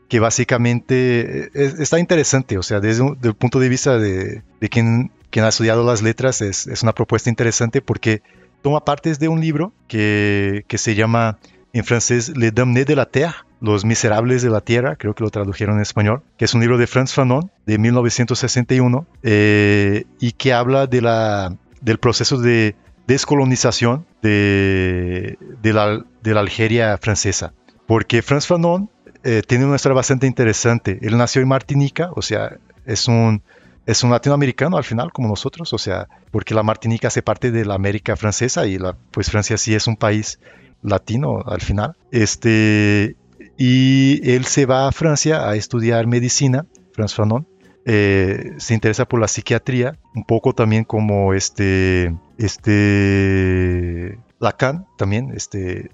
que 0.07 0.19
básicamente 0.19 1.49
eh, 1.53 1.73
está 1.79 1.99
interesante, 1.99 2.57
o 2.57 2.63
sea, 2.63 2.79
desde, 2.79 3.03
el 3.23 3.33
punto 3.35 3.59
de 3.59 3.69
vista 3.69 3.97
de, 3.97 4.41
de 4.59 4.69
quien, 4.69 5.11
quien, 5.29 5.45
ha 5.45 5.49
estudiado 5.49 5.83
las 5.85 6.01
letras, 6.01 6.41
es, 6.41 6.67
es, 6.67 6.81
una 6.83 6.93
propuesta 6.93 7.29
interesante 7.29 7.81
porque 7.81 8.21
toma 8.63 8.83
partes 8.83 9.19
de 9.19 9.27
un 9.27 9.41
libro 9.41 9.73
que, 9.87 10.65
que 10.67 10.77
se 10.79 10.95
llama 10.95 11.37
en 11.73 11.83
francés 11.83 12.35
Le 12.35 12.51
Damné 12.51 12.85
de 12.85 12.95
la 12.95 13.05
Terre, 13.05 13.35
los 13.61 13.85
Miserables 13.85 14.41
de 14.41 14.49
la 14.49 14.61
Tierra, 14.61 14.95
creo 14.95 15.13
que 15.13 15.23
lo 15.23 15.29
tradujeron 15.29 15.75
en 15.75 15.81
español, 15.81 16.21
que 16.37 16.45
es 16.45 16.53
un 16.53 16.61
libro 16.61 16.77
de 16.77 16.87
Franz 16.87 17.13
Fanon 17.13 17.51
de 17.65 17.77
1961 17.77 19.05
eh, 19.23 20.05
y 20.19 20.31
que 20.33 20.53
habla 20.53 20.87
de 20.87 21.01
la, 21.01 21.55
del 21.81 21.97
proceso 21.97 22.37
de 22.37 22.75
descolonización 23.07 24.05
de, 24.21 25.37
de, 25.61 25.73
la, 25.73 26.05
de 26.21 26.33
la 26.33 26.39
Algeria 26.39 26.97
francesa. 26.97 27.53
Porque 27.85 28.21
Franz 28.21 28.47
Fanon 28.47 28.89
eh, 29.23 29.41
tiene 29.45 29.65
una 29.65 29.75
historia 29.75 29.95
bastante 29.95 30.27
interesante. 30.27 30.99
Él 31.01 31.17
nació 31.17 31.41
en 31.41 31.47
Martinica, 31.47 32.09
o 32.15 32.21
sea, 32.21 32.57
es 32.85 33.07
un, 33.07 33.41
es 33.85 34.03
un 34.03 34.11
latinoamericano 34.11 34.77
al 34.77 34.83
final, 34.83 35.11
como 35.11 35.27
nosotros, 35.27 35.73
o 35.73 35.77
sea, 35.77 36.07
porque 36.31 36.53
la 36.53 36.63
Martinica 36.63 37.07
hace 37.07 37.21
parte 37.21 37.51
de 37.51 37.65
la 37.65 37.73
América 37.73 38.15
francesa 38.15 38.67
y 38.67 38.77
la, 38.77 38.95
pues 39.11 39.31
Francia 39.31 39.57
sí 39.57 39.75
es 39.75 39.87
un 39.87 39.97
país 39.97 40.39
latino 40.81 41.43
al 41.45 41.61
final. 41.61 41.95
Este, 42.11 43.15
y 43.59 44.21
él 44.31 44.45
se 44.45 44.65
va 44.65 44.87
a 44.87 44.91
Francia 44.93 45.49
a 45.49 45.55
estudiar 45.55 46.07
medicina, 46.07 46.65
Franz 46.93 47.13
Fanon. 47.13 47.45
Eh, 47.85 48.53
se 48.57 48.73
interesa 48.73 49.05
por 49.05 49.19
la 49.19 49.27
psiquiatría, 49.27 49.99
un 50.15 50.23
poco 50.23 50.53
también 50.53 50.85
como 50.85 51.33
este, 51.33 52.15
este 52.37 54.17
Lacan 54.39 54.85
también, 54.97 55.31
este, 55.35 55.91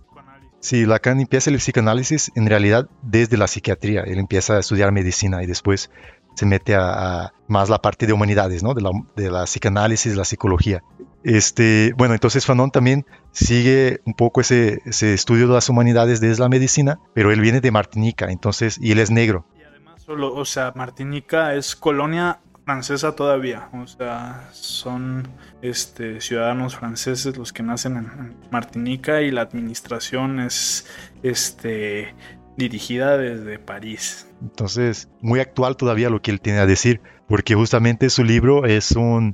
Sí, 0.59 0.85
Lacan 0.85 1.19
empieza 1.19 1.51
el 1.51 1.57
psicoanálisis 1.57 2.31
en 2.35 2.47
realidad 2.47 2.87
desde 3.03 3.37
la 3.37 3.47
psiquiatría. 3.47 4.01
Él 4.01 4.17
empieza 4.17 4.55
a 4.55 4.59
estudiar 4.59 4.91
medicina 4.91 5.43
y 5.43 5.45
después 5.45 5.91
se 6.35 6.45
mete 6.47 6.75
a, 6.75 7.33
más 7.47 7.69
la 7.69 7.81
parte 7.81 8.07
de 8.07 8.13
humanidades, 8.13 8.63
¿no? 8.63 8.73
De 8.73 8.81
la, 8.81 8.89
de 9.15 9.29
la 9.29 9.45
la 9.45 10.25
psicología. 10.25 10.83
Este, 11.25 11.91
bueno, 11.97 12.13
entonces 12.13 12.45
Fanon 12.45 12.69
también 12.69 13.03
sigue 13.31 13.99
un 14.05 14.13
poco 14.13 14.41
ese, 14.41 14.83
ese, 14.85 15.15
estudio 15.15 15.47
de 15.47 15.55
las 15.55 15.67
humanidades 15.69 16.21
desde 16.21 16.39
la 16.39 16.49
medicina, 16.49 16.99
pero 17.15 17.31
él 17.31 17.41
viene 17.41 17.61
de 17.61 17.71
Martinica, 17.71 18.27
entonces, 18.29 18.77
y 18.79 18.91
él 18.91 18.99
es 18.99 19.09
negro. 19.09 19.43
Y 19.57 19.63
además, 19.63 20.03
solo, 20.03 20.35
o 20.35 20.45
sea, 20.45 20.71
Martinica 20.75 21.55
es 21.55 21.75
colonia 21.75 22.41
francesa 22.63 23.15
todavía, 23.15 23.69
o 23.73 23.87
sea, 23.87 24.49
son 24.51 25.27
este, 25.63 26.21
ciudadanos 26.21 26.75
franceses 26.75 27.35
los 27.37 27.51
que 27.51 27.63
nacen 27.63 27.97
en, 27.97 28.35
Martinica 28.51 29.23
y 29.23 29.31
la 29.31 29.41
administración 29.41 30.39
es 30.39 30.85
este, 31.23 32.13
dirigida 32.55 33.17
desde 33.17 33.57
París. 33.57 34.27
Entonces, 34.43 35.09
muy 35.21 35.39
actual 35.39 35.75
todavía 35.75 36.11
lo 36.11 36.21
que 36.21 36.29
él 36.29 36.39
tiene 36.39 36.59
a 36.59 36.67
decir, 36.67 37.01
porque 37.27 37.55
justamente 37.55 38.11
su 38.11 38.23
libro 38.23 38.65
es 38.65 38.91
un 38.91 39.33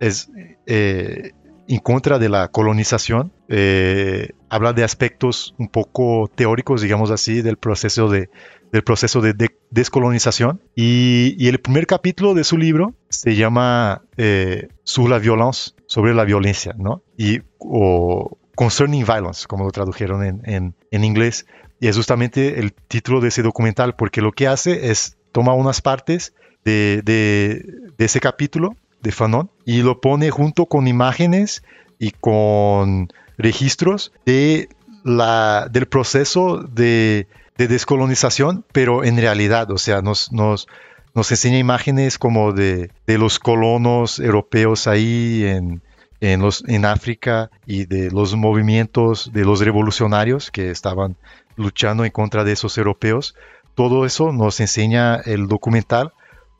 es 0.00 0.30
eh, 0.66 1.32
en 1.68 1.78
contra 1.78 2.18
de 2.18 2.28
la 2.28 2.48
colonización, 2.48 3.32
eh, 3.48 4.30
habla 4.48 4.72
de 4.72 4.82
aspectos 4.82 5.54
un 5.58 5.68
poco 5.68 6.28
teóricos, 6.34 6.82
digamos 6.82 7.10
así, 7.10 7.42
del 7.42 7.58
proceso 7.58 8.08
de, 8.08 8.28
del 8.72 8.82
proceso 8.82 9.20
de, 9.20 9.34
descolonización. 9.70 10.60
Y, 10.74 11.46
el 11.46 11.60
primer 11.60 11.86
capítulo 11.86 12.34
de 12.34 12.42
su 12.42 12.58
libro 12.58 12.94
se 13.08 13.36
llama 13.36 14.02
eh, 14.16 14.68
Sur 14.82 15.10
la 15.10 15.18
violence, 15.20 15.72
sobre 15.86 16.12
la 16.12 16.24
violencia, 16.24 16.74
¿no? 16.76 17.02
Y, 17.16 17.42
o 17.58 18.36
Concerning 18.56 19.04
Violence, 19.04 19.46
como 19.46 19.64
lo 19.64 19.70
tradujeron 19.70 20.24
en, 20.24 20.74
en 20.90 21.04
inglés. 21.04 21.46
Y 21.78 21.86
es 21.86 21.96
justamente 21.96 22.58
el 22.58 22.72
título 22.72 23.20
de 23.20 23.28
ese 23.28 23.42
documental, 23.42 23.94
porque 23.94 24.20
lo 24.20 24.32
que 24.32 24.48
hace 24.48 24.90
es 24.90 25.16
toma 25.32 25.54
unas 25.54 25.80
partes 25.80 26.34
de, 26.64 27.02
de, 27.02 28.04
ese 28.04 28.20
capítulo 28.20 28.76
de 29.02 29.12
Fanon 29.12 29.50
y 29.64 29.82
lo 29.82 30.00
pone 30.00 30.30
junto 30.30 30.66
con 30.66 30.88
imágenes 30.88 31.62
y 31.98 32.12
con 32.12 33.12
registros 33.38 34.12
de 34.26 34.68
la, 35.04 35.68
del 35.70 35.86
proceso 35.86 36.58
de, 36.58 37.26
de 37.56 37.68
descolonización, 37.68 38.64
pero 38.72 39.04
en 39.04 39.16
realidad, 39.16 39.70
o 39.70 39.78
sea, 39.78 40.02
nos, 40.02 40.32
nos, 40.32 40.66
nos 41.14 41.30
enseña 41.30 41.58
imágenes 41.58 42.18
como 42.18 42.52
de, 42.52 42.90
de 43.06 43.18
los 43.18 43.38
colonos 43.38 44.18
europeos 44.18 44.86
ahí 44.86 45.44
en, 45.44 45.82
en, 46.20 46.40
los, 46.40 46.64
en 46.68 46.84
África 46.84 47.50
y 47.66 47.86
de 47.86 48.10
los 48.10 48.34
movimientos 48.36 49.30
de 49.32 49.44
los 49.44 49.60
revolucionarios 49.60 50.50
que 50.50 50.70
estaban 50.70 51.16
luchando 51.56 52.04
en 52.04 52.10
contra 52.10 52.44
de 52.44 52.52
esos 52.52 52.78
europeos. 52.78 53.34
Todo 53.74 54.04
eso 54.04 54.32
nos 54.32 54.60
enseña 54.60 55.16
el 55.16 55.48
documental 55.48 56.12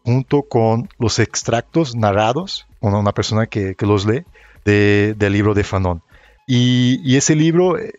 junto 0.05 0.43
con 0.43 0.89
los 0.99 1.19
extractos 1.19 1.95
narrados, 1.95 2.67
con 2.81 2.95
una 2.95 3.13
persona 3.13 3.47
que, 3.47 3.75
que 3.75 3.87
los 3.87 4.07
lee, 4.07 4.25
de, 4.65 5.15
del 5.17 5.33
libro 5.33 5.55
de 5.55 5.65
Fanon. 5.65 6.03
Y, 6.47 7.01
y 7.05 7.17
ese 7.17 7.37
libro, 7.37 7.79
eh, 7.79 7.93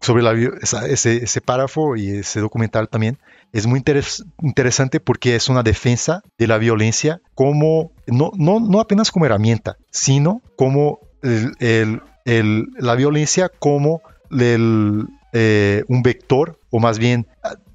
sobre 0.00 0.22
la, 0.22 0.32
ese, 0.32 1.16
ese, 1.16 1.40
párrafo 1.40 1.96
y 1.96 2.18
ese 2.18 2.40
documental 2.40 2.88
también, 2.88 3.18
es 3.52 3.66
muy 3.66 3.82
interesante 4.42 5.00
porque 5.00 5.34
es 5.34 5.48
una 5.48 5.62
defensa 5.62 6.22
de 6.36 6.46
la 6.46 6.58
violencia 6.58 7.20
como, 7.34 7.92
no, 8.06 8.30
no, 8.36 8.60
no 8.60 8.80
apenas 8.80 9.10
como 9.10 9.24
herramienta, 9.24 9.76
sino 9.90 10.42
como 10.56 11.00
el, 11.22 12.02
el, 12.24 12.66
la 12.78 12.94
violencia 12.96 13.48
como 13.48 14.02
el, 14.30 15.06
eh, 15.32 15.84
un 15.88 16.02
vector, 16.02 16.58
o 16.70 16.80
más 16.80 16.98
bien 16.98 17.26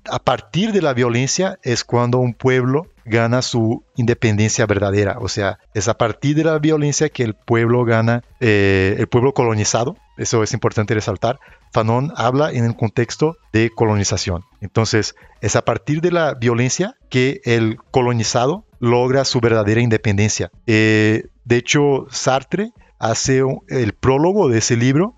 a 0.10 0.20
partir 0.20 0.72
de 0.72 0.82
la 0.82 0.94
violencia 0.94 1.60
es 1.64 1.84
cuando 1.84 2.20
un 2.20 2.34
pueblo 2.34 2.88
gana 3.06 3.42
su 3.42 3.84
independencia 3.96 4.66
verdadera. 4.66 5.18
O 5.20 5.28
sea, 5.28 5.60
es 5.74 5.88
a 5.88 5.98
partir 5.98 6.36
de 6.36 6.44
la 6.44 6.60
violencia 6.60 7.10
que 7.10 7.24
el 7.24 7.34
pueblo 7.34 7.86
gana, 7.86 8.24
eh, 8.40 8.96
el 9.00 9.08
pueblo 9.08 9.34
colonizado, 9.34 9.96
eso 10.18 10.44
es 10.44 10.54
importante 10.54 10.94
resaltar, 10.94 11.40
Fanon 11.74 12.12
habla 12.16 12.52
en 12.52 12.66
el 12.66 12.76
contexto 12.76 13.38
de 13.54 13.70
colonización. 13.70 14.44
Entonces, 14.60 15.16
es 15.42 15.56
a 15.56 15.64
partir 15.64 16.02
de 16.02 16.12
la 16.12 16.34
violencia 16.34 16.96
que 17.10 17.42
el 17.46 17.78
colonizado 17.92 18.66
logra 18.80 19.26
su 19.26 19.40
verdadera 19.40 19.82
independencia. 19.82 20.52
Eh, 20.68 21.28
de 21.46 21.58
hecho, 21.58 22.08
Sartre 22.10 22.72
hace 23.00 23.42
el 23.70 23.94
prólogo 23.94 24.50
de 24.50 24.60
ese 24.60 24.76
libro 24.76 25.16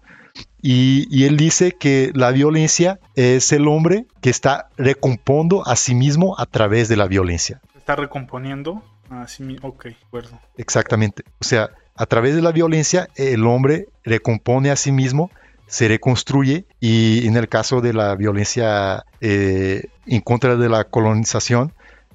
y, 0.62 1.26
él 1.26 1.36
dice 1.36 1.74
que 1.74 2.12
la 2.15 2.32
violencia 2.32 3.00
es 3.15 3.52
el 3.52 3.67
hombre 3.67 4.06
que 4.22 4.30
está 4.30 4.69
recompondo 4.78 5.67
a 5.67 5.76
sí 5.76 5.93
mismo 5.93 6.39
a 6.39 6.46
través 6.46 6.88
de 6.88 6.96
la 6.96 7.08
violencia. 7.08 7.60
Está 7.84 7.98
recomponiendo 7.98 8.82
a 9.10 9.28
sí. 9.28 9.58
Ok, 9.62 9.88
acuerdo. 10.08 10.39
Exactamente. 10.56 11.26
O 11.41 11.43
sea, 11.43 11.72
a 11.98 12.06
través 12.06 12.34
de 12.34 12.41
la 12.41 12.54
violencia 12.54 13.10
el 13.17 13.46
hombre 13.46 13.89
recompone 14.06 14.72
a 14.72 14.78
sí 14.78 14.93
mismo 14.93 15.30
se 15.67 15.89
reconstruye 15.89 16.65
y 16.80 17.28
en 17.28 17.36
el 17.36 17.50
caso 17.50 17.82
de 17.82 17.91
la 17.91 18.15
violencia 18.15 19.04
eh, 19.19 19.89
en 20.06 20.22
contra 20.22 20.56
de 20.56 20.69
la 20.69 20.86
colonización 20.86 21.74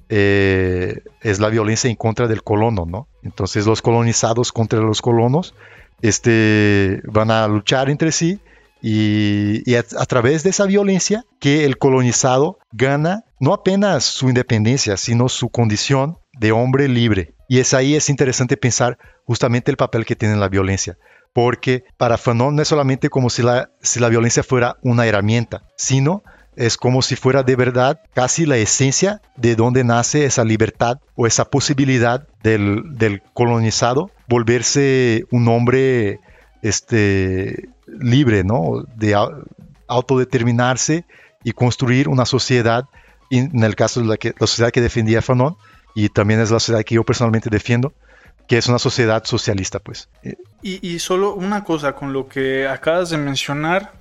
eh, 0.09 1.03
es 1.21 1.39
la 1.39 1.49
violencia 1.49 1.87
en 1.87 1.97
contra 1.97 2.27
del 2.27 2.41
colono, 2.41 2.87
¿no? 2.87 3.07
Entonces 3.21 3.67
los 3.67 3.83
colonizados 3.83 4.51
contra 4.51 4.79
los 4.79 5.03
colonos 5.03 5.53
este, 6.01 6.99
van 7.03 7.29
a 7.29 7.47
luchar 7.47 7.91
entre 7.91 8.11
sí 8.11 8.39
y, 8.81 9.75
a, 9.75 9.83
través 10.05 10.43
de 10.43 10.49
esa 10.51 10.65
violencia 10.65 11.25
que 11.39 11.65
el 11.65 11.77
colonizado 11.77 12.59
gana 12.71 13.25
no 13.39 13.53
apenas 13.53 14.05
su 14.05 14.29
independencia, 14.29 14.97
sino 14.97 15.29
su 15.29 15.49
condición 15.49 16.17
de 16.33 16.51
hombre 16.51 16.87
libre. 16.87 17.33
Y 17.47 17.59
es 17.59 17.73
ahí 17.73 17.95
es 17.95 18.09
interesante 18.09 18.57
pensar 18.57 18.97
justamente 19.25 19.71
el 19.71 19.77
papel 19.77 20.05
que 20.05 20.15
tiene 20.15 20.35
la 20.35 20.49
violencia 20.49 20.97
porque 21.33 21.83
para 21.97 22.17
Fanon 22.17 22.55
no 22.55 22.61
es 22.61 22.67
solamente 22.67 23.09
como 23.09 23.29
si 23.29 23.43
la, 23.43 23.69
si 23.81 23.99
la 23.99 24.09
violencia 24.09 24.43
fuera 24.43 24.77
una 24.81 25.05
herramienta, 25.05 25.63
sino 25.77 26.23
es 26.55 26.75
como 26.75 27.01
si 27.01 27.15
fuera 27.15 27.43
de 27.43 27.55
verdad 27.55 28.01
casi 28.13 28.45
la 28.45 28.57
esencia 28.57 29.21
de 29.37 29.55
donde 29.55 29.83
nace 29.85 30.25
esa 30.25 30.43
libertad 30.43 30.99
o 31.15 31.25
esa 31.25 31.45
posibilidad 31.45 32.27
del, 32.43 33.21
colonizado 33.33 34.11
volverse 34.27 35.23
un 35.31 35.47
hombre 35.47 36.19
este, 36.61 37.69
libre, 37.99 38.43
¿no? 38.43 38.83
De 38.95 39.15
autodeterminarse 39.87 41.05
y 41.43 41.51
construir 41.53 42.07
una 42.07 42.25
sociedad, 42.25 42.85
en 43.29 43.63
el 43.63 43.75
caso 43.75 44.01
de 44.01 44.07
la, 44.07 44.17
que, 44.17 44.33
la 44.39 44.47
sociedad 44.47 44.71
que 44.71 44.81
defendía 44.81 45.21
Fanon, 45.21 45.55
y 45.95 46.09
también 46.09 46.39
es 46.39 46.51
la 46.51 46.59
sociedad 46.59 46.83
que 46.83 46.95
yo 46.95 47.03
personalmente 47.03 47.49
defiendo, 47.49 47.93
que 48.47 48.57
es 48.57 48.67
una 48.67 48.79
sociedad 48.79 49.23
socialista, 49.25 49.79
pues. 49.79 50.09
Y, 50.61 50.99
solo 50.99 51.35
una 51.35 51.63
cosa 51.63 51.93
con 51.93 52.13
lo 52.13 52.27
que 52.27 52.67
acabas 52.67 53.11
de 53.11 53.17
mencionar, 53.17 53.93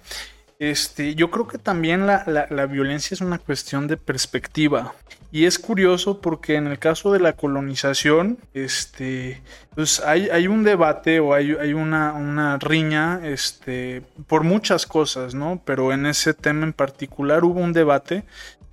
este, 0.59 1.15
yo 1.15 1.31
creo 1.31 1.47
que 1.47 1.59
también 1.59 2.07
la, 2.07 2.67
violencia 2.67 3.15
es 3.15 3.21
una 3.21 3.39
cuestión 3.39 3.87
de 3.87 3.99
perspectiva. 3.99 4.95
Y 5.31 5.45
es 5.45 5.59
curioso 5.59 6.21
porque 6.23 6.55
en 6.55 6.67
el 6.67 6.79
caso 6.79 7.13
de 7.13 7.21
la 7.21 7.35
colonización, 7.35 8.39
este, 8.55 9.43
pues 9.75 10.01
hay, 10.01 10.31
hay 10.31 10.47
un 10.47 10.65
debate 10.65 11.21
o 11.21 11.35
hay, 11.35 11.55
hay 11.61 11.75
una, 11.75 12.15
una, 12.15 12.57
riña 12.59 13.21
este, 13.23 14.03
por 14.27 14.43
muchas 14.45 14.87
cosas, 14.87 15.35
¿no? 15.35 15.61
Pero 15.67 15.93
en 15.93 16.07
ese 16.07 16.33
tema 16.33 16.65
en 16.65 16.73
particular 16.73 17.45
hubo 17.45 17.61
un 17.61 17.75
debate. 17.75 18.25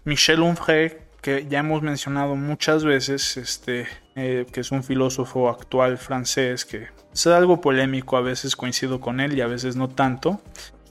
Michel 0.05 0.43
Onfray, 0.43 0.97
que 1.21 1.45
ya 1.49 1.59
hemos 1.59 1.81
mencionado 1.81 2.35
muchas 2.35 2.85
veces, 2.85 3.35
este, 3.35 3.87
eh, 4.15 4.45
que 4.49 4.61
es 4.61 4.71
un 4.71 4.81
filósofo 4.81 5.49
actual 5.49 5.97
francés 5.97 6.63
que 6.63 6.87
es 7.13 7.27
algo 7.27 7.59
polémico, 7.59 8.15
a 8.15 8.21
veces 8.21 8.55
coincido 8.55 9.01
con 9.01 9.19
él 9.19 9.37
y 9.37 9.41
a 9.41 9.47
veces 9.47 9.75
no 9.75 9.89
tanto, 9.89 10.39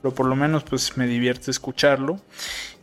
pero 0.03 0.15
por 0.15 0.27
lo 0.27 0.37
menos 0.37 0.65
pues 0.65 0.99
me 0.99 1.07
divierte 1.07 1.51
escucharlo. 1.51 2.21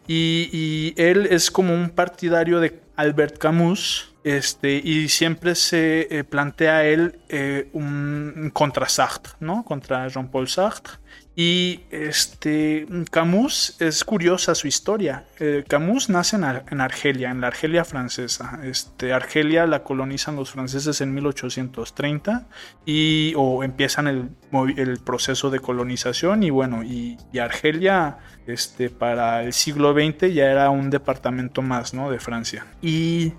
Y, 0.07 0.93
él 0.97 1.27
es 1.29 1.51
como 1.51 1.73
un 1.73 1.89
partidario 1.89 2.59
de 2.59 2.81
Albert 2.95 3.37
Camus, 3.37 4.13
este, 4.23 4.75
y 4.75 5.09
siempre 5.09 5.55
se 5.55 6.07
eh, 6.11 6.23
plantea 6.23 6.85
él 6.85 7.19
eh, 7.29 7.69
un 7.73 8.51
contra 8.53 8.87
Sartre, 8.87 9.33
¿no? 9.39 9.63
Contra 9.63 10.07
Jean-Paul 10.07 10.47
Sartre. 10.47 10.93
Y 11.33 11.85
este 11.91 12.85
Camus 13.09 13.77
es 13.79 14.03
curiosa 14.03 14.53
su 14.53 14.67
historia. 14.67 15.25
Eh, 15.39 15.63
Camus 15.65 16.09
nace 16.09 16.35
en, 16.35 16.81
Argelia, 16.81 17.31
en 17.31 17.39
la 17.39 17.47
Argelia 17.47 17.85
francesa. 17.85 18.59
Este, 18.63 19.13
Argelia 19.13 19.65
la 19.65 19.83
colonizan 19.83 20.35
los 20.35 20.51
franceses 20.51 20.99
en 20.99 21.13
1830 21.13 22.47
y 22.85 23.33
o 23.37 23.63
empiezan 23.63 24.07
el, 24.07 24.29
el 24.75 24.99
proceso 24.99 25.49
de 25.49 25.59
colonización 25.59 26.43
y 26.43 26.49
bueno, 26.49 26.83
y, 26.83 27.17
Argelia 27.39 28.17
este, 28.45 28.89
para 28.89 29.43
el 29.43 29.53
siglo 29.53 29.93
XX 29.93 30.33
ya 30.33 30.51
era 30.51 30.69
un 30.69 30.89
departamento 30.89 31.61
más 31.61 31.93
¿no? 31.93 32.11
de 32.11 32.19
Francia. 32.19 32.67
Y, 32.81 33.33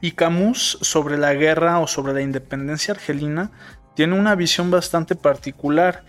y 0.00 0.12
Camus 0.12 0.78
sobre 0.82 1.18
la 1.18 1.34
guerra 1.34 1.80
o 1.80 1.88
sobre 1.88 2.12
la 2.12 2.22
independencia 2.22 2.94
argelina 2.94 3.50
tiene 3.94 4.18
una 4.18 4.34
visión 4.34 4.70
bastante 4.70 5.14
particular 5.14 6.04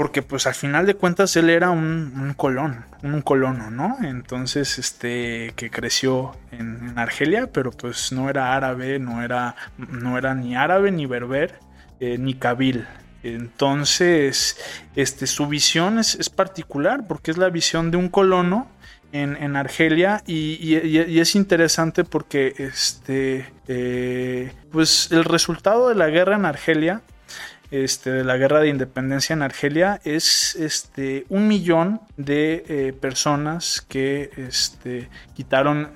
porque 0.00 0.22
pues 0.22 0.46
al 0.46 0.54
final 0.54 0.86
de 0.86 0.94
cuentas 0.94 1.36
él 1.36 1.50
era 1.50 1.68
un, 1.68 2.32
colón, 2.34 2.86
un 3.02 3.20
colono, 3.20 3.70
¿no? 3.70 3.98
Entonces, 4.00 4.78
este, 4.78 5.52
que 5.56 5.70
creció 5.70 6.34
en, 6.52 6.98
Argelia, 6.98 7.48
pero 7.52 7.70
pues 7.70 8.10
no 8.10 8.30
era 8.30 8.56
árabe, 8.56 8.98
no 8.98 9.22
era, 9.22 9.56
no 9.76 10.16
era 10.16 10.34
ni 10.34 10.56
árabe, 10.56 10.90
ni 10.90 11.04
berber, 11.04 11.58
eh, 12.00 12.16
ni 12.16 12.32
kabil. 12.32 12.86
Entonces, 13.22 14.56
este, 14.96 15.26
su 15.26 15.48
visión 15.48 15.98
es, 15.98 16.30
particular 16.30 17.06
porque 17.06 17.30
es 17.30 17.36
la 17.36 17.50
visión 17.50 17.90
de 17.90 17.98
un 17.98 18.08
colono 18.08 18.70
en, 19.12 19.54
Argelia 19.54 20.22
y, 20.26 20.76
es 21.20 21.34
interesante 21.34 22.04
porque 22.04 22.54
este, 22.56 23.52
eh, 23.68 24.50
pues 24.72 25.12
el 25.12 25.24
resultado 25.24 25.90
de 25.90 25.94
la 25.94 26.08
guerra 26.08 26.36
en 26.36 26.46
Argelia 26.46 27.02
este, 27.70 28.10
de 28.10 28.24
la 28.24 28.36
guerra 28.36 28.60
de 28.60 28.68
independencia 28.68 29.32
en 29.32 29.42
Argelia 29.42 30.00
es 30.04 30.56
este, 30.56 31.24
un 31.28 31.46
millón 31.46 32.00
de 32.16 32.64
eh, 32.68 32.92
personas 32.92 33.80
que 33.88 34.30
este, 34.36 35.08
quitaron 35.34 35.90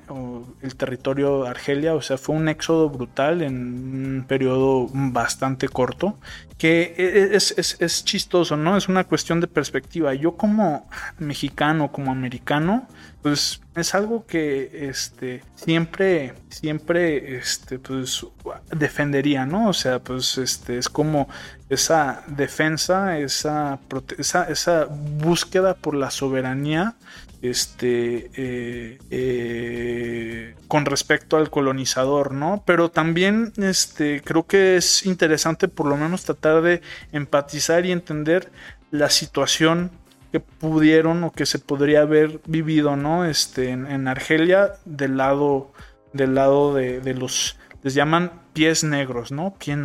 el 0.62 0.76
territorio 0.76 1.42
de 1.42 1.48
Argelia, 1.50 1.94
o 1.94 2.02
sea, 2.02 2.16
fue 2.16 2.36
un 2.36 2.48
éxodo 2.48 2.88
brutal 2.88 3.42
en 3.42 3.54
un 3.54 4.24
periodo 4.26 4.88
bastante 4.92 5.68
corto, 5.68 6.16
que 6.58 6.94
e, 6.96 7.34
e, 7.34 7.36
es, 7.36 8.04
chistoso, 8.04 8.56
¿no? 8.56 8.76
Es 8.76 8.88
una 8.88 9.04
cuestión 9.04 9.40
de 9.40 9.48
perspectiva. 9.48 10.14
Yo 10.14 10.36
como 10.36 10.88
mexicano, 11.18 11.90
como 11.90 12.12
americano, 12.12 12.86
pues 13.24 13.62
es 13.74 13.94
algo 13.94 14.26
que 14.26 14.86
este 14.90 15.42
siempre 15.54 16.34
siempre 16.50 17.38
este 17.38 17.78
pues 17.78 18.26
defendería 18.70 19.46
no 19.46 19.70
o 19.70 19.72
sea 19.72 19.98
pues 19.98 20.36
este 20.36 20.76
es 20.76 20.90
como 20.90 21.26
esa 21.70 22.22
defensa 22.26 23.18
esa 23.18 23.80
esa, 24.18 24.84
búsqueda 24.90 25.72
por 25.72 25.94
la 25.94 26.10
soberanía 26.10 26.96
este 27.40 28.30
eh, 28.36 28.98
eh, 29.08 30.54
con 30.68 30.84
respecto 30.84 31.38
al 31.38 31.48
colonizador 31.48 32.32
no 32.34 32.62
pero 32.66 32.90
también 32.90 33.54
este 33.56 34.20
creo 34.22 34.46
que 34.46 34.76
es 34.76 35.06
interesante 35.06 35.68
por 35.68 35.86
lo 35.86 35.96
menos 35.96 36.24
tratar 36.24 36.60
de 36.60 36.82
empatizar 37.10 37.86
y 37.86 37.92
entender 37.92 38.52
la 38.90 39.08
situación 39.08 39.92
que 40.34 40.40
pudieron 40.40 41.22
o 41.22 41.30
que 41.30 41.46
se 41.46 41.60
podría 41.60 42.00
haber 42.00 42.40
vivido, 42.44 42.96
¿no? 42.96 43.24
Este, 43.24 43.70
en, 43.70 44.08
Argelia, 44.08 44.72
del 44.84 45.16
lado, 45.16 45.70
del 46.12 46.34
lado 46.34 46.74
de, 46.74 47.14
los, 47.14 47.56
les 47.84 47.94
llaman 47.94 48.32
pies 48.52 48.82
negros, 48.82 49.30
¿no? 49.30 49.54
Pied 49.56 49.78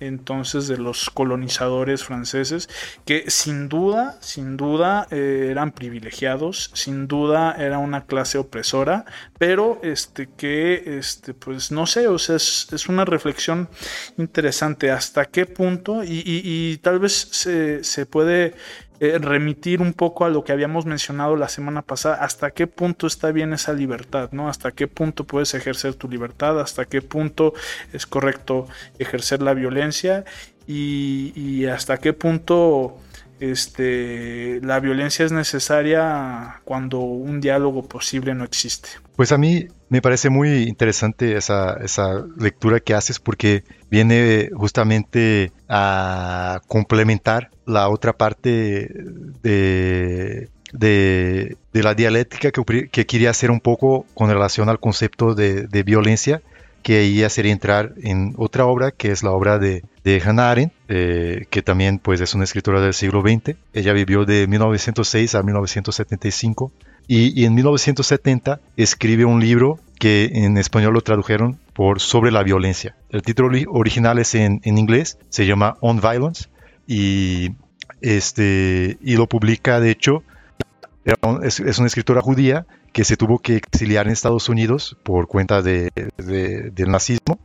entonces 0.00 0.66
de 0.66 0.76
los 0.76 1.08
colonizadores 1.08 2.02
franceses, 2.02 2.68
que 3.04 3.30
sin 3.30 3.68
duda, 3.68 4.18
sin 4.18 4.56
duda 4.56 5.06
eh, 5.12 5.46
eran 5.52 5.70
privilegiados, 5.70 6.72
sin 6.74 7.06
duda 7.06 7.54
era 7.56 7.78
una 7.78 8.04
clase 8.04 8.38
opresora, 8.38 9.04
pero 9.38 9.78
este 9.84 10.28
que, 10.36 10.98
este, 10.98 11.32
pues 11.32 11.70
no 11.70 11.86
sé, 11.86 12.08
o 12.08 12.18
sea, 12.18 12.34
es, 12.34 12.88
una 12.88 13.04
reflexión 13.04 13.68
interesante 14.18 14.90
hasta 14.90 15.26
qué 15.26 15.46
punto 15.46 16.02
y, 16.02 16.80
tal 16.82 16.98
vez 16.98 17.12
se, 17.12 17.84
se 17.84 18.04
puede 18.04 18.54
eh, 19.02 19.18
remitir 19.18 19.82
un 19.82 19.94
poco 19.94 20.24
a 20.24 20.30
lo 20.30 20.44
que 20.44 20.52
habíamos 20.52 20.86
mencionado 20.86 21.34
la 21.34 21.48
semana 21.48 21.82
pasada, 21.82 22.22
hasta 22.22 22.52
qué 22.52 22.68
punto 22.68 23.08
está 23.08 23.32
bien 23.32 23.52
esa 23.52 23.72
libertad, 23.72 24.28
¿no? 24.30 24.48
Hasta 24.48 24.70
qué 24.70 24.86
punto 24.86 25.24
puedes 25.24 25.54
ejercer 25.54 25.94
tu 25.94 26.08
libertad, 26.08 26.60
hasta 26.60 26.84
qué 26.84 27.02
punto 27.02 27.52
es 27.92 28.06
correcto 28.06 28.68
ejercer 29.00 29.42
la 29.42 29.54
violencia 29.54 30.24
y, 30.68 31.66
hasta 31.66 31.98
qué 31.98 32.12
punto 32.12 32.96
este, 33.40 34.60
la 34.62 34.78
violencia 34.78 35.24
es 35.24 35.32
necesaria 35.32 36.60
cuando 36.64 37.00
un 37.00 37.40
diálogo 37.40 37.82
posible 37.82 38.36
no 38.36 38.44
existe. 38.44 38.88
Pues 39.22 39.30
a 39.30 39.38
mí 39.38 39.68
me 39.88 40.02
parece 40.02 40.30
muy 40.30 40.64
interesante 40.64 41.36
esa, 41.36 41.74
esa 41.74 42.24
lectura 42.40 42.80
que 42.80 42.92
haces 42.92 43.20
porque 43.20 43.62
viene 43.88 44.50
justamente 44.52 45.52
a 45.68 46.60
complementar 46.66 47.52
la 47.64 47.88
otra 47.88 48.14
parte 48.14 48.90
de, 49.44 50.48
de, 50.72 51.56
la 51.72 51.94
dialéctica 51.94 52.50
que, 52.50 52.88
que, 52.88 53.06
quería 53.06 53.30
hacer 53.30 53.52
un 53.52 53.60
poco 53.60 54.06
con 54.14 54.28
relación 54.28 54.68
al 54.68 54.80
concepto 54.80 55.36
de, 55.36 55.82
violencia 55.84 56.42
que 56.82 56.98
ahí 56.98 57.30
sería 57.30 57.52
entrar 57.52 57.92
en 58.02 58.34
otra 58.38 58.66
obra 58.66 58.90
que 58.90 59.12
es 59.12 59.22
la 59.22 59.30
obra 59.30 59.60
de, 59.60 59.84
de 60.02 60.20
Hannah 60.20 60.50
Arendt, 60.50 60.72
eh, 60.88 61.46
que 61.48 61.62
también 61.62 62.00
pues 62.00 62.20
es 62.20 62.34
una 62.34 62.42
escritora 62.42 62.80
del 62.80 62.92
siglo 62.92 63.22
XX. 63.22 63.54
Ella 63.72 63.92
vivió 63.92 64.24
de 64.24 64.48
1906 64.48 65.36
a 65.36 65.44
1975 65.44 66.72
y, 67.14 67.44
en 67.44 67.54
1970 67.54 68.60
escribe 68.78 69.26
un 69.26 69.40
libro 69.40 69.78
que 69.98 70.30
en 70.32 70.56
español 70.56 70.94
lo 70.94 71.02
tradujeron 71.02 71.58
por 71.74 72.00
Sobre 72.00 72.30
la 72.30 72.42
violencia. 72.42 72.96
El 73.10 73.20
título 73.22 73.50
original 73.68 74.18
es 74.18 74.34
en, 74.34 74.60
en 74.64 74.78
inglés, 74.78 75.18
se 75.28 75.46
llama 75.46 75.76
On 75.80 76.00
Violence 76.00 76.48
y, 76.86 77.50
este, 78.00 78.96
y 79.02 79.16
lo 79.16 79.26
publica 79.26 79.78
de 79.78 79.90
hecho, 79.90 80.22
es, 81.42 81.60
es 81.60 81.78
una 81.78 81.86
escritora 81.86 82.22
judía 82.22 82.66
que 82.92 83.04
se 83.04 83.18
tuvo 83.18 83.40
que 83.40 83.56
exiliar 83.56 84.06
en 84.06 84.12
Estados 84.12 84.48
Unidos 84.48 84.96
por 85.02 85.26
cuenta 85.26 85.60
de, 85.60 85.90
del 86.16 86.90
nazismo. 86.90 87.40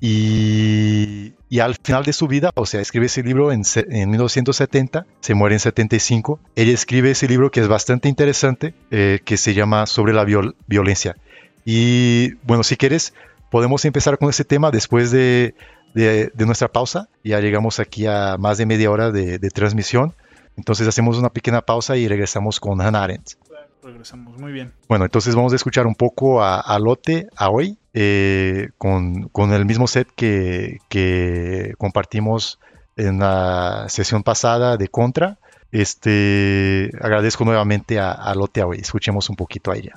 Y, 0.00 1.34
al 1.60 1.74
final 1.82 2.04
de 2.04 2.12
su 2.12 2.28
vida, 2.28 2.50
o 2.54 2.66
sea, 2.66 2.80
escribe 2.80 3.06
ese 3.06 3.22
libro 3.22 3.50
en, 3.52 3.62
en 3.90 4.10
1970, 4.10 5.06
se 5.20 5.34
muere 5.34 5.54
en 5.54 5.60
75. 5.60 6.38
Ella 6.54 6.72
escribe 6.72 7.12
ese 7.12 7.28
libro 7.28 7.50
que 7.50 7.60
es 7.60 7.68
bastante 7.68 8.08
interesante, 8.08 8.74
eh, 8.90 9.20
que 9.24 9.36
se 9.36 9.54
llama 9.54 9.86
Sobre 9.86 10.12
la 10.12 10.24
violencia. 10.24 11.16
Y 11.64 12.34
bueno, 12.42 12.62
si 12.62 12.76
quieres, 12.76 13.14
podemos 13.50 13.84
empezar 13.84 14.18
con 14.18 14.28
ese 14.28 14.44
tema 14.44 14.70
después 14.70 15.10
de, 15.10 15.54
de, 15.94 16.30
nuestra 16.44 16.68
pausa. 16.68 17.08
Ya 17.24 17.40
llegamos 17.40 17.80
aquí 17.80 18.06
a 18.06 18.36
más 18.38 18.58
de 18.58 18.66
media 18.66 18.90
hora 18.90 19.10
de, 19.10 19.38
de 19.38 19.50
transmisión. 19.50 20.14
Entonces 20.56 20.86
hacemos 20.86 21.18
una 21.18 21.30
pequeña 21.30 21.62
pausa 21.62 21.96
y 21.96 22.06
regresamos 22.08 22.60
con 22.60 22.80
Hannah 22.80 23.04
Arendt 23.04 23.45
regresamos. 23.86 24.38
Muy 24.38 24.52
bien. 24.52 24.72
Bueno, 24.88 25.04
entonces 25.04 25.34
vamos 25.34 25.52
a 25.52 25.56
escuchar 25.56 25.86
un 25.86 25.94
poco 25.94 26.42
a, 26.42 26.78
Lotte, 26.78 27.28
a 27.36 27.50
hoy, 27.50 27.78
eh, 27.94 28.68
con, 28.76 29.30
el 29.52 29.64
mismo 29.64 29.86
set 29.86 30.08
que, 30.14 30.78
que, 30.88 31.74
compartimos 31.78 32.58
en 32.96 33.18
la 33.20 33.86
sesión 33.88 34.22
pasada 34.22 34.76
de 34.76 34.88
Contra. 34.88 35.38
Este, 35.72 36.90
agradezco 37.00 37.44
nuevamente 37.44 37.98
a, 37.98 38.12
a 38.12 38.34
Lotte 38.34 38.58
a 38.58 38.66
hoy. 38.66 38.78
Escuchemos 38.78 39.30
un 39.30 39.36
poquito 39.36 39.70
a 39.70 39.76
ella. 39.76 39.94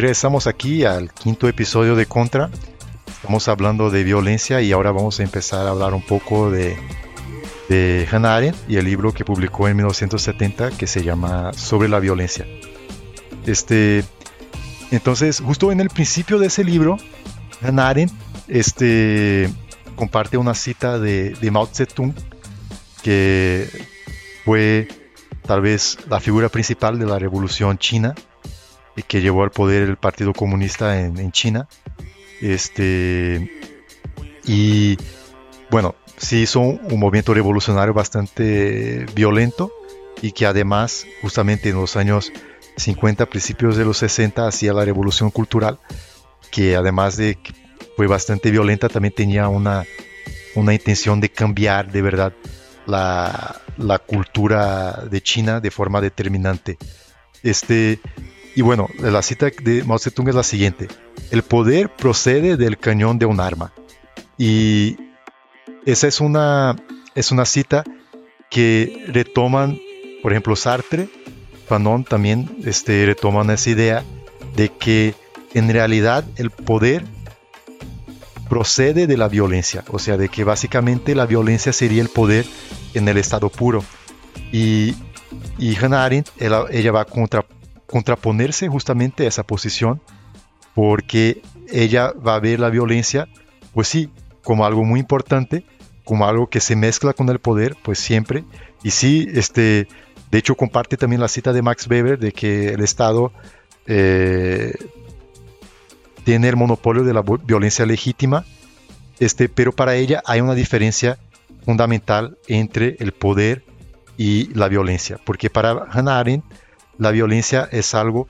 Regresamos 0.00 0.46
aquí 0.46 0.84
al 0.84 1.12
quinto 1.12 1.48
episodio 1.48 1.94
de 1.94 2.06
Contra. 2.06 2.50
Estamos 3.06 3.46
hablando 3.48 3.90
de 3.90 4.02
violencia 4.02 4.60
y 4.60 4.72
ahora 4.72 4.90
vamos 4.90 5.20
a 5.20 5.22
empezar 5.22 5.66
a 5.66 5.70
hablar 5.70 5.94
un 5.94 6.02
poco 6.02 6.50
de, 6.50 6.76
de 7.68 8.06
Hannah 8.10 8.36
Arendt 8.36 8.56
y 8.68 8.76
el 8.76 8.86
libro 8.86 9.12
que 9.12 9.24
publicó 9.24 9.68
en 9.68 9.76
1970 9.76 10.72
que 10.72 10.86
se 10.86 11.04
llama 11.04 11.52
Sobre 11.52 11.88
la 11.88 12.00
violencia. 12.00 12.44
Este, 13.46 14.04
entonces, 14.90 15.40
justo 15.40 15.70
en 15.70 15.80
el 15.80 15.90
principio 15.90 16.38
de 16.38 16.48
ese 16.48 16.64
libro, 16.64 16.96
Hannah 17.62 17.88
Arendt 17.88 18.12
este, 18.48 19.48
comparte 19.94 20.36
una 20.36 20.54
cita 20.54 20.98
de, 20.98 21.30
de 21.34 21.50
Mao 21.50 21.66
Zedong 21.66 22.14
que 23.02 23.68
fue 24.44 24.88
tal 25.46 25.60
vez 25.60 25.98
la 26.08 26.20
figura 26.20 26.48
principal 26.48 26.98
de 26.98 27.06
la 27.06 27.18
revolución 27.18 27.78
china 27.78 28.14
que 29.02 29.20
llevó 29.20 29.42
al 29.42 29.50
poder 29.50 29.82
el 29.82 29.96
Partido 29.96 30.32
Comunista 30.32 31.00
en, 31.00 31.32
China. 31.32 31.68
Este, 32.40 33.50
y 34.44 34.96
bueno, 35.70 35.94
sí 36.16 36.42
hizo 36.42 36.60
un, 36.60 36.98
movimiento 36.98 37.34
revolucionario 37.34 37.94
bastante 37.94 39.06
violento 39.14 39.72
y 40.22 40.32
que 40.32 40.46
además 40.46 41.06
justamente 41.22 41.70
en 41.70 41.76
los 41.76 41.96
años 41.96 42.32
50, 42.76 43.26
principios 43.26 43.76
de 43.76 43.84
los 43.84 43.98
60, 43.98 44.46
hacía 44.46 44.72
la 44.72 44.84
revolución 44.84 45.30
cultural, 45.30 45.78
que 46.50 46.76
además 46.76 47.16
de 47.16 47.36
que 47.36 47.52
fue 47.96 48.06
bastante 48.06 48.50
violenta, 48.50 48.88
también 48.88 49.14
tenía 49.14 49.48
una, 49.48 49.84
una 50.54 50.74
intención 50.74 51.20
de 51.20 51.28
cambiar 51.28 51.92
de 51.92 52.02
verdad 52.02 52.32
la, 52.86 53.60
la 53.76 53.98
cultura 53.98 55.04
de 55.10 55.20
China 55.20 55.60
de 55.60 55.70
forma 55.70 56.00
determinante. 56.00 56.78
Este, 57.42 58.00
y 58.54 58.62
bueno, 58.62 58.88
la 59.00 59.22
cita 59.22 59.50
de 59.62 59.84
Mao 59.84 59.98
Zedong 59.98 60.28
es 60.28 60.34
la 60.34 60.42
siguiente. 60.42 60.88
El 61.30 61.42
poder 61.42 61.90
procede 61.94 62.56
del 62.56 62.78
cañón 62.78 63.18
de 63.18 63.26
un 63.26 63.40
arma. 63.40 63.72
Y 64.38 64.96
esa 65.86 66.08
es 66.08 66.20
una, 66.20 66.76
es 67.14 67.30
una 67.30 67.44
cita 67.44 67.84
que 68.50 69.04
retoman, 69.08 69.78
por 70.22 70.32
ejemplo, 70.32 70.56
Sartre, 70.56 71.08
Fanon 71.66 72.04
también 72.04 72.58
este, 72.64 73.06
retoman 73.06 73.50
esa 73.50 73.70
idea 73.70 74.04
de 74.54 74.68
que 74.70 75.14
en 75.54 75.68
realidad 75.70 76.24
el 76.36 76.50
poder 76.50 77.04
procede 78.48 79.06
de 79.06 79.16
la 79.16 79.28
violencia, 79.28 79.84
o 79.88 79.98
sea, 79.98 80.16
de 80.16 80.28
que 80.28 80.44
básicamente 80.44 81.14
la 81.14 81.26
violencia 81.26 81.72
sería 81.72 82.02
el 82.02 82.08
poder 82.08 82.44
en 82.92 83.08
el 83.08 83.16
estado 83.16 83.48
puro. 83.48 83.82
Y, 84.52 84.94
y 85.58 85.74
Hannah 85.76 86.04
Arendt, 86.04 86.28
ella, 86.38 86.92
va 86.92 87.04
contra, 87.04 87.44
contraponerse 87.94 88.66
justamente 88.66 89.24
a 89.24 89.28
esa 89.28 89.44
posición, 89.44 90.00
porque 90.74 91.42
ella 91.70 92.10
va 92.10 92.34
a 92.34 92.40
ver 92.40 92.58
la 92.58 92.68
violencia, 92.68 93.28
pues 93.72 93.86
sí, 93.86 94.10
como 94.42 94.66
algo 94.66 94.82
muy 94.82 94.98
importante, 94.98 95.64
como 96.02 96.26
algo 96.26 96.48
que 96.48 96.58
se 96.58 96.74
mezcla 96.74 97.12
con 97.12 97.28
el 97.28 97.38
poder, 97.38 97.76
pues 97.84 98.00
siempre. 98.00 98.42
Y 98.82 98.90
sí, 98.90 99.28
este, 99.32 99.86
de 100.28 100.38
hecho 100.38 100.56
comparte 100.56 100.96
también 100.96 101.20
la 101.20 101.28
cita 101.28 101.52
de 101.52 101.62
Max 101.62 101.86
Weber 101.86 102.18
de 102.18 102.32
que 102.32 102.70
el 102.70 102.80
Estado 102.82 103.30
eh, 103.86 104.74
tiene 106.24 106.48
el 106.48 106.56
monopolio 106.56 107.04
de 107.04 107.14
la 107.14 107.22
violencia 107.22 107.86
legítima, 107.86 108.44
este, 109.20 109.48
pero 109.48 109.70
para 109.70 109.94
ella 109.94 110.20
hay 110.26 110.40
una 110.40 110.56
diferencia 110.56 111.16
fundamental 111.64 112.38
entre 112.48 112.96
el 112.98 113.12
poder 113.12 113.62
y 114.16 114.52
la 114.52 114.66
violencia, 114.66 115.20
porque 115.24 115.48
para 115.48 115.86
Hannah 115.92 116.18
Arendt 116.18 116.44
la 116.98 117.10
violencia 117.10 117.68
es 117.70 117.94
algo 117.94 118.28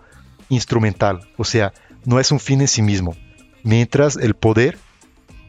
instrumental, 0.48 1.28
o 1.36 1.44
sea, 1.44 1.72
no 2.04 2.20
es 2.20 2.30
un 2.32 2.40
fin 2.40 2.60
en 2.60 2.68
sí 2.68 2.82
mismo, 2.82 3.16
mientras 3.62 4.16
el 4.16 4.34
poder, 4.34 4.78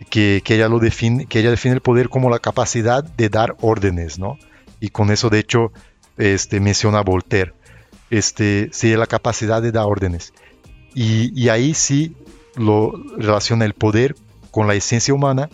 que, 0.10 0.42
ella 0.46 0.70
lo 0.70 0.80
define, 0.80 1.26
que 1.26 1.40
ella 1.40 1.52
define 1.52 1.76
el 1.76 1.82
poder 1.82 2.10
como 2.10 2.30
la 2.30 2.40
capacidad 2.40 3.04
de 3.04 3.30
dar 3.30 3.56
órdenes, 3.62 4.20
¿no? 4.20 4.38
Y 4.80 4.90
con 4.90 5.12
eso, 5.12 5.30
de 5.30 5.40
hecho, 5.40 5.72
este, 6.18 6.60
menciona 6.60 7.02
Voltaire, 7.02 7.54
este, 8.10 8.70
sería 8.72 8.98
la 8.98 9.08
capacidad 9.08 9.62
de 9.62 9.72
dar 9.72 9.86
órdenes. 9.86 10.34
Y, 10.94 11.32
y 11.40 11.50
ahí 11.50 11.74
sí 11.74 12.16
lo 12.56 12.94
relaciona 13.18 13.66
el 13.66 13.74
poder 13.74 14.16
con 14.52 14.68
la 14.68 14.76
esencia 14.76 15.14
humana, 15.14 15.50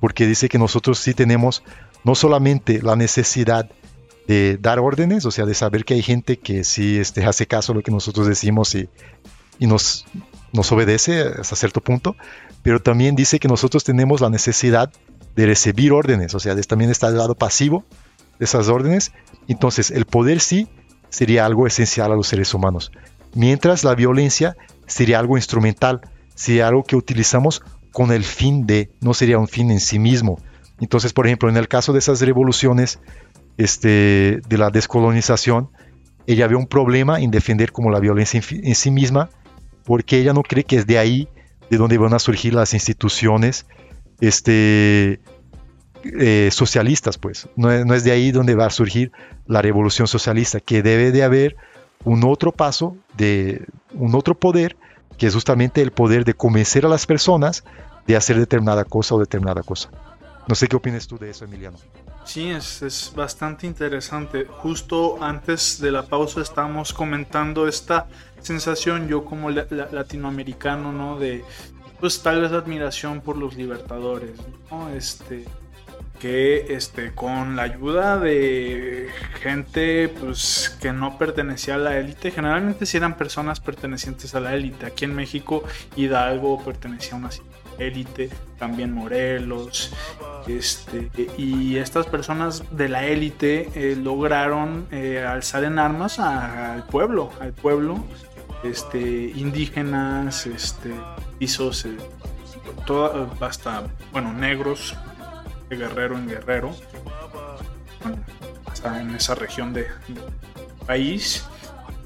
porque 0.00 0.26
dice 0.26 0.48
que 0.48 0.58
nosotros 0.58 0.98
sí 0.98 1.14
tenemos 1.14 1.62
no 2.04 2.14
solamente 2.14 2.82
la 2.82 2.94
necesidad 2.94 3.70
de 4.26 4.58
dar 4.60 4.78
órdenes, 4.78 5.24
o 5.26 5.30
sea, 5.30 5.44
de 5.44 5.54
saber 5.54 5.84
que 5.84 5.94
hay 5.94 6.02
gente 6.02 6.38
que 6.38 6.64
sí 6.64 6.98
este, 6.98 7.24
hace 7.24 7.46
caso 7.46 7.72
a 7.72 7.74
lo 7.74 7.82
que 7.82 7.90
nosotros 7.90 8.26
decimos 8.26 8.74
y, 8.74 8.88
y 9.58 9.66
nos, 9.66 10.06
nos 10.52 10.70
obedece 10.72 11.20
hasta 11.22 11.56
cierto 11.56 11.80
punto, 11.80 12.16
pero 12.62 12.80
también 12.80 13.16
dice 13.16 13.38
que 13.38 13.48
nosotros 13.48 13.84
tenemos 13.84 14.20
la 14.20 14.30
necesidad 14.30 14.90
de 15.36 15.46
recibir 15.46 15.92
órdenes, 15.92 16.34
o 16.34 16.40
sea, 16.40 16.54
de, 16.54 16.62
también 16.62 16.90
está 16.90 17.08
el 17.08 17.18
lado 17.18 17.34
pasivo 17.34 17.84
de 18.38 18.44
esas 18.44 18.68
órdenes. 18.68 19.12
Entonces, 19.48 19.90
el 19.90 20.06
poder 20.06 20.40
sí 20.40 20.68
sería 21.10 21.44
algo 21.44 21.66
esencial 21.66 22.12
a 22.12 22.16
los 22.16 22.28
seres 22.28 22.54
humanos, 22.54 22.92
mientras 23.34 23.84
la 23.84 23.94
violencia 23.94 24.56
sería 24.86 25.18
algo 25.18 25.36
instrumental, 25.36 26.00
sería 26.34 26.68
algo 26.68 26.84
que 26.84 26.96
utilizamos 26.96 27.62
con 27.92 28.10
el 28.12 28.24
fin 28.24 28.66
de, 28.66 28.90
no 29.00 29.14
sería 29.14 29.38
un 29.38 29.48
fin 29.48 29.70
en 29.70 29.80
sí 29.80 29.98
mismo. 29.98 30.40
Entonces, 30.80 31.12
por 31.12 31.26
ejemplo, 31.26 31.48
en 31.48 31.56
el 31.56 31.68
caso 31.68 31.92
de 31.92 32.00
esas 32.00 32.20
revoluciones, 32.20 32.98
este, 33.56 34.40
de 34.48 34.58
la 34.58 34.70
descolonización, 34.70 35.70
ella 36.26 36.46
ve 36.46 36.56
un 36.56 36.66
problema 36.66 37.20
en 37.20 37.30
defender 37.30 37.72
como 37.72 37.90
la 37.90 38.00
violencia 38.00 38.40
en, 38.50 38.74
sí 38.74 38.90
misma, 38.90 39.30
porque 39.84 40.18
ella 40.18 40.32
no 40.32 40.42
cree 40.42 40.64
que 40.64 40.76
es 40.76 40.86
de 40.86 40.98
ahí 40.98 41.28
de 41.70 41.76
donde 41.76 41.98
van 41.98 42.14
a 42.14 42.18
surgir 42.18 42.54
las 42.54 42.74
instituciones 42.74 43.66
este, 44.20 45.20
eh, 46.18 46.48
socialistas, 46.50 47.18
pues. 47.18 47.48
No 47.56 47.70
es, 47.70 47.84
no 47.84 47.94
es 47.94 48.04
de 48.04 48.12
ahí 48.12 48.30
donde 48.32 48.54
va 48.54 48.66
a 48.66 48.70
surgir 48.70 49.12
la 49.46 49.62
revolución 49.62 50.06
socialista, 50.06 50.60
que 50.60 50.82
debe 50.82 51.12
de 51.12 51.22
haber 51.22 51.56
un 52.04 52.24
otro 52.24 52.52
paso, 52.52 52.96
de 53.16 53.66
un 53.92 54.14
otro 54.14 54.34
poder, 54.34 54.76
que 55.18 55.26
es 55.26 55.34
justamente 55.34 55.82
el 55.82 55.92
poder 55.92 56.24
de 56.24 56.34
convencer 56.34 56.84
a 56.86 56.88
las 56.88 57.06
personas 57.06 57.64
de 58.06 58.16
hacer 58.16 58.38
determinada 58.38 58.84
cosa 58.84 59.14
o 59.14 59.18
determinada 59.18 59.62
cosa. 59.62 59.90
No 60.46 60.54
sé 60.54 60.68
qué 60.68 60.76
opinas 60.76 61.06
tú 61.06 61.18
de 61.18 61.30
eso, 61.30 61.44
Emiliano. 61.44 61.78
Sí, 62.24 62.50
es, 62.50 62.82
es, 62.82 63.12
bastante 63.14 63.66
interesante. 63.66 64.46
Justo 64.46 65.22
antes 65.22 65.80
de 65.80 65.90
la 65.90 66.04
pausa 66.04 66.40
estábamos 66.40 66.92
comentando 66.92 67.68
esta 67.68 68.06
sensación, 68.40 69.08
yo 69.08 69.24
como 69.24 69.50
latinoamericano, 69.50 70.92
¿no? 70.92 71.18
De, 71.18 71.44
pues 72.00 72.22
tal 72.22 72.40
vez 72.40 72.52
admiración 72.52 73.20
por 73.20 73.36
los 73.36 73.56
libertadores, 73.56 74.38
¿no? 74.70 74.88
Este, 74.90 75.44
que 76.18 76.74
este, 76.74 77.14
con 77.14 77.56
la 77.56 77.62
ayuda 77.62 78.18
de 78.18 79.08
gente 79.42 80.08
pues, 80.08 80.76
que 80.80 80.92
no 80.92 81.18
pertenecía 81.18 81.74
a 81.74 81.78
la 81.78 81.98
élite, 81.98 82.30
generalmente 82.30 82.86
si 82.86 82.96
eran 82.96 83.16
personas 83.16 83.60
pertenecientes 83.60 84.34
a 84.34 84.40
la 84.40 84.54
élite. 84.54 84.86
Aquí 84.86 85.04
en 85.04 85.14
México 85.14 85.64
Hidalgo 85.96 86.64
pertenecía 86.64 87.12
a 87.12 87.16
una 87.16 87.30
élite, 87.78 88.30
también 88.58 88.92
Morelos, 88.92 89.92
este, 90.46 91.10
y 91.38 91.76
estas 91.76 92.06
personas 92.06 92.64
de 92.70 92.88
la 92.88 93.06
élite 93.06 93.70
eh, 93.74 93.96
lograron 93.96 94.86
eh, 94.90 95.24
alzar 95.26 95.64
en 95.64 95.78
armas 95.78 96.18
al 96.18 96.84
pueblo, 96.86 97.30
al 97.40 97.52
pueblo, 97.52 98.04
este, 98.62 99.32
indígenas, 99.34 100.46
este, 100.46 100.92
pisos, 101.38 101.84
eh, 101.86 101.96
hasta, 103.40 103.84
bueno, 104.12 104.32
negros, 104.32 104.94
de 105.68 105.76
guerrero 105.76 106.16
en 106.16 106.28
guerrero, 106.28 106.74
en 108.84 109.14
esa 109.14 109.34
región 109.34 109.72
de, 109.72 109.86
país. 110.86 111.46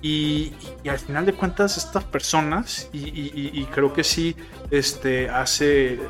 Y, 0.01 0.53
al 0.89 0.99
final 0.99 1.27
de 1.27 1.33
cuentas 1.33 1.77
estas 1.77 2.05
personas, 2.05 2.89
y, 2.93 3.65
creo 3.67 3.93
que 3.93 4.05
sí 4.05 4.37
este, 4.71 5.29
hace 5.29 6.01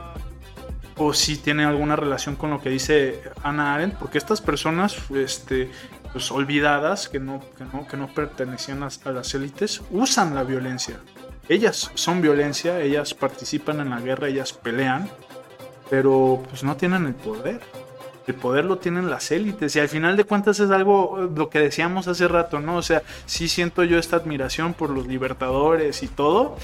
o 0.98 1.14
si 1.14 1.36
tiene 1.36 1.64
alguna 1.64 1.96
relación 1.96 2.36
con 2.36 2.50
lo 2.50 2.60
que 2.60 2.70
dice 2.70 3.22
Ana 3.42 3.74
Arendt, 3.74 3.94
porque 3.94 4.18
estas 4.18 4.40
personas 4.40 4.96
este, 5.14 5.70
pues, 6.12 6.30
olvidadas, 6.30 7.08
que 7.08 7.20
no, 7.20 7.40
que 7.88 7.96
no, 7.96 8.08
pertenecían 8.08 8.82
a, 8.82 9.10
las 9.12 9.34
élites, 9.34 9.80
usan 9.90 10.34
la 10.34 10.42
violencia. 10.42 10.98
Ellas 11.48 11.90
son 11.94 12.20
violencia, 12.20 12.80
ellas 12.80 13.14
participan 13.14 13.80
en 13.80 13.90
la 13.90 14.00
guerra, 14.00 14.28
ellas 14.28 14.52
pelean, 14.52 15.08
pero 15.88 16.42
pues 16.48 16.62
no 16.62 16.76
tienen 16.76 17.06
el 17.06 17.14
poder. 17.14 17.60
El 18.26 18.34
poder 18.34 18.66
lo 18.66 18.76
tienen 18.76 19.08
las 19.08 19.30
élites 19.30 19.74
y 19.74 19.80
al 19.80 19.88
final 19.88 20.14
de 20.16 20.24
cuentas 20.24 20.60
es 20.60 20.70
algo 20.70 21.30
lo 21.34 21.48
que 21.48 21.60
decíamos 21.60 22.08
hace 22.08 22.28
rato, 22.28 22.60
¿no? 22.60 22.76
O 22.76 22.82
sea, 22.82 23.02
sí 23.24 23.48
siento 23.48 23.84
yo 23.84 23.98
esta 23.98 24.16
admiración 24.16 24.74
por 24.74 24.90
los 24.90 25.06
libertadores 25.06 26.02
y 26.02 26.08
todo, 26.08 26.58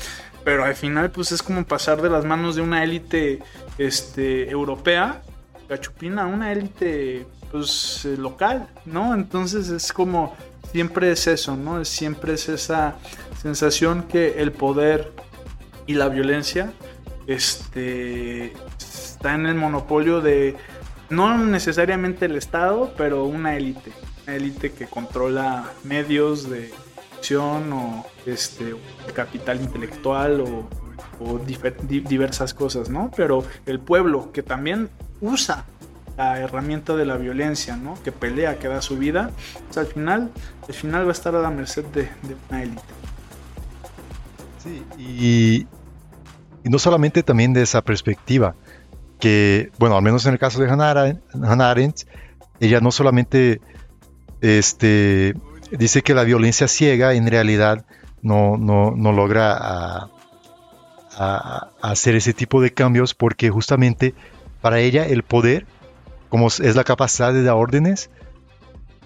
pero 0.45 0.65
al 0.65 0.75
final 0.75 1.11
pues 1.11 1.33
es 1.33 1.43
como 1.43 1.65
pasar 1.65 2.03
de 2.03 2.11
las 2.11 2.25
manos 2.25 2.55
de 2.55 2.63
una 2.63 2.85
élite 2.85 3.41
este, 3.79 4.51
europea, 4.51 5.23
gachupina, 5.69 6.25
a 6.25 6.27
una 6.27 6.53
élite 6.53 7.27
pues 7.51 8.05
eh, 8.05 8.17
local, 8.19 8.69
¿no? 8.85 9.15
Entonces 9.15 9.71
es 9.71 9.93
como 9.93 10.37
siempre 10.71 11.11
es 11.11 11.27
eso, 11.27 11.57
¿no? 11.57 11.85
Siempre 11.85 12.35
es 12.35 12.49
esa 12.49 12.97
sensación 13.41 14.03
que 14.03 14.43
el 14.43 14.53
poder 14.53 15.13
y 15.87 15.95
la 15.95 16.09
violencia 16.09 16.73
este, 17.27 18.53
está 18.79 19.35
en 19.35 19.47
el 19.47 19.55
monopolio 19.55 20.21
de 20.21 20.57
no 21.11 21.39
necesariamente 21.39 22.27
el 22.27 22.37
Estado, 22.37 22.93
pero 22.97 23.25
una 23.25 23.57
élite, 23.57 23.93
una 24.25 24.37
élite 24.37 24.73
que 24.73 24.87
controla 24.87 25.73
medios 25.85 26.51
de 26.51 26.73
o 27.33 28.05
este, 28.27 28.75
capital 29.14 29.61
intelectual 29.61 30.41
o, 30.41 30.68
diversas 31.87 32.53
cosas, 32.53 32.91
¿no? 32.91 33.11
Pero 33.16 33.45
el 33.66 33.79
pueblo 33.79 34.33
que 34.33 34.43
también 34.43 34.91
usa 35.20 35.64
la 36.16 36.39
herramienta 36.41 36.97
de 36.97 37.07
la 37.07 37.16
violencia, 37.16 37.77
¿no? 37.77 37.97
Que 38.03 38.12
pelea, 38.12 38.59
que 38.59 38.68
da 38.68 38.83
su 38.83 38.99
vida, 38.99 39.31
pues, 39.66 39.79
al 39.79 39.87
final, 39.87 40.31
al 40.68 40.75
final 40.75 41.05
va 41.05 41.09
a 41.09 41.12
estar 41.12 41.35
a 41.35 41.41
la 41.41 41.51
merced 41.51 41.85
de, 41.87 42.09
una 42.51 42.62
élite. 42.62 42.83
Sí, 44.62 44.83
y 44.99 45.66
no 46.68 46.79
solamente 46.79 47.22
también 47.22 47.53
de 47.53 47.62
esa 47.62 47.83
perspectiva, 47.83 48.55
que, 49.18 49.70
bueno, 49.79 49.97
al 49.97 50.03
menos 50.03 50.27
en 50.27 50.33
el 50.35 50.39
caso 50.39 50.61
de 50.61 50.68
Hannah 50.68 51.70
Arendt, 51.70 52.03
ella 52.61 52.81
no 52.81 52.91
solamente 52.91 53.61
este, 54.41 55.35
dice 55.71 56.03
que 56.03 56.15
la 56.15 56.25
violencia 56.25 56.69
ciega 56.69 57.15
en 57.15 57.27
realidad 57.27 57.85
no, 58.23 58.57
no, 58.57 59.12
logra 59.12 60.09
hacer 61.83 62.17
ese 62.17 62.33
tipo 62.33 62.61
de 62.61 62.73
cambios 62.73 63.15
porque 63.15 63.51
justamente 63.51 64.15
para 64.61 64.81
ella 64.81 65.07
el 65.07 65.23
poder, 65.23 65.67
como 66.29 66.49
es 66.49 66.75
la 66.75 66.85
capacidad 66.85 67.33
de 67.33 67.43
dar 67.43 67.55
órdenes, 67.55 68.11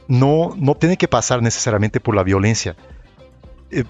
no, 0.07 0.55
no 0.57 0.75
tiene 0.75 0.97
que 0.97 1.09
pasar 1.09 1.43
necesariamente 1.43 2.01
por 2.01 2.15
la 2.15 2.23
violencia. 2.23 2.77
Eh, 3.71 3.85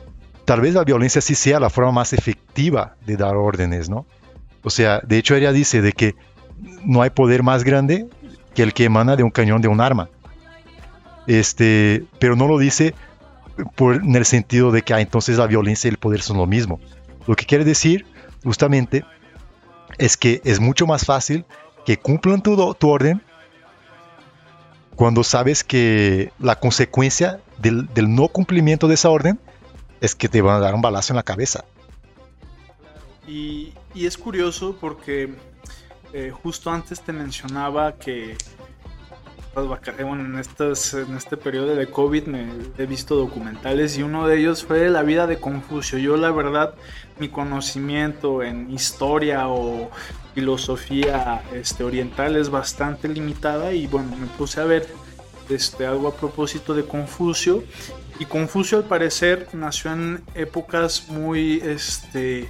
tal 0.44 0.60
vez 0.60 0.74
la 0.74 0.84
violencia 0.84 1.20
sí 1.20 1.34
sea 1.34 1.60
la 1.60 1.70
forma 1.70 1.92
más 1.92 2.12
efectiva 2.12 2.96
de 3.06 3.16
dar 3.16 3.36
órdenes, 3.36 3.88
¿no? 3.88 4.06
O 4.62 4.70
sea, 4.70 5.00
de 5.06 5.18
hecho 5.18 5.36
ella 5.36 5.52
dice 5.52 5.80
de 5.80 5.92
que 5.92 6.16
no 6.84 7.02
hay 7.02 7.10
poder 7.10 7.42
más 7.42 7.62
grande 7.64 8.08
que 8.54 8.62
el 8.62 8.74
que 8.74 8.84
emana 8.84 9.14
de 9.14 9.22
un 9.22 9.30
cañón 9.30 9.62
de 9.62 9.68
un 9.68 9.80
arma. 9.80 10.08
Este, 11.28 12.04
pero 12.18 12.34
no 12.34 12.48
lo 12.48 12.58
dice 12.58 12.94
por, 13.76 13.96
en 13.96 14.16
el 14.16 14.24
sentido 14.24 14.72
de 14.72 14.82
que 14.82 14.94
ah, 14.94 15.00
entonces 15.00 15.38
la 15.38 15.46
violencia 15.46 15.86
y 15.86 15.90
el 15.90 15.98
poder 15.98 16.22
son 16.22 16.38
lo 16.38 16.46
mismo. 16.46 16.80
Lo 17.26 17.36
que 17.36 17.44
quiere 17.44 17.64
decir 17.64 18.06
justamente 18.42 19.04
es 19.98 20.16
que 20.16 20.40
es 20.44 20.58
mucho 20.58 20.86
más 20.86 21.04
fácil 21.04 21.44
que 21.84 21.98
cumplan 21.98 22.42
tu, 22.42 22.74
tu 22.74 22.88
orden 22.88 23.22
cuando 24.96 25.22
sabes 25.22 25.62
que 25.62 26.32
la 26.40 26.58
consecuencia 26.58 27.40
del, 27.58 27.86
del 27.94 28.12
no 28.12 28.28
cumplimiento 28.28 28.88
de 28.88 28.94
esa 28.94 29.10
orden 29.10 29.38
es 30.00 30.14
que 30.14 30.28
te 30.28 30.42
van 30.42 30.56
a 30.56 30.60
dar 30.60 30.74
un 30.74 30.82
balazo 30.82 31.12
en 31.12 31.16
la 31.16 31.22
cabeza. 31.22 31.64
Y, 33.26 33.74
es 33.94 34.16
curioso 34.16 34.76
porque 34.80 35.34
eh, 36.12 36.32
justo 36.42 36.70
antes 36.70 37.00
te 37.02 37.12
mencionaba 37.12 37.96
que 37.96 38.36
bueno, 39.54 40.24
en, 40.24 40.34
en 40.36 41.16
este 41.16 41.36
periodo 41.36 41.74
de 41.74 41.86
COVID 41.88 42.26
me 42.26 42.48
he 42.78 42.86
visto 42.86 43.16
documentales 43.16 43.98
y 43.98 44.02
uno 44.02 44.26
de 44.26 44.38
ellos 44.38 44.64
fue 44.64 44.88
La 44.88 45.02
vida 45.02 45.26
de 45.26 45.38
Confucio. 45.38 45.98
Yo 45.98 46.16
la 46.16 46.30
verdad 46.30 46.74
mi 47.18 47.28
conocimiento 47.28 48.42
en 48.42 48.70
historia 48.70 49.48
o 49.48 49.90
filosofía 50.34 51.42
este, 51.52 51.82
oriental 51.82 52.36
es 52.36 52.50
bastante 52.50 53.08
limitada 53.08 53.72
y 53.72 53.86
bueno, 53.86 54.14
me 54.16 54.26
puse 54.26 54.60
a 54.60 54.64
ver 54.64 54.86
este, 55.48 55.86
algo 55.86 56.08
a 56.08 56.14
propósito 56.14 56.74
de 56.74 56.84
Confucio 56.84 57.64
y 58.18 58.24
Confucio 58.24 58.78
al 58.78 58.84
parecer 58.84 59.48
nació 59.52 59.92
en 59.92 60.22
épocas 60.34 61.08
muy 61.08 61.60
este, 61.64 62.48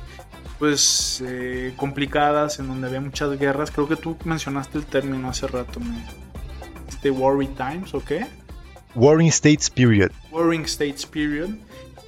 pues, 0.59 1.23
eh, 1.27 1.75
complicadas, 1.77 2.59
en 2.59 2.69
donde 2.69 2.87
había 2.89 3.01
muchas 3.01 3.39
guerras. 3.39 3.71
Creo 3.71 3.87
que 3.87 3.97
tú 3.97 4.17
mencionaste 4.25 4.79
el 4.79 4.87
término 4.87 5.29
hace 5.29 5.47
rato. 5.47 5.79
Este 6.99 7.13
Warring 7.13 7.55
Times, 7.55 7.95
¿o 7.95 8.05
qué? 8.05 8.27
Warring 8.97 9.29
States 9.29 9.71
Period. 9.71 10.11
Warring 10.33 10.65
States 10.65 11.07
Period. 11.07 11.51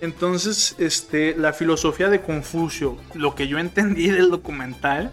Entonces, 0.00 0.74
este, 0.78 1.36
la 1.36 1.52
filosofía 1.52 2.08
de 2.08 2.20
Confucio, 2.20 2.96
lo 3.14 3.36
que 3.36 3.46
yo 3.46 3.60
entendí 3.60 4.08
del 4.08 4.30
documental, 4.30 5.12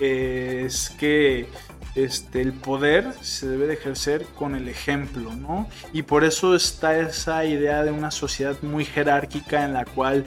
es 0.00 0.90
que 0.98 1.46
este, 1.94 2.40
el 2.40 2.52
poder 2.52 3.12
se 3.20 3.46
debe 3.46 3.68
de 3.68 3.74
ejercer 3.74 4.26
con 4.36 4.56
el 4.56 4.68
ejemplo, 4.68 5.36
¿no? 5.36 5.68
Y 5.92 6.02
por 6.02 6.24
eso 6.24 6.56
está 6.56 6.98
esa 6.98 7.44
idea 7.44 7.84
de 7.84 7.92
una 7.92 8.10
sociedad 8.10 8.60
muy 8.62 8.84
jerárquica 8.84 9.64
en 9.64 9.72
la 9.72 9.84
cual 9.84 10.24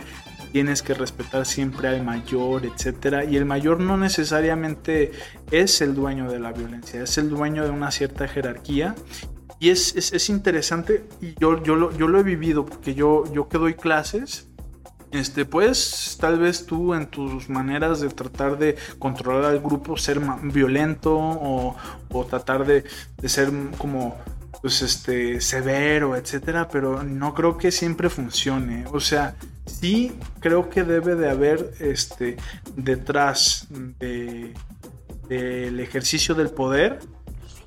tienes 0.51 0.81
que 0.81 0.93
respetar 0.93 1.45
siempre 1.45 1.87
al 1.87 2.03
mayor, 2.03 2.65
etcétera. 2.65 3.23
Y 3.25 3.37
el 3.37 3.45
mayor 3.45 3.79
no 3.79 3.97
necesariamente 3.97 5.11
es 5.51 5.81
el 5.81 5.95
dueño 5.95 6.29
de 6.31 6.39
la 6.39 6.51
violencia, 6.51 7.03
es 7.03 7.17
el 7.17 7.29
dueño 7.29 7.63
de 7.63 7.69
una 7.69 7.91
cierta 7.91 8.27
jerarquía. 8.27 8.95
Y 9.59 9.69
es, 9.69 9.95
es, 9.95 10.29
interesante, 10.29 11.05
y 11.21 11.35
yo, 11.37 11.61
yo, 11.61 11.75
lo, 11.75 11.95
yo 11.97 12.07
lo 12.07 12.19
he 12.19 12.23
vivido, 12.23 12.65
porque 12.65 12.95
yo, 12.95 13.25
yo 13.33 13.49
que 13.49 13.57
doy 13.57 13.73
clases, 13.73 14.49
este, 15.11 15.43
pues 15.43 16.17
tal 16.19 16.37
vez 16.37 16.67
tú 16.67 16.93
en 16.93 17.07
tus 17.07 17.49
maneras 17.49 17.99
de 17.99 18.09
tratar 18.09 18.59
de 18.59 18.75
controlar 18.99 19.45
al 19.45 19.59
grupo 19.59 19.97
ser 19.97 20.21
violento 20.43 21.17
o, 21.17 21.75
tratar 22.29 22.65
de, 22.65 22.83
ser 23.27 23.51
como 23.77 24.15
pues 24.61 24.81
este 24.81 25.41
severo, 25.41 26.15
etcétera, 26.15 26.67
pero 26.69 27.03
no 27.03 27.33
creo 27.33 27.57
que 27.57 27.71
siempre 27.71 28.09
funcione. 28.09 28.85
O 28.91 28.99
sea, 28.99 29.35
sí 29.65 30.17
creo 30.39 30.69
que 30.69 30.83
debe 30.83 31.15
de 31.15 31.29
haber 31.29 31.71
este 31.79 32.37
detrás 32.75 33.67
de 33.69 34.53
del 35.29 35.79
ejercicio 35.79 36.33
del 36.33 36.49
poder 36.49 36.99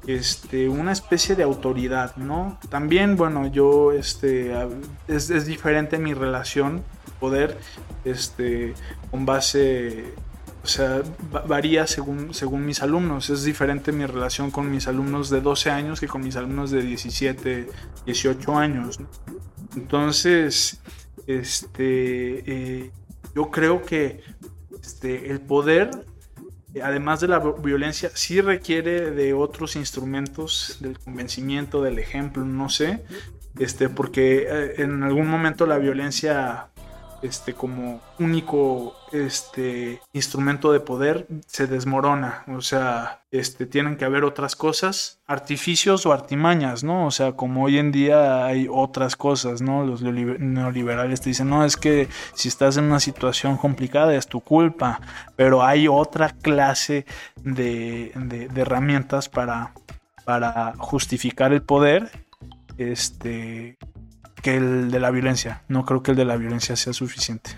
este, 0.07 0.69
una 0.69 0.93
especie 0.93 1.37
de 1.37 1.45
autoridad, 1.45 2.17
¿no? 2.17 2.59
También, 2.69 3.17
bueno, 3.17 3.47
yo, 3.47 3.93
este, 3.93 4.53
es, 5.07 5.31
es 5.31 5.47
diferente 5.47 5.99
mi 5.99 6.13
relación 6.13 6.83
poder 7.21 7.57
este, 8.05 8.75
con 9.11 9.25
base, 9.25 10.13
o 10.63 10.67
sea, 10.67 11.03
varía 11.47 11.87
según, 11.87 12.35
según 12.35 12.65
mis 12.65 12.83
alumnos. 12.83 13.31
Es 13.31 13.45
diferente 13.45 13.91
mi 13.91 14.07
relación 14.07 14.51
con 14.51 14.71
mis 14.71 14.87
alumnos 14.87 15.29
de 15.29 15.41
12 15.41 15.71
años 15.71 16.01
que 16.01 16.07
con 16.07 16.23
mis 16.23 16.37
alumnos 16.37 16.71
de 16.71 16.83
17, 16.83 17.69
18 18.07 18.57
años. 18.57 19.01
Entonces, 19.77 20.81
este, 21.27 22.45
eh, 22.47 22.91
yo 23.35 23.51
creo 23.51 23.83
que 23.83 24.21
este, 24.81 25.31
el 25.31 25.41
poder, 25.41 25.91
además 26.83 27.21
de 27.21 27.29
la 27.29 27.41
violencia, 27.41 28.11
sí 28.15 28.41
requiere 28.41 29.11
de 29.11 29.33
otros 29.35 29.75
instrumentos, 29.75 30.79
del 30.81 30.99
convencimiento, 30.99 31.83
del 31.83 31.99
ejemplo, 31.99 32.45
no 32.45 32.69
sé, 32.69 33.05
este, 33.59 33.89
porque 33.89 34.47
eh, 34.49 34.75
en 34.79 35.03
algún 35.03 35.29
momento 35.29 35.67
la 35.67 35.79
violencia 35.79 36.69
este, 37.23 37.55
como 37.55 38.01
único 38.19 38.95
este, 39.13 40.01
instrumento 40.13 40.73
de 40.73 40.81
poder 40.81 41.27
se 41.47 41.67
desmorona. 41.67 42.45
O 42.49 42.61
sea, 42.61 43.23
este, 43.31 43.67
tienen 43.67 43.97
que 43.97 44.05
haber 44.05 44.25
otras 44.25 44.57
cosas, 44.57 45.21
artificios 45.27 46.05
o 46.05 46.13
artimañas, 46.13 46.85
¿no? 46.85 47.07
O 47.07 47.11
sea, 47.11 47.33
como 47.33 47.65
hoy 47.65 47.79
en 47.79 47.93
día 47.93 48.45
hay 48.45 48.69
otras 48.71 49.17
cosas, 49.17 49.63
¿no? 49.63 49.85
Los 49.87 50.03
neoliberales 50.03 51.21
te 51.21 51.31
dicen, 51.31 51.49
no, 51.49 51.65
es 51.65 51.77
que 51.77 52.09
si 52.35 52.49
estás 52.49 52.77
en 52.77 52.85
una 52.85 53.01
situación 53.01 53.57
complicada 53.57 54.15
es 54.15 54.27
tu 54.27 54.41
culpa, 54.41 55.01
pero 55.37 55.63
hay 55.63 55.89
otra 55.89 56.31
clase 56.31 57.07
de, 57.37 58.13
de 58.15 58.61
herramientas 58.61 59.29
para, 59.29 59.73
para 60.25 60.75
justificar 60.77 61.53
el 61.53 61.63
poder 61.63 62.11
este 62.79 63.77
que 64.43 64.57
el 64.57 64.91
de 64.91 65.01
la 65.01 65.11
violencia. 65.11 65.63
No 65.69 65.85
creo 65.85 66.03
que 66.03 66.11
el 66.11 66.17
de 66.17 66.25
la 66.25 66.37
violencia 66.37 66.77
sea 66.77 66.93
suficiente. 66.93 67.51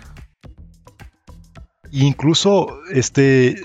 Incluso, 1.91 2.79
este, 2.91 3.55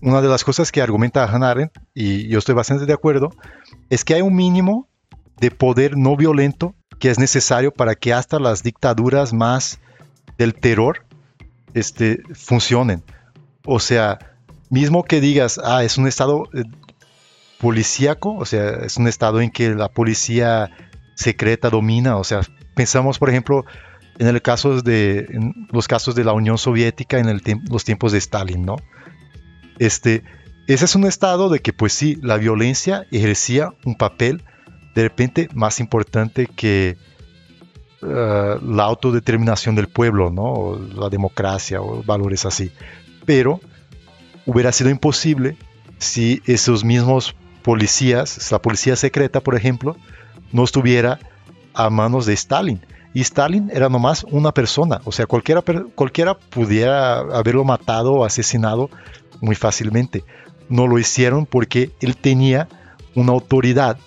una 0.00 0.22
de 0.22 0.28
las 0.28 0.44
cosas 0.44 0.72
que 0.72 0.82
argumenta 0.82 1.24
Hannah 1.24 1.50
Arendt, 1.50 1.72
y 1.94 2.28
yo 2.28 2.38
estoy 2.38 2.54
bastante 2.54 2.86
de 2.86 2.92
acuerdo, 2.92 3.30
es 3.90 4.04
que 4.04 4.14
hay 4.14 4.22
un 4.22 4.34
mínimo 4.34 4.88
de 5.38 5.50
poder 5.50 5.96
no 5.96 6.16
violento 6.16 6.74
que 6.98 7.10
es 7.10 7.18
necesario 7.18 7.72
para 7.72 7.94
que 7.94 8.12
hasta 8.12 8.38
las 8.38 8.62
dictaduras 8.62 9.32
más 9.32 9.80
del 10.38 10.54
terror 10.54 11.04
este, 11.74 12.22
funcionen. 12.34 13.02
O 13.64 13.80
sea, 13.80 14.18
mismo 14.70 15.04
que 15.04 15.20
digas, 15.20 15.60
ah, 15.62 15.84
es 15.84 15.98
un 15.98 16.06
estado 16.06 16.44
eh, 16.54 16.62
policíaco, 17.58 18.34
o 18.34 18.44
sea, 18.44 18.70
es 18.84 18.96
un 18.96 19.08
estado 19.08 19.40
en 19.40 19.50
que 19.50 19.74
la 19.74 19.88
policía 19.88 20.70
secreta 21.16 21.68
domina. 21.68 22.16
O 22.16 22.22
sea, 22.22 22.42
pensamos, 22.74 23.18
por 23.18 23.30
ejemplo, 23.30 23.64
en 24.18 24.28
el 24.28 24.40
caso 24.40 24.80
de 24.80 25.26
los 25.72 25.88
casos 25.88 26.14
de 26.14 26.22
la 26.22 26.32
Unión 26.32 26.58
Soviética 26.58 27.18
en 27.18 27.40
los 27.68 27.84
tiempos 27.84 28.12
de 28.12 28.18
Stalin, 28.18 28.64
¿no? 28.64 28.76
Este, 29.80 30.22
ese 30.68 30.84
es 30.84 30.94
un 30.94 31.04
estado 31.04 31.48
de 31.48 31.58
que, 31.58 31.72
pues 31.72 31.92
sí, 31.92 32.16
la 32.22 32.36
violencia 32.36 33.06
ejercía 33.10 33.70
un 33.84 33.96
papel 33.96 34.44
de 34.94 35.02
repente 35.02 35.48
más 35.52 35.80
importante 35.80 36.46
que, 36.46 36.96
eh, 38.02 38.58
la 38.62 38.84
autodeterminación 38.84 39.74
del 39.74 39.88
pueblo, 39.88 40.30
¿no? 40.30 40.78
la 40.94 41.08
democracia 41.08 41.80
o 41.80 42.02
valores 42.02 42.44
así. 42.44 42.70
Pero 43.24 43.60
hubiera 44.44 44.70
sido 44.70 44.90
imposible 44.90 45.56
si 45.98 46.42
esos 46.44 46.84
mismos 46.84 47.34
policías, 47.62 48.52
la 48.52 48.60
policía 48.60 48.96
secreta, 48.96 49.40
por 49.40 49.56
ejemplo, 49.56 49.96
no 50.52 50.64
estuviera 50.64 51.18
a 51.74 51.90
manos 51.90 52.26
de 52.26 52.34
Stalin. 52.34 52.80
Y 53.14 53.20
Stalin 53.22 53.70
era 53.72 53.88
nomás 53.88 54.24
una 54.24 54.52
persona, 54.52 55.00
o 55.04 55.12
sea, 55.12 55.26
cualquiera, 55.26 55.62
cualquiera 55.94 56.36
pudiera 56.36 57.18
haberlo 57.20 57.64
matado 57.64 58.12
o 58.12 58.24
asesinado 58.24 58.90
muy 59.40 59.54
fácilmente. 59.54 60.24
No 60.68 60.86
lo 60.86 60.98
hicieron 60.98 61.46
porque 61.46 61.92
él 62.00 62.16
tenía 62.16 62.68
una 63.14 63.32
autoridad 63.32 63.98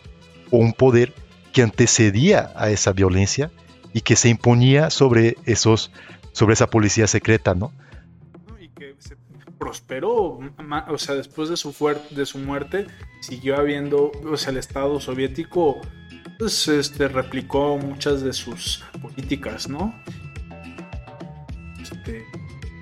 o 0.51 0.57
un 0.57 0.73
poder 0.73 1.13
que 1.53 1.63
antecedía 1.63 2.51
a 2.55 2.69
esa 2.69 2.93
violencia 2.93 3.49
y 3.93 4.01
que 4.01 4.15
se 4.15 4.29
imponía 4.29 4.89
sobre 4.89 5.37
esos 5.45 5.91
sobre 6.31 6.53
esa 6.53 6.67
policía 6.67 7.07
secreta, 7.07 7.55
¿no? 7.55 7.73
Y 8.59 8.69
que 8.69 8.95
se 8.99 9.17
prosperó, 9.57 10.39
o 10.87 10.97
sea, 10.97 11.15
después 11.15 11.49
de 11.49 11.57
su, 11.57 11.75
de 12.11 12.25
su 12.25 12.37
muerte 12.37 12.87
siguió 13.21 13.57
habiendo, 13.57 14.11
o 14.23 14.37
sea, 14.37 14.51
el 14.51 14.57
Estado 14.57 14.99
soviético 14.99 15.81
pues, 16.39 16.67
este, 16.69 17.09
replicó 17.09 17.77
muchas 17.77 18.23
de 18.23 18.33
sus 18.33 18.83
políticas, 19.01 19.69
¿no? 19.69 19.93
Este, 21.79 22.25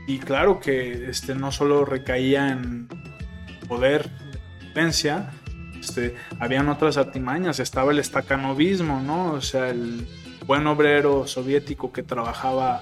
y 0.08 0.20
claro 0.20 0.60
que 0.60 1.10
este, 1.10 1.36
no 1.36 1.52
solo 1.52 1.84
recaía 1.84 2.50
en 2.50 2.88
poder, 3.68 4.10
violencia, 4.68 5.32
este, 5.80 6.16
habían 6.40 6.70
otras 6.70 6.98
artimañas, 6.98 7.60
estaba 7.60 7.92
el 7.92 8.00
estacanovismo, 8.00 9.02
¿no? 9.02 9.34
O 9.34 9.42
sea, 9.42 9.70
el 9.70 10.08
buen 10.46 10.68
obrero 10.68 11.26
soviético 11.26 11.92
que 11.92 12.04
trabajaba 12.04 12.82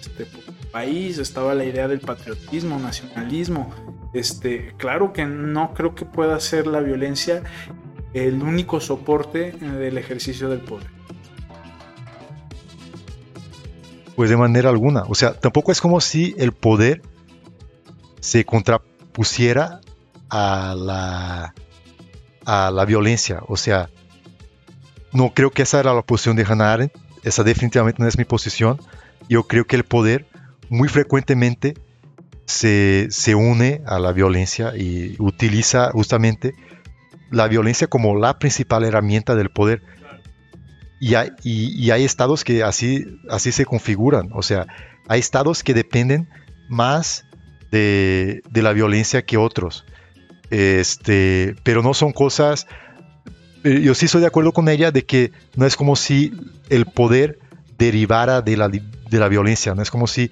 este, 0.00 0.24
por 0.24 0.42
el 0.42 0.66
país, 0.68 1.18
estaba 1.18 1.54
la 1.54 1.66
idea 1.66 1.86
del 1.86 2.00
patriotismo, 2.00 2.78
nacionalismo. 2.78 3.74
Este, 4.14 4.74
claro 4.78 5.12
que 5.12 5.26
no 5.26 5.74
creo 5.74 5.94
que 5.94 6.06
pueda 6.06 6.40
ser 6.40 6.66
la 6.66 6.80
violencia 6.80 7.42
el 8.14 8.42
único 8.42 8.80
soporte 8.80 9.48
eh, 9.48 9.64
del 9.64 9.98
ejercicio 9.98 10.48
del 10.48 10.60
poder. 10.60 10.86
Pues 14.16 14.30
de 14.30 14.36
manera 14.36 14.70
alguna. 14.70 15.02
O 15.08 15.14
sea, 15.14 15.34
tampoco 15.34 15.72
es 15.72 15.80
como 15.80 16.00
si 16.00 16.34
el 16.38 16.52
poder 16.52 17.02
se 18.20 18.44
contrapusiera 18.44 19.80
a 20.30 20.74
la, 20.78 21.54
a 22.44 22.70
la 22.70 22.84
violencia. 22.84 23.42
O 23.48 23.56
sea, 23.56 23.90
no 25.12 25.34
creo 25.34 25.50
que 25.50 25.62
esa 25.62 25.80
era 25.80 25.92
la 25.92 26.02
posición 26.02 26.36
de 26.36 26.44
Hannah 26.44 26.72
Arendt 26.72 27.04
esa 27.24 27.42
definitivamente 27.42 28.02
no 28.02 28.08
es 28.08 28.18
mi 28.18 28.24
posición. 28.24 28.78
Yo 29.28 29.44
creo 29.44 29.64
que 29.64 29.76
el 29.76 29.84
poder 29.84 30.26
muy 30.68 30.88
frecuentemente 30.88 31.74
se, 32.44 33.08
une 33.34 33.80
a 33.86 33.98
la 33.98 34.12
violencia 34.12 34.76
y 34.76 35.16
utiliza 35.18 35.90
justamente 35.90 36.54
la 37.34 37.48
violencia 37.48 37.86
como 37.86 38.16
la 38.16 38.38
principal 38.38 38.84
herramienta 38.84 39.34
del 39.34 39.50
poder. 39.50 39.82
Y 41.00 41.14
hay, 41.16 42.04
estados 42.04 42.44
que 42.44 42.62
así, 42.62 43.04
así 43.28 43.52
se 43.52 43.66
configuran. 43.66 44.30
O 44.32 44.42
sea, 44.42 44.66
hay 45.06 45.20
estados 45.20 45.62
que 45.62 45.74
dependen 45.74 46.28
más 46.68 47.26
de, 47.70 48.42
de 48.50 48.62
la 48.62 48.72
violencia 48.72 49.22
que 49.22 49.36
otros. 49.36 49.84
Este, 50.50 51.56
pero 51.62 51.82
no 51.82 51.92
son 51.92 52.12
cosas 52.12 52.66
eh, 53.64 53.80
yo 53.80 53.94
sí 53.94 54.04
estoy 54.04 54.20
de 54.20 54.26
acuerdo 54.26 54.52
con 54.52 54.68
ella 54.68 54.92
de 54.92 55.06
que 55.06 55.32
no 55.56 55.64
es 55.64 55.74
como 55.74 55.96
si 55.96 56.32
el 56.68 56.84
poder 56.84 57.38
derivara 57.78 58.42
de 58.42 58.58
la, 58.58 58.68
de 58.68 59.18
la 59.18 59.28
violencia, 59.28 59.74
no 59.74 59.80
es 59.80 59.90
como 59.90 60.06
si, 60.06 60.30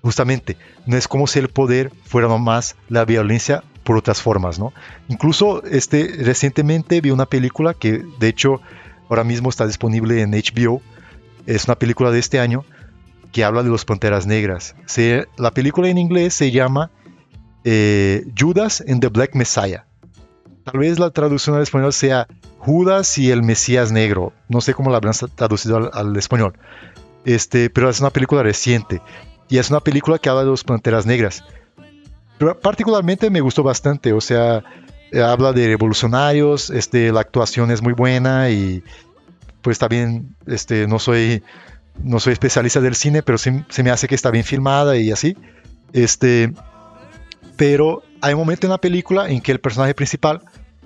justamente, 0.00 0.56
no 0.86 0.96
es 0.96 1.06
como 1.06 1.26
si 1.26 1.38
el 1.38 1.48
poder 1.48 1.92
fuera 2.04 2.26
nomás 2.26 2.76
la 2.88 3.04
violencia 3.04 3.62
por 3.84 3.96
otras 3.96 4.20
formas, 4.20 4.58
¿no? 4.58 4.72
Incluso 5.08 5.62
este, 5.64 6.16
recientemente 6.18 7.00
vi 7.00 7.10
una 7.10 7.26
película 7.26 7.74
que 7.74 8.04
de 8.18 8.28
hecho 8.28 8.60
ahora 9.08 9.24
mismo 9.24 9.50
está 9.50 9.66
disponible 9.66 10.22
en 10.22 10.30
HBO, 10.32 10.82
es 11.46 11.64
una 11.66 11.74
película 11.76 12.10
de 12.10 12.18
este 12.18 12.38
año 12.38 12.64
que 13.32 13.44
habla 13.44 13.62
de 13.62 13.70
los 13.70 13.84
Panteras 13.84 14.26
Negras. 14.26 14.74
Se, 14.86 15.26
la 15.36 15.52
película 15.52 15.88
en 15.88 15.98
inglés 15.98 16.34
se 16.34 16.50
llama 16.50 16.90
eh, 17.64 18.24
Judas 18.38 18.82
and 18.86 19.00
the 19.00 19.08
Black 19.08 19.34
Messiah. 19.34 19.86
Tal 20.64 20.78
vez 20.78 20.98
la 20.98 21.10
traducción 21.10 21.56
al 21.56 21.62
español 21.62 21.92
sea 21.92 22.26
Judas 22.58 23.18
y 23.18 23.30
el 23.30 23.42
Mesías 23.42 23.92
Negro. 23.92 24.32
No 24.48 24.60
sé 24.60 24.74
cómo 24.74 24.90
la 24.90 24.98
habrán 24.98 25.14
traducido 25.34 25.90
al, 25.92 26.16
español. 26.16 26.58
Este, 27.24 27.70
pero 27.70 27.88
es 27.88 28.00
una 28.00 28.10
película 28.10 28.42
reciente. 28.42 29.00
Y 29.48 29.58
es 29.58 29.70
una 29.70 29.80
película 29.80 30.18
que 30.18 30.28
habla 30.28 30.42
de 30.42 30.50
los 30.50 30.64
Panteras 30.64 31.06
Negras. 31.06 31.44
Particularmente 32.62 33.30
me 33.30 33.40
gustó 33.40 33.62
bastante. 33.62 34.12
O 34.12 34.20
sea, 34.20 34.62
habla 35.12 35.52
de 35.52 35.66
revolucionarios. 35.66 36.70
Este, 36.70 37.12
la 37.12 37.20
actuación 37.20 37.70
es 37.70 37.82
muy 37.82 37.92
buena. 37.92 38.50
Y 38.50 38.82
pues 39.62 39.78
también 39.78 40.34
este, 40.46 40.86
no 40.86 40.98
soy 40.98 41.42
no 42.02 42.18
soy 42.18 42.32
especialista 42.32 42.80
del 42.80 42.94
cine, 42.94 43.22
pero 43.22 43.36
sí, 43.36 43.50
se 43.68 43.82
me 43.82 43.90
hace 43.90 44.08
que 44.08 44.14
está 44.14 44.30
bien 44.30 44.44
filmada 44.44 44.96
y 44.96 45.10
así. 45.10 45.36
Este, 45.92 46.52
pero 47.56 48.02
hay 48.22 48.32
un 48.32 48.40
momento 48.40 48.66
en 48.66 48.70
la 48.70 48.78
película 48.78 49.28
en 49.28 49.42
que 49.42 49.52
el 49.52 49.60
personaje 49.60 49.94
principal 49.94 50.40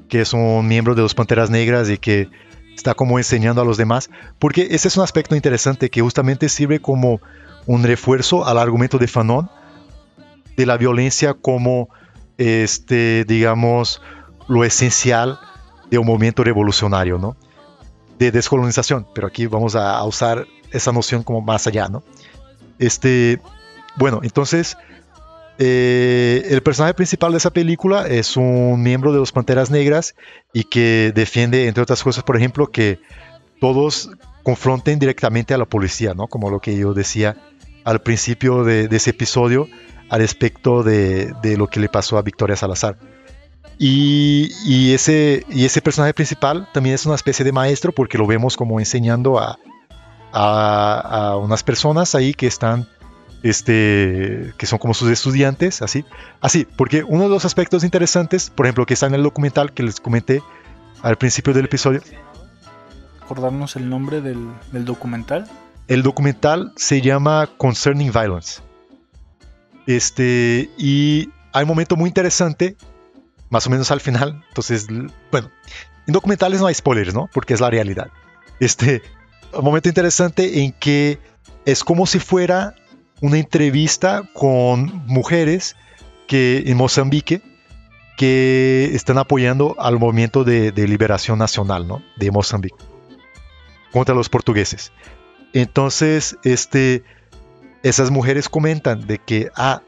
que 0.08 0.20
es 0.20 0.32
un 0.32 0.66
miembro 0.66 0.94
de 0.94 1.02
los 1.02 1.14
Panteras 1.14 1.50
Negras 1.50 1.90
y 1.90 1.98
que 1.98 2.28
está 2.74 2.94
como 2.94 3.18
enseñando 3.18 3.60
a 3.60 3.64
los 3.64 3.76
demás, 3.76 4.10
porque 4.38 4.68
ese 4.70 4.88
es 4.88 4.96
un 4.96 5.04
aspecto 5.04 5.34
interesante 5.34 5.90
que 5.90 6.00
justamente 6.00 6.48
sirve 6.48 6.80
como 6.80 7.20
un 7.66 7.82
refuerzo 7.82 8.46
al 8.46 8.58
argumento 8.58 8.98
de 8.98 9.08
Fanon 9.08 9.50
de 10.56 10.66
la 10.66 10.76
violencia 10.76 11.34
como, 11.34 11.88
este, 12.38 13.24
digamos, 13.24 14.00
lo 14.48 14.64
esencial 14.64 15.38
de 15.90 15.98
un 15.98 16.06
movimiento 16.06 16.44
revolucionario, 16.44 17.18
¿no? 17.18 17.36
De 18.18 18.30
descolonización, 18.30 19.06
pero 19.14 19.26
aquí 19.26 19.46
vamos 19.46 19.74
a, 19.74 20.02
usar 20.04 20.46
esa 20.70 20.92
noción 20.92 21.22
como 21.22 21.40
más 21.40 21.66
allá, 21.66 21.88
¿no? 21.88 22.02
Este, 22.78 23.40
bueno, 23.96 24.20
entonces 24.22 24.76
eh, 25.58 26.46
el 26.50 26.62
personaje 26.62 26.94
principal 26.94 27.32
de 27.32 27.38
esa 27.38 27.50
película 27.50 28.06
es 28.08 28.36
un 28.36 28.82
miembro 28.82 29.12
de 29.12 29.18
los 29.18 29.30
Panteras 29.30 29.70
Negras 29.70 30.14
y 30.52 30.64
que 30.64 31.12
defiende, 31.14 31.68
entre 31.68 31.82
otras 31.82 32.02
cosas, 32.02 32.24
por 32.24 32.36
ejemplo, 32.36 32.66
que 32.68 33.00
todos 33.60 34.10
confronten 34.42 34.98
directamente 34.98 35.54
a 35.54 35.58
la 35.58 35.64
policía, 35.64 36.14
¿no? 36.14 36.26
Como 36.26 36.50
lo 36.50 36.60
que 36.60 36.76
yo 36.76 36.92
decía 36.92 37.36
al 37.84 38.00
principio 38.00 38.64
de, 38.64 38.88
ese 38.90 39.10
episodio 39.10 39.68
al 40.14 40.20
respecto 40.20 40.84
de, 40.84 41.34
lo 41.56 41.66
que 41.66 41.80
le 41.80 41.88
pasó 41.88 42.18
a 42.18 42.22
Victoria 42.22 42.54
Salazar. 42.54 42.96
Y, 43.80 44.92
ese, 44.92 45.44
y 45.50 45.64
ese 45.64 45.82
personaje 45.82 46.14
principal 46.14 46.68
también 46.72 46.94
es 46.94 47.04
una 47.04 47.16
especie 47.16 47.44
de 47.44 47.50
maestro 47.50 47.90
porque 47.90 48.16
lo 48.16 48.26
vemos 48.28 48.56
como 48.56 48.78
enseñando 48.78 49.40
a, 49.40 49.58
a 50.32 51.36
unas 51.36 51.64
personas 51.64 52.14
ahí 52.14 52.32
que 52.32 52.46
están 52.46 52.86
este, 53.42 54.54
que 54.56 54.66
son 54.66 54.78
como 54.78 54.94
sus 54.94 55.10
estudiantes, 55.10 55.82
así. 55.82 56.04
Así, 56.40 56.64
porque 56.76 57.02
uno 57.02 57.24
de 57.24 57.30
los 57.30 57.44
aspectos 57.44 57.82
interesantes, 57.82 58.50
por 58.50 58.66
ejemplo, 58.66 58.86
que 58.86 58.94
está 58.94 59.06
en 59.06 59.14
el 59.14 59.24
documental 59.24 59.72
que 59.72 59.82
les 59.82 59.98
comenté 59.98 60.44
al 61.02 61.18
principio 61.18 61.52
del 61.52 61.64
episodio. 61.64 62.02
¿Acordarnos 63.20 63.74
el 63.74 63.90
nombre 63.90 64.20
del, 64.20 64.46
documental? 64.84 65.50
El 65.88 66.04
documental 66.04 66.72
se 66.76 67.00
llama 67.00 67.50
Concerning 67.58 68.12
Violence. 68.12 68.62
Este, 69.86 70.70
y 70.78 71.30
hay 71.52 71.62
un 71.62 71.68
momento 71.68 71.96
muy 71.96 72.08
interesante, 72.08 72.76
más 73.50 73.66
o 73.66 73.70
menos 73.70 73.90
al 73.90 74.00
final. 74.00 74.44
Entonces, 74.48 74.86
bueno, 75.30 75.50
en 76.06 76.12
documentales 76.12 76.60
no 76.60 76.66
hay 76.66 76.74
spoilers, 76.74 77.14
¿no? 77.14 77.28
Porque 77.32 77.54
es 77.54 77.60
la 77.60 77.70
realidad. 77.70 78.10
Este, 78.60 79.02
un 79.52 79.64
momento 79.64 79.88
interesante 79.88 80.62
en 80.62 80.72
que 80.72 81.18
es 81.64 81.84
como 81.84 82.06
si 82.06 82.18
fuera 82.18 82.74
una 83.20 83.38
entrevista 83.38 84.22
con 84.32 85.06
mujeres 85.06 85.76
que 86.26 86.64
en 86.66 86.76
Mozambique 86.76 87.42
que 88.16 88.90
están 88.94 89.18
apoyando 89.18 89.74
al 89.78 89.98
movimiento 89.98 90.44
de, 90.44 90.72
liberación 90.72 91.38
nacional 91.38 91.86
¿no? 91.86 92.02
de 92.16 92.30
Mozambique 92.30 92.76
contra 93.92 94.14
los 94.14 94.28
portugueses. 94.28 94.92
Entonces, 95.52 96.36
este, 96.42 97.04
esas 97.84 98.10
mujeres 98.10 98.48
comentan 98.48 99.06
de 99.06 99.18
que 99.18 99.50
ah, 99.54 99.82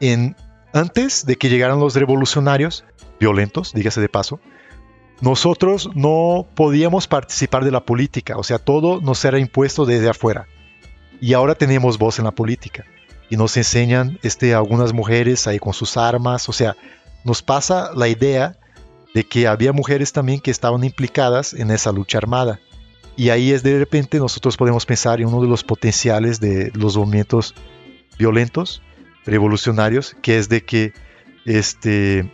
en, 0.00 0.36
antes 0.74 1.24
de 1.24 1.36
que 1.36 1.48
llegaran 1.48 1.78
los 1.78 1.94
revolucionarios 1.94 2.84
violentos, 3.18 3.72
dígase 3.72 4.00
de 4.00 4.08
paso, 4.08 4.40
nosotros 5.20 5.88
no 5.94 6.46
podíamos 6.54 7.06
participar 7.06 7.64
de 7.64 7.70
la 7.70 7.86
política, 7.86 8.36
o 8.36 8.42
sea, 8.42 8.58
todo 8.58 9.00
nos 9.00 9.24
era 9.24 9.38
impuesto 9.38 9.86
desde 9.86 10.10
afuera. 10.10 10.46
Y 11.20 11.32
ahora 11.32 11.54
tenemos 11.54 11.96
voz 11.96 12.18
en 12.18 12.26
la 12.26 12.32
política 12.32 12.84
y 13.30 13.36
nos 13.36 13.56
enseñan 13.56 14.18
este, 14.22 14.52
algunas 14.52 14.92
mujeres 14.92 15.46
ahí 15.46 15.60
con 15.60 15.72
sus 15.72 15.96
armas, 15.96 16.48
o 16.48 16.52
sea, 16.52 16.76
nos 17.24 17.40
pasa 17.40 17.92
la 17.94 18.08
idea 18.08 18.58
de 19.14 19.24
que 19.24 19.46
había 19.46 19.72
mujeres 19.72 20.12
también 20.12 20.40
que 20.40 20.50
estaban 20.50 20.82
implicadas 20.82 21.54
en 21.54 21.70
esa 21.70 21.92
lucha 21.92 22.18
armada 22.18 22.60
Y 23.16 23.30
ahí 23.30 23.52
es 23.52 23.62
de 23.62 23.78
repente 23.78 24.18
nosotros 24.18 24.56
podemos 24.56 24.84
pensar 24.84 25.20
en 25.20 25.28
uno 25.28 25.40
de 25.40 25.48
los 25.48 25.64
potenciales 25.64 26.38
de 26.38 26.70
los 26.74 26.96
movimientos 26.96 27.54
violentos, 28.18 28.82
revolucionarios, 29.24 30.16
que 30.22 30.38
es 30.38 30.48
de 30.48 30.64
que 30.64 30.92
este, 31.46 32.30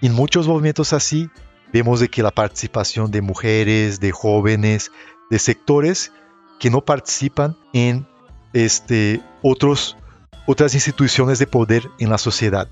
en 0.00 0.12
muchos 0.12 0.48
movimientos 0.48 0.92
así 0.92 1.28
vemos 1.72 2.00
de 2.00 2.08
que 2.08 2.22
la 2.22 2.30
participación 2.30 3.10
de 3.10 3.20
mujeres, 3.20 4.00
de 4.00 4.12
jóvenes, 4.12 4.90
de 5.30 5.38
sectores 5.38 6.12
que 6.58 6.70
no 6.70 6.84
participan 6.84 7.56
en 7.72 8.06
este, 8.52 9.20
otros, 9.42 9.96
otras 10.46 10.74
instituciones 10.74 11.38
de 11.38 11.46
poder 11.46 11.88
en 11.98 12.10
la 12.10 12.18
sociedad. 12.18 12.68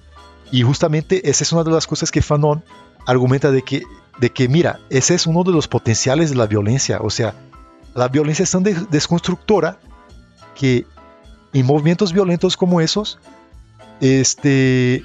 Y 0.51 0.63
justamente 0.63 1.29
esa 1.29 1.45
es 1.45 1.53
una 1.53 1.65
de 1.65 1.73
las 1.73 1.87
cosas 1.87 2.11
que 2.11 2.23
Fanon 2.23 2.65
argumenta 3.07 3.51
de 3.51 3.63
que, 3.63 3.83
de 4.19 4.31
que, 4.31 4.49
mira, 4.49 4.81
ese 4.91 5.15
es 5.15 5.27
uno 5.27 5.45
de 5.45 5.53
los 5.53 5.69
potenciales 5.69 6.31
de 6.31 6.37
la 6.37 6.47
violencia. 6.47 7.01
O 7.01 7.11
sea, 7.11 7.35
la 7.95 8.09
violencia 8.09 8.43
es 8.45 8.51
tan 8.51 8.63
desconstructora 8.63 9.79
que 10.55 10.87
en 11.53 11.67
movimientos 11.67 12.13
violentos 12.13 12.57
como 12.57 12.81
esos, 12.81 13.19
este, 14.01 15.05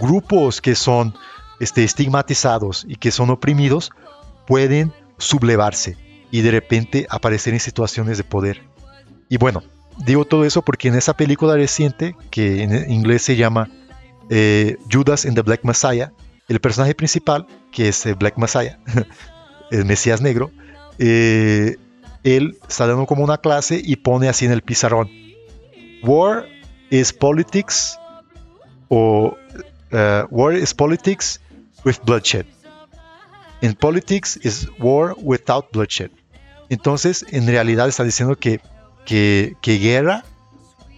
grupos 0.00 0.60
que 0.60 0.74
son 0.74 1.14
este, 1.60 1.84
estigmatizados 1.84 2.84
y 2.88 2.96
que 2.96 3.10
son 3.10 3.30
oprimidos 3.30 3.90
pueden 4.46 4.92
sublevarse 5.18 5.96
y 6.30 6.42
de 6.42 6.50
repente 6.50 7.06
aparecer 7.08 7.54
en 7.54 7.60
situaciones 7.60 8.18
de 8.18 8.24
poder. 8.24 8.62
Y 9.28 9.38
bueno, 9.38 9.62
digo 10.04 10.24
todo 10.24 10.44
eso 10.44 10.62
porque 10.62 10.88
en 10.88 10.94
esa 10.94 11.14
película 11.14 11.54
reciente, 11.54 12.14
que 12.30 12.62
en 12.62 12.90
inglés 12.90 13.22
se 13.22 13.36
llama 13.36 13.68
eh, 14.28 14.76
Judas 14.90 15.24
and 15.24 15.34
the 15.34 15.42
Black 15.42 15.64
Messiah, 15.64 16.12
el 16.48 16.60
personaje 16.60 16.94
principal, 16.94 17.46
que 17.72 17.88
es 17.88 18.06
el 18.06 18.14
Black 18.14 18.36
Messiah, 18.36 18.78
el 19.70 19.84
Mesías 19.84 20.20
Negro, 20.20 20.50
eh, 20.98 21.76
él 22.22 22.58
está 22.68 22.86
dando 22.86 23.06
como 23.06 23.22
una 23.22 23.38
clase 23.38 23.80
y 23.82 23.96
pone 23.96 24.28
así 24.28 24.46
en 24.46 24.52
el 24.52 24.62
pizarrón, 24.62 25.10
War 26.02 26.46
is 26.90 27.12
politics 27.12 27.98
o 28.88 29.36
uh, 29.92 30.26
war 30.30 30.54
is 30.54 30.74
politics 30.74 31.40
with 31.84 31.96
bloodshed. 32.04 32.46
In 33.60 33.74
politics 33.74 34.38
is 34.42 34.68
war 34.78 35.14
without 35.18 35.72
bloodshed. 35.72 36.10
Entonces, 36.68 37.24
en 37.30 37.46
realidad 37.46 37.88
está 37.88 38.04
diciendo 38.04 38.36
que, 38.36 38.60
que, 39.04 39.54
que 39.62 39.78
guerra, 39.78 40.24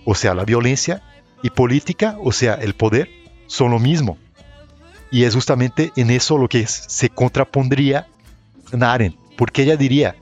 o 0.05 0.15
sea, 0.15 0.35
la 0.35 0.45
violencia, 0.45 1.03
y 1.43 1.51
política, 1.51 2.17
o 2.21 2.33
sea, 2.33 2.55
el 2.55 2.75
poder, 2.75 3.09
son 3.47 3.71
lo 3.71 3.79
mismo. 3.79 4.19
Y 5.11 5.25
es 5.25 5.35
justamente 5.35 5.93
en 5.97 6.11
eso 6.11 6.39
lo 6.39 6.49
que 6.49 6.67
se 6.67 7.09
contrapondría 7.09 8.07
Naren, 8.73 9.17
porque 9.37 9.63
ella 9.63 9.77
diría, 9.77 10.17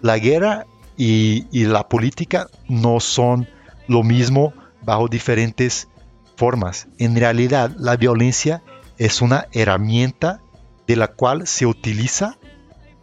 la 0.00 0.18
guerra 0.18 0.66
y, 0.96 1.46
y, 1.50 1.64
la 1.64 1.88
política 1.88 2.48
no 2.68 3.00
son 3.00 3.48
lo 3.88 4.02
mismo 4.02 4.52
bajo 4.82 5.08
diferentes 5.08 5.88
formas. 6.36 6.86
En 6.98 7.16
realidad, 7.16 7.72
la 7.78 7.96
violencia 7.96 8.62
es 8.98 9.22
una 9.22 9.46
herramienta 9.52 10.40
de 10.86 10.96
la 10.96 11.08
cual 11.08 11.46
se 11.46 11.66
utiliza 11.66 12.38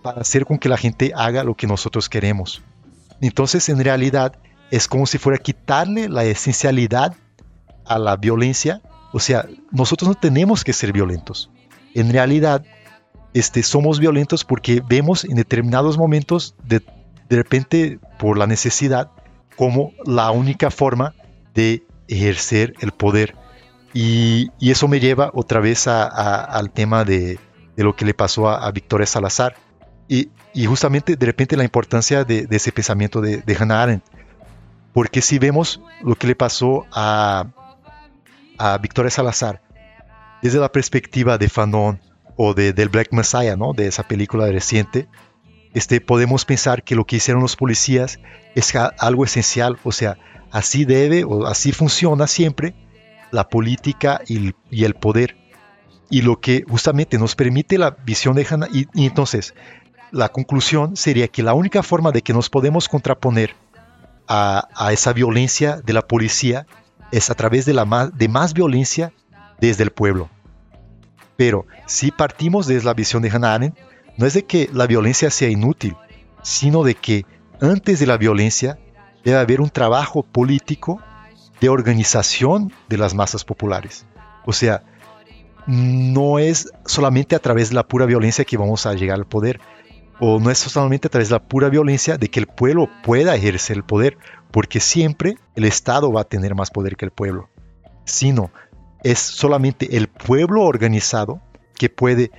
para 0.01 0.21
hacer 0.21 0.45
con 0.45 0.59
que 0.59 0.69
la 0.69 0.77
gente 0.77 1.11
haga 1.15 1.43
lo 1.43 1.55
que 1.55 1.67
nosotros 1.67 2.09
queremos. 2.09 2.61
Entonces, 3.21 3.67
en 3.69 3.83
realidad, 3.83 4.37
es 4.71 4.87
como 4.87 5.05
si 5.05 5.17
fuera 5.17 5.37
quitarle 5.37 6.09
la 6.09 6.23
esencialidad 6.23 7.15
a 7.85 7.99
la 7.99 8.15
violencia. 8.15 8.81
O 9.11 9.19
sea, 9.19 9.47
nosotros 9.71 10.07
no 10.07 10.15
tenemos 10.15 10.63
que 10.63 10.73
ser 10.73 10.91
violentos. 10.91 11.49
En 11.95 12.11
realidad, 12.11 12.63
este, 13.33 13.63
somos 13.63 13.99
violentos 13.99 14.43
porque 14.43 14.81
vemos 14.87 15.25
en 15.25 15.35
determinados 15.35 15.97
momentos, 15.97 16.55
de, 16.63 16.81
de 17.29 17.35
repente, 17.35 17.99
por 18.17 18.37
la 18.37 18.47
necesidad, 18.47 19.11
como 19.55 19.91
la 20.05 20.31
única 20.31 20.71
forma 20.71 21.13
de 21.53 21.83
ejercer 22.07 22.73
el 22.79 22.91
poder. 22.91 23.35
Y, 23.93 24.51
eso 24.61 24.87
me 24.87 24.99
lleva 24.99 25.31
otra 25.33 25.59
vez 25.59 25.87
al 25.87 26.71
tema 26.71 27.03
de, 27.03 27.39
lo 27.75 27.95
que 27.95 28.05
le 28.05 28.13
pasó 28.13 28.49
a, 28.49 28.71
Victoria 28.71 29.05
Salazar. 29.05 29.55
Y, 30.07 30.29
justamente 30.65 31.15
de 31.15 31.25
repente 31.25 31.55
la 31.55 31.63
importancia 31.63 32.23
de, 32.23 32.47
ese 32.49 32.71
pensamiento 32.71 33.21
de, 33.21 33.57
Hannah 33.57 33.83
Arendt. 33.83 34.03
Porque 34.93 35.21
si 35.21 35.39
vemos 35.39 35.81
lo 36.03 36.15
que 36.15 36.27
le 36.27 36.35
pasó 36.35 36.85
a, 36.91 37.47
a 38.59 38.77
Victoria 38.77 39.09
Salazar 39.09 39.61
desde 40.41 40.59
la 40.59 40.71
perspectiva 40.71 41.37
de 41.37 41.49
Fanon 41.49 41.99
o 42.35 42.53
de, 42.53 42.73
del 42.73 42.89
Black 42.89 43.11
Messiah, 43.11 43.55
¿no? 43.55 43.73
de 43.73 43.87
esa 43.87 44.03
película 44.03 44.47
reciente, 44.47 45.07
este, 45.73 46.01
podemos 46.01 46.45
pensar 46.45 46.83
que 46.83 46.95
lo 46.95 47.05
que 47.05 47.17
hicieron 47.17 47.41
los 47.41 47.55
policías 47.55 48.19
es 48.55 48.73
algo 48.75 49.23
esencial, 49.25 49.77
o 49.83 49.91
sea, 49.91 50.17
así 50.51 50.85
debe 50.85 51.23
o 51.23 51.45
así 51.45 51.71
funciona 51.71 52.27
siempre 52.27 52.75
la 53.31 53.49
política 53.49 54.21
y, 54.27 54.53
el 54.71 54.95
poder. 54.95 55.37
Y 56.09 56.23
lo 56.23 56.39
que 56.39 56.63
justamente 56.67 57.19
nos 57.19 57.35
permite 57.35 57.77
la 57.77 57.91
visión 57.91 58.35
de 58.35 58.47
Hannah, 58.49 58.67
y, 58.73 58.87
entonces 59.05 59.53
la 60.11 60.29
conclusión 60.29 60.95
sería 60.95 61.27
que 61.27 61.43
la 61.43 61.53
única 61.53 61.83
forma 61.83 62.11
de 62.11 62.23
que 62.23 62.33
nos 62.33 62.49
podemos 62.49 62.89
contraponer 62.89 63.55
a, 64.27 64.67
esa 64.91 65.13
violencia 65.13 65.81
de 65.81 65.93
la 65.93 66.01
policía 66.01 66.65
es 67.11 67.29
a 67.29 67.35
través 67.35 67.65
de, 67.65 67.73
la 67.73 67.85
más, 67.85 68.17
de 68.17 68.27
más 68.27 68.53
violencia 68.53 69.13
desde 69.59 69.83
el 69.83 69.91
pueblo. 69.91 70.29
Pero 71.37 71.65
si 71.85 72.11
partimos 72.11 72.67
desde 72.67 72.85
la 72.85 72.93
visión 72.93 73.21
de 73.21 73.29
Hannah 73.29 73.53
Arendt, 73.55 73.77
no 74.17 74.25
es 74.25 74.33
de 74.33 74.43
que 74.43 74.69
la 74.73 74.87
violencia 74.87 75.29
sea 75.29 75.49
inútil, 75.49 75.95
sino 76.43 76.83
de 76.83 76.95
que 76.95 77.25
antes 77.61 77.99
de 77.99 78.07
la 78.07 78.17
violencia 78.17 78.77
debe 79.23 79.37
haber 79.37 79.61
un 79.61 79.69
trabajo 79.69 80.23
político 80.23 81.01
de 81.61 81.69
organización 81.69 82.71
de 82.87 82.97
las 82.97 83.13
masas 83.13 83.43
populares. 83.43 84.05
O 84.45 84.53
sea, 84.53 84.83
no 85.67 86.39
es 86.39 86.71
solamente 86.85 87.35
a 87.35 87.39
través 87.39 87.69
de 87.69 87.75
la 87.75 87.87
pura 87.87 88.05
violencia 88.05 88.45
que 88.45 88.57
vamos 88.57 88.85
a 88.85 88.93
llegar 88.93 89.17
al 89.17 89.25
poder, 89.25 89.59
o 90.19 90.39
no 90.39 90.51
es 90.51 90.57
solamente 90.57 91.07
a 91.07 91.11
través 91.11 91.29
de 91.29 91.35
la 91.35 91.43
pura 91.43 91.69
violencia 91.69 92.17
de 92.17 92.29
que 92.29 92.39
el 92.39 92.47
pueblo 92.47 92.89
pueda 93.03 93.35
ejercer 93.35 93.77
el 93.77 93.83
poder, 93.83 94.17
porque 94.51 94.79
siempre 94.79 95.37
el 95.55 95.65
Estado 95.65 96.11
va 96.11 96.21
a 96.21 96.25
tener 96.25 96.55
más 96.55 96.71
poder 96.71 96.95
que 96.95 97.05
el 97.05 97.11
pueblo, 97.11 97.49
sino 98.05 98.51
es 99.03 99.19
solamente 99.19 99.97
el 99.97 100.07
pueblo 100.07 100.63
organizado 100.63 101.41
que 101.77 101.89
puede 101.89 102.31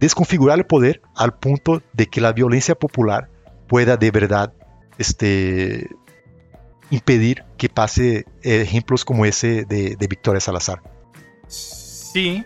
desconfigurar 0.00 0.58
el 0.58 0.66
poder 0.66 1.02
al 1.14 1.34
punto 1.34 1.82
de 1.92 2.06
que 2.06 2.20
la 2.20 2.32
violencia 2.32 2.74
popular 2.74 3.28
pueda 3.68 3.96
de 3.96 4.10
verdad 4.10 4.52
este, 4.98 5.88
impedir 6.90 7.44
que 7.56 7.68
pase 7.68 8.24
ejemplos 8.42 9.04
como 9.04 9.24
ese 9.24 9.64
de, 9.64 9.96
Victoria 10.08 10.40
Salazar. 10.40 10.82
Sí, 11.46 12.44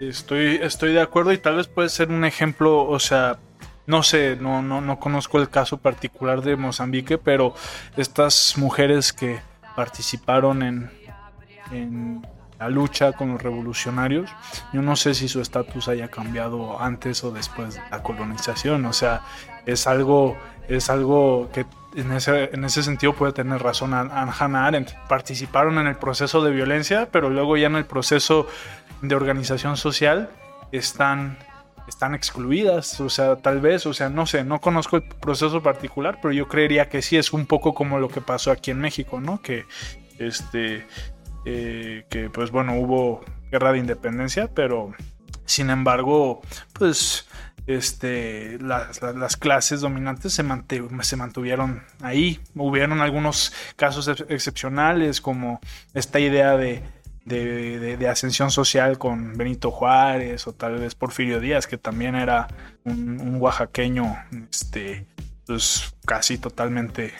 estoy, 0.00 0.56
estoy 0.62 0.92
de 0.94 1.00
acuerdo 1.00 1.32
y 1.32 1.38
tal 1.38 1.56
vez 1.56 1.68
puede 1.68 1.88
ser 1.88 2.08
un 2.08 2.24
ejemplo, 2.24 2.88
o 2.88 2.98
sea, 2.98 3.38
no 3.86 4.02
sé, 4.02 4.36
no, 4.36 4.62
no, 4.62 4.80
no 4.80 4.98
conozco 4.98 5.38
el 5.38 5.50
caso 5.50 5.78
particular 5.78 6.42
de 6.42 6.56
Mozambique, 6.56 7.18
pero 7.18 7.54
estas 7.96 8.54
mujeres 8.56 9.12
que 9.12 9.40
participaron 9.74 10.62
en, 10.62 12.22
la 12.58 12.68
lucha 12.68 13.12
con 13.12 13.32
los 13.32 13.42
revolucionarios. 13.42 14.30
Yo 14.72 14.82
no 14.82 14.94
sé 14.94 15.14
si 15.14 15.26
su 15.26 15.40
estatus 15.40 15.88
haya 15.88 16.08
cambiado 16.08 16.80
antes 16.80 17.24
o 17.24 17.32
después 17.32 17.74
de 17.74 17.80
la 17.90 18.04
colonización. 18.04 18.84
O 18.84 18.92
sea, 18.92 19.22
es 19.66 19.88
algo, 19.88 20.36
es 20.68 20.88
algo 20.88 21.50
que 21.52 21.66
en 21.96 22.12
ese, 22.12 22.50
en 22.52 22.64
ese 22.64 22.84
sentido 22.84 23.14
puede 23.14 23.32
tener 23.32 23.60
razón 23.60 23.94
Hannah 23.94 24.66
Arendt. 24.66 24.92
Participaron 25.08 25.78
en 25.78 25.88
el 25.88 25.96
proceso 25.96 26.44
de 26.44 26.52
violencia, 26.52 27.08
pero 27.10 27.30
luego 27.30 27.56
ya 27.56 27.66
en 27.66 27.76
el 27.76 27.84
proceso 27.84 28.46
de 29.00 29.14
organización 29.16 29.76
social 29.76 30.30
están 30.70 31.38
están 31.88 32.14
excluidas, 32.14 33.00
o 33.00 33.08
sea, 33.08 33.36
tal 33.36 33.60
vez, 33.60 33.86
o 33.86 33.94
sea, 33.94 34.08
no 34.08 34.26
sé, 34.26 34.44
no 34.44 34.60
conozco 34.60 34.96
el 34.96 35.02
proceso 35.02 35.62
particular, 35.62 36.18
pero 36.20 36.32
yo 36.32 36.48
creería 36.48 36.88
que 36.88 37.02
sí 37.02 37.16
es 37.16 37.32
un 37.32 37.46
poco 37.46 37.74
como 37.74 37.98
lo 37.98 38.08
que 38.08 38.20
pasó 38.20 38.50
aquí 38.50 38.70
en 38.70 38.80
México, 38.80 39.20
¿no? 39.20 39.42
Que 39.42 39.64
este 40.18 40.86
eh, 41.44 42.06
que 42.08 42.30
pues 42.30 42.50
bueno, 42.50 42.78
hubo 42.78 43.24
guerra 43.50 43.72
de 43.72 43.78
independencia, 43.78 44.48
pero 44.54 44.92
sin 45.44 45.70
embargo, 45.70 46.40
pues 46.72 47.28
este, 47.66 48.58
las, 48.60 49.36
clases 49.36 49.80
dominantes 49.80 50.32
se, 50.32 50.44
se, 51.02 51.16
mantuvieron 51.16 51.82
ahí. 52.00 52.40
Hubieron 52.54 53.00
algunos 53.00 53.52
casos 53.76 54.08
excepcionales, 54.28 55.20
como 55.20 55.60
esta 55.94 56.20
idea 56.20 56.56
de, 56.56 56.82
de, 57.24 58.08
ascensión 58.08 58.50
social 58.50 58.98
con 58.98 59.36
Benito 59.36 59.70
Juárez 59.70 60.46
o 60.46 60.52
tal 60.52 60.78
vez 60.78 60.94
Porfirio 60.94 61.40
Díaz, 61.40 61.66
que 61.66 61.78
también 61.78 62.14
era 62.14 62.48
un, 62.84 63.20
un 63.20 63.40
oaxaqueño 63.40 64.16
este, 64.50 65.06
pues, 65.46 65.94
casi 66.04 66.38
totalmente 66.38 67.12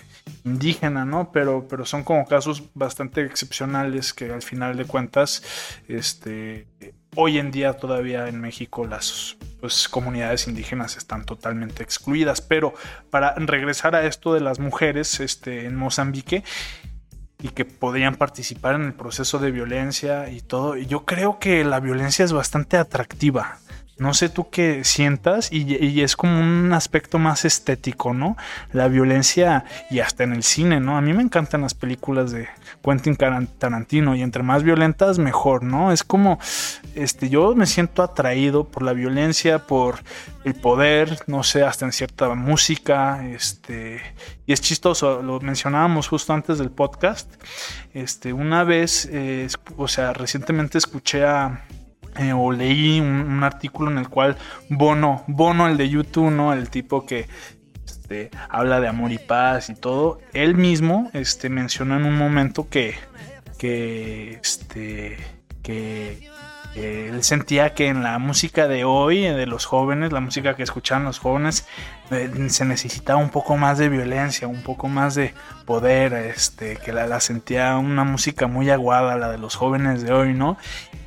indígena, 0.44 1.04
¿no? 1.04 1.30
Pero, 1.32 1.66
pero 1.68 1.84
son 1.84 2.04
como 2.04 2.26
casos 2.26 2.64
bastante 2.74 3.22
excepcionales 3.24 4.12
que 4.12 4.32
al 4.32 4.42
final 4.42 4.76
de 4.76 4.84
cuentas, 4.84 5.42
este, 5.88 6.66
hoy 7.14 7.38
en 7.38 7.50
día 7.50 7.74
todavía 7.74 8.28
en 8.28 8.40
México 8.40 8.86
las 8.86 9.36
pues, 9.60 9.88
comunidades 9.88 10.48
indígenas 10.48 10.96
están 10.96 11.24
totalmente 11.24 11.82
excluidas. 11.82 12.40
Pero 12.40 12.74
para 13.10 13.34
regresar 13.34 13.94
a 13.94 14.06
esto 14.06 14.34
de 14.34 14.40
las 14.40 14.58
mujeres 14.58 15.20
este, 15.20 15.66
en 15.66 15.76
Mozambique 15.76 16.42
y 17.42 17.48
que 17.48 17.64
podrían 17.64 18.14
participar 18.14 18.76
en 18.76 18.82
el 18.82 18.92
proceso 18.94 19.38
de 19.38 19.50
violencia 19.50 20.30
y 20.30 20.40
todo, 20.40 20.76
yo 20.76 21.04
creo 21.04 21.38
que 21.40 21.64
la 21.64 21.80
violencia 21.80 22.24
es 22.24 22.32
bastante 22.32 22.76
atractiva. 22.76 23.58
No 24.02 24.14
sé 24.14 24.28
tú 24.28 24.50
qué 24.50 24.82
sientas 24.82 25.48
y, 25.52 26.00
es 26.02 26.16
como 26.16 26.40
un 26.40 26.72
aspecto 26.72 27.20
más 27.20 27.44
estético, 27.44 28.12
¿no? 28.12 28.36
La 28.72 28.88
violencia 28.88 29.64
y 29.90 30.00
hasta 30.00 30.24
en 30.24 30.32
el 30.32 30.42
cine, 30.42 30.80
¿no? 30.80 30.96
A 30.96 31.00
mí 31.00 31.12
me 31.12 31.22
encantan 31.22 31.60
las 31.60 31.74
películas 31.74 32.32
de 32.32 32.48
Quentin 32.84 33.14
Tarantino 33.16 34.16
y 34.16 34.22
entre 34.22 34.42
más 34.42 34.64
violentas 34.64 35.20
mejor, 35.20 35.62
¿no? 35.62 35.92
Es 35.92 36.02
como, 36.02 36.40
este, 36.96 37.28
yo 37.28 37.54
me 37.54 37.64
siento 37.66 38.02
atraído 38.02 38.64
por 38.64 38.82
la 38.82 38.92
violencia, 38.92 39.68
por 39.68 40.00
el 40.42 40.54
poder, 40.54 41.20
no 41.28 41.44
sé, 41.44 41.62
hasta 41.62 41.84
en 41.84 41.92
cierta 41.92 42.34
música, 42.34 43.24
este, 43.28 44.00
y 44.46 44.52
es 44.52 44.60
chistoso, 44.60 45.22
lo 45.22 45.38
mencionábamos 45.38 46.08
justo 46.08 46.32
antes 46.32 46.58
del 46.58 46.72
podcast, 46.72 47.32
este, 47.94 48.32
una 48.32 48.64
vez, 48.64 49.08
eh, 49.12 49.46
o 49.76 49.86
sea, 49.86 50.12
recientemente 50.12 50.78
escuché 50.78 51.24
a 51.24 51.62
eh, 52.18 52.32
o 52.32 52.52
leí 52.52 53.00
un, 53.00 53.42
artículo 53.42 53.90
en 53.90 53.98
el 53.98 54.08
cual 54.08 54.36
Bono, 54.68 55.24
Bono 55.26 55.66
el 55.66 55.76
de 55.76 55.88
YouTube, 55.88 56.30
¿no? 56.30 56.52
El 56.52 56.68
tipo 56.68 57.06
que 57.06 57.26
este, 57.84 58.30
habla 58.48 58.80
de 58.80 58.88
amor 58.88 59.12
y 59.12 59.18
paz 59.18 59.70
y 59.70 59.74
todo, 59.74 60.20
él 60.32 60.54
mismo 60.54 61.10
este, 61.14 61.48
menciona 61.48 61.96
en 61.96 62.04
un 62.04 62.16
momento 62.16 62.68
que, 62.68 62.94
que, 63.58 64.34
este, 64.34 65.16
que 65.62 66.28
él 66.74 67.22
sentía 67.22 67.74
que 67.74 67.88
en 67.88 68.02
la 68.02 68.18
música 68.18 68.66
de 68.66 68.84
hoy, 68.84 69.22
de 69.22 69.46
los 69.46 69.66
jóvenes, 69.66 70.10
la 70.10 70.20
música 70.20 70.56
que 70.56 70.62
escuchaban 70.62 71.04
los 71.04 71.18
jóvenes, 71.18 71.66
eh, 72.10 72.30
se 72.48 72.64
necesitaba 72.64 73.18
un 73.20 73.28
poco 73.28 73.56
más 73.56 73.76
de 73.78 73.90
violencia, 73.90 74.48
un 74.48 74.62
poco 74.62 74.88
más 74.88 75.14
de 75.14 75.34
poder, 75.66 76.14
este, 76.14 76.76
que 76.76 76.92
la, 76.92 77.20
sentía 77.20 77.76
una 77.76 78.04
música 78.04 78.46
muy 78.46 78.70
aguada, 78.70 79.16
la 79.16 79.30
de 79.30 79.38
los 79.38 79.54
jóvenes 79.54 80.02
de 80.02 80.12
hoy, 80.12 80.32
¿no? 80.32 80.56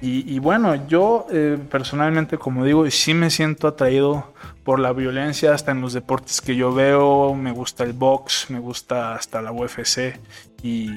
Y, 0.01 0.37
bueno, 0.37 0.87
yo 0.87 1.25
eh, 1.31 1.57
personalmente, 1.71 2.37
como 2.37 2.63
digo, 2.63 2.87
sí 2.91 3.15
me 3.15 3.31
siento 3.31 3.67
atraído 3.67 4.35
por 4.63 4.79
la 4.79 4.93
violencia, 4.93 5.51
hasta 5.51 5.71
en 5.71 5.81
los 5.81 5.93
deportes 5.93 6.41
que 6.41 6.55
yo 6.55 6.71
veo, 6.75 7.33
me 7.33 7.51
gusta 7.51 7.83
el 7.83 7.93
box, 7.93 8.51
me 8.51 8.59
gusta 8.59 9.15
hasta 9.15 9.41
la 9.41 9.51
UFC 9.51 10.19
y 10.61 10.91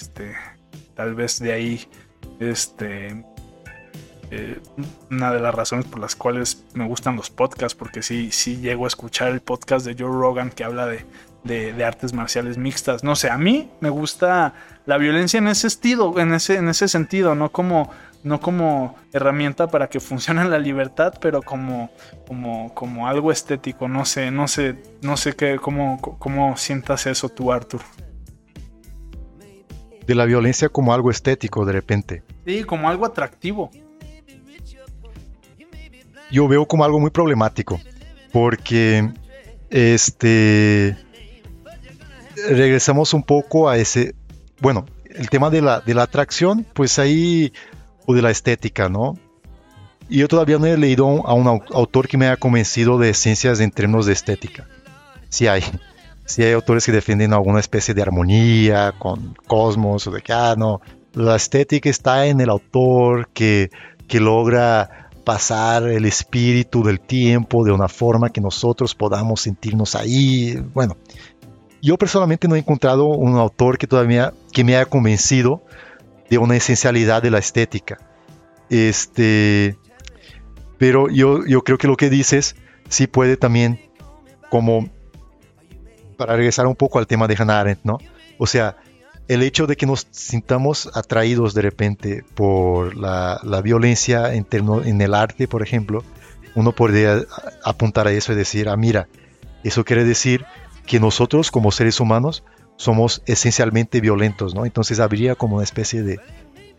este, 0.00 0.36
tal 0.94 1.16
vez 1.16 1.40
de 1.40 1.52
ahí 1.52 1.88
este 2.38 3.24
eh, 4.34 4.58
una 5.10 5.30
de 5.30 5.40
las 5.40 5.54
razones 5.54 5.84
por 5.84 6.00
las 6.00 6.16
cuales 6.16 6.64
me 6.72 6.86
gustan 6.86 7.16
los 7.16 7.28
podcasts, 7.28 7.74
porque 7.74 8.02
sí, 8.02 8.32
sí 8.32 8.56
llego 8.56 8.86
a 8.86 8.88
escuchar 8.88 9.28
el 9.28 9.42
podcast 9.42 9.84
de 9.84 9.92
Joe 9.92 10.10
Rogan 10.10 10.48
que 10.48 10.64
habla 10.64 10.86
de, 10.86 11.04
de, 11.44 11.84
artes 11.84 12.14
marciales 12.14 12.56
mixtas. 12.56 13.04
No 13.04 13.14
sé, 13.14 13.28
a 13.28 13.36
mí 13.36 13.68
me 13.80 13.90
gusta 13.90 14.54
la 14.86 14.96
violencia 14.96 15.36
en 15.36 15.48
ese 15.48 15.66
estilo, 15.66 16.18
en 16.18 16.32
ese, 16.32 16.56
en 16.56 16.70
ese 16.70 16.88
sentido, 16.88 17.34
no 17.34 17.52
como, 17.52 17.90
no 18.24 18.40
como 18.40 18.96
herramienta 19.12 19.68
para 19.68 19.88
que 19.88 20.00
funcione 20.00 20.46
la 20.46 20.58
libertad, 20.58 21.12
pero 21.20 21.42
como, 21.42 21.90
como, 22.26 22.72
como 22.72 23.08
algo 23.08 23.32
estético. 23.32 23.86
No 23.86 24.06
sé, 24.06 24.30
no 24.30 24.48
sé, 24.48 24.82
no 25.02 25.18
sé 25.18 25.34
qué, 25.34 25.58
cómo, 25.60 26.00
cómo 26.00 26.56
sientas 26.56 27.06
eso 27.06 27.28
tú, 27.28 27.52
Arthur. 27.52 27.82
De 30.06 30.14
la 30.14 30.24
violencia 30.24 30.70
como 30.70 30.94
algo 30.94 31.10
estético 31.10 31.66
de 31.66 31.72
repente. 31.72 32.22
Sí, 32.46 32.64
como 32.64 32.88
algo 32.88 33.04
atractivo 33.04 33.70
yo 36.32 36.48
veo 36.48 36.66
como 36.66 36.84
algo 36.84 36.98
muy 36.98 37.10
problemático, 37.10 37.80
porque 38.32 39.10
este 39.70 40.96
regresamos 42.48 43.14
un 43.14 43.22
poco 43.22 43.68
a 43.68 43.76
ese, 43.76 44.14
bueno, 44.60 44.86
el 45.04 45.28
tema 45.28 45.50
de 45.50 45.62
la, 45.62 45.80
de 45.80 45.94
la 45.94 46.04
atracción, 46.04 46.66
pues 46.72 46.98
ahí, 46.98 47.52
o 48.06 48.14
de 48.14 48.22
la 48.22 48.30
estética, 48.30 48.88
¿no? 48.88 49.18
Y 50.08 50.18
yo 50.18 50.28
todavía 50.28 50.58
no 50.58 50.66
he 50.66 50.76
leído 50.76 51.26
a 51.26 51.34
un 51.34 51.46
autor 51.46 52.08
que 52.08 52.18
me 52.18 52.26
haya 52.26 52.36
convencido 52.36 52.98
de 52.98 53.10
esencias 53.10 53.60
en 53.60 53.70
términos 53.70 54.06
de 54.06 54.12
estética. 54.12 54.66
Si 55.28 55.46
hay, 55.46 55.62
si 56.24 56.42
hay 56.42 56.52
autores 56.52 56.84
que 56.84 56.92
defienden 56.92 57.32
alguna 57.32 57.60
especie 57.60 57.94
de 57.94 58.02
armonía 58.02 58.92
con 58.98 59.34
cosmos, 59.46 60.06
o 60.06 60.10
de 60.10 60.20
que, 60.20 60.32
ah, 60.32 60.54
no, 60.56 60.80
la 61.14 61.36
estética 61.36 61.88
está 61.88 62.26
en 62.26 62.40
el 62.40 62.50
autor 62.50 63.28
que, 63.28 63.70
que 64.08 64.20
logra 64.20 65.10
pasar 65.24 65.84
el 65.84 66.04
espíritu 66.04 66.82
del 66.82 67.00
tiempo 67.00 67.64
de 67.64 67.72
una 67.72 67.88
forma 67.88 68.30
que 68.30 68.40
nosotros 68.40 68.94
podamos 68.94 69.40
sentirnos 69.40 69.94
ahí. 69.94 70.56
Bueno, 70.74 70.96
yo 71.80 71.98
personalmente 71.98 72.48
no 72.48 72.56
he 72.56 72.60
encontrado 72.60 73.06
un 73.06 73.36
autor 73.36 73.78
que 73.78 73.86
todavía 73.86 74.32
que 74.52 74.64
me 74.64 74.76
haya 74.76 74.86
convencido 74.86 75.62
de 76.30 76.38
una 76.38 76.56
esencialidad 76.56 77.22
de 77.22 77.30
la 77.30 77.38
estética. 77.38 77.98
Este, 78.70 79.76
pero 80.78 81.08
yo, 81.10 81.44
yo 81.46 81.62
creo 81.62 81.78
que 81.78 81.86
lo 81.86 81.96
que 81.96 82.10
dices 82.10 82.56
sí 82.88 83.06
puede 83.06 83.36
también, 83.36 83.80
como 84.50 84.88
para 86.16 86.36
regresar 86.36 86.66
un 86.66 86.76
poco 86.76 86.98
al 86.98 87.06
tema 87.06 87.26
de 87.26 87.36
Hannah 87.38 87.60
Arendt, 87.60 87.84
¿no? 87.84 87.98
O 88.38 88.46
sea, 88.46 88.76
el 89.32 89.42
hecho 89.42 89.66
de 89.66 89.76
que 89.76 89.86
nos 89.86 90.06
sintamos 90.10 90.90
atraídos 90.94 91.54
de 91.54 91.62
repente 91.62 92.24
por 92.34 92.96
la, 92.96 93.40
violencia 93.64 94.34
en, 94.34 95.00
el 95.00 95.14
arte, 95.14 95.48
por 95.48 95.62
ejemplo, 95.62 96.04
uno 96.54 96.72
podría 96.72 97.22
apuntar 97.64 98.06
a 98.06 98.12
eso 98.12 98.32
y 98.32 98.36
decir, 98.36 98.68
ah, 98.68 98.76
mira, 98.76 99.08
eso 99.64 99.84
quiere 99.84 100.04
decir 100.04 100.44
que 100.86 101.00
nosotros 101.00 101.50
como 101.50 101.72
seres 101.72 101.98
humanos 101.98 102.44
somos 102.76 103.22
esencialmente 103.24 104.02
violentos, 104.02 104.54
¿no? 104.54 104.66
Entonces 104.66 105.00
habría 105.00 105.34
como 105.34 105.56
una 105.56 105.64
especie 105.64 106.02
de, 106.02 106.20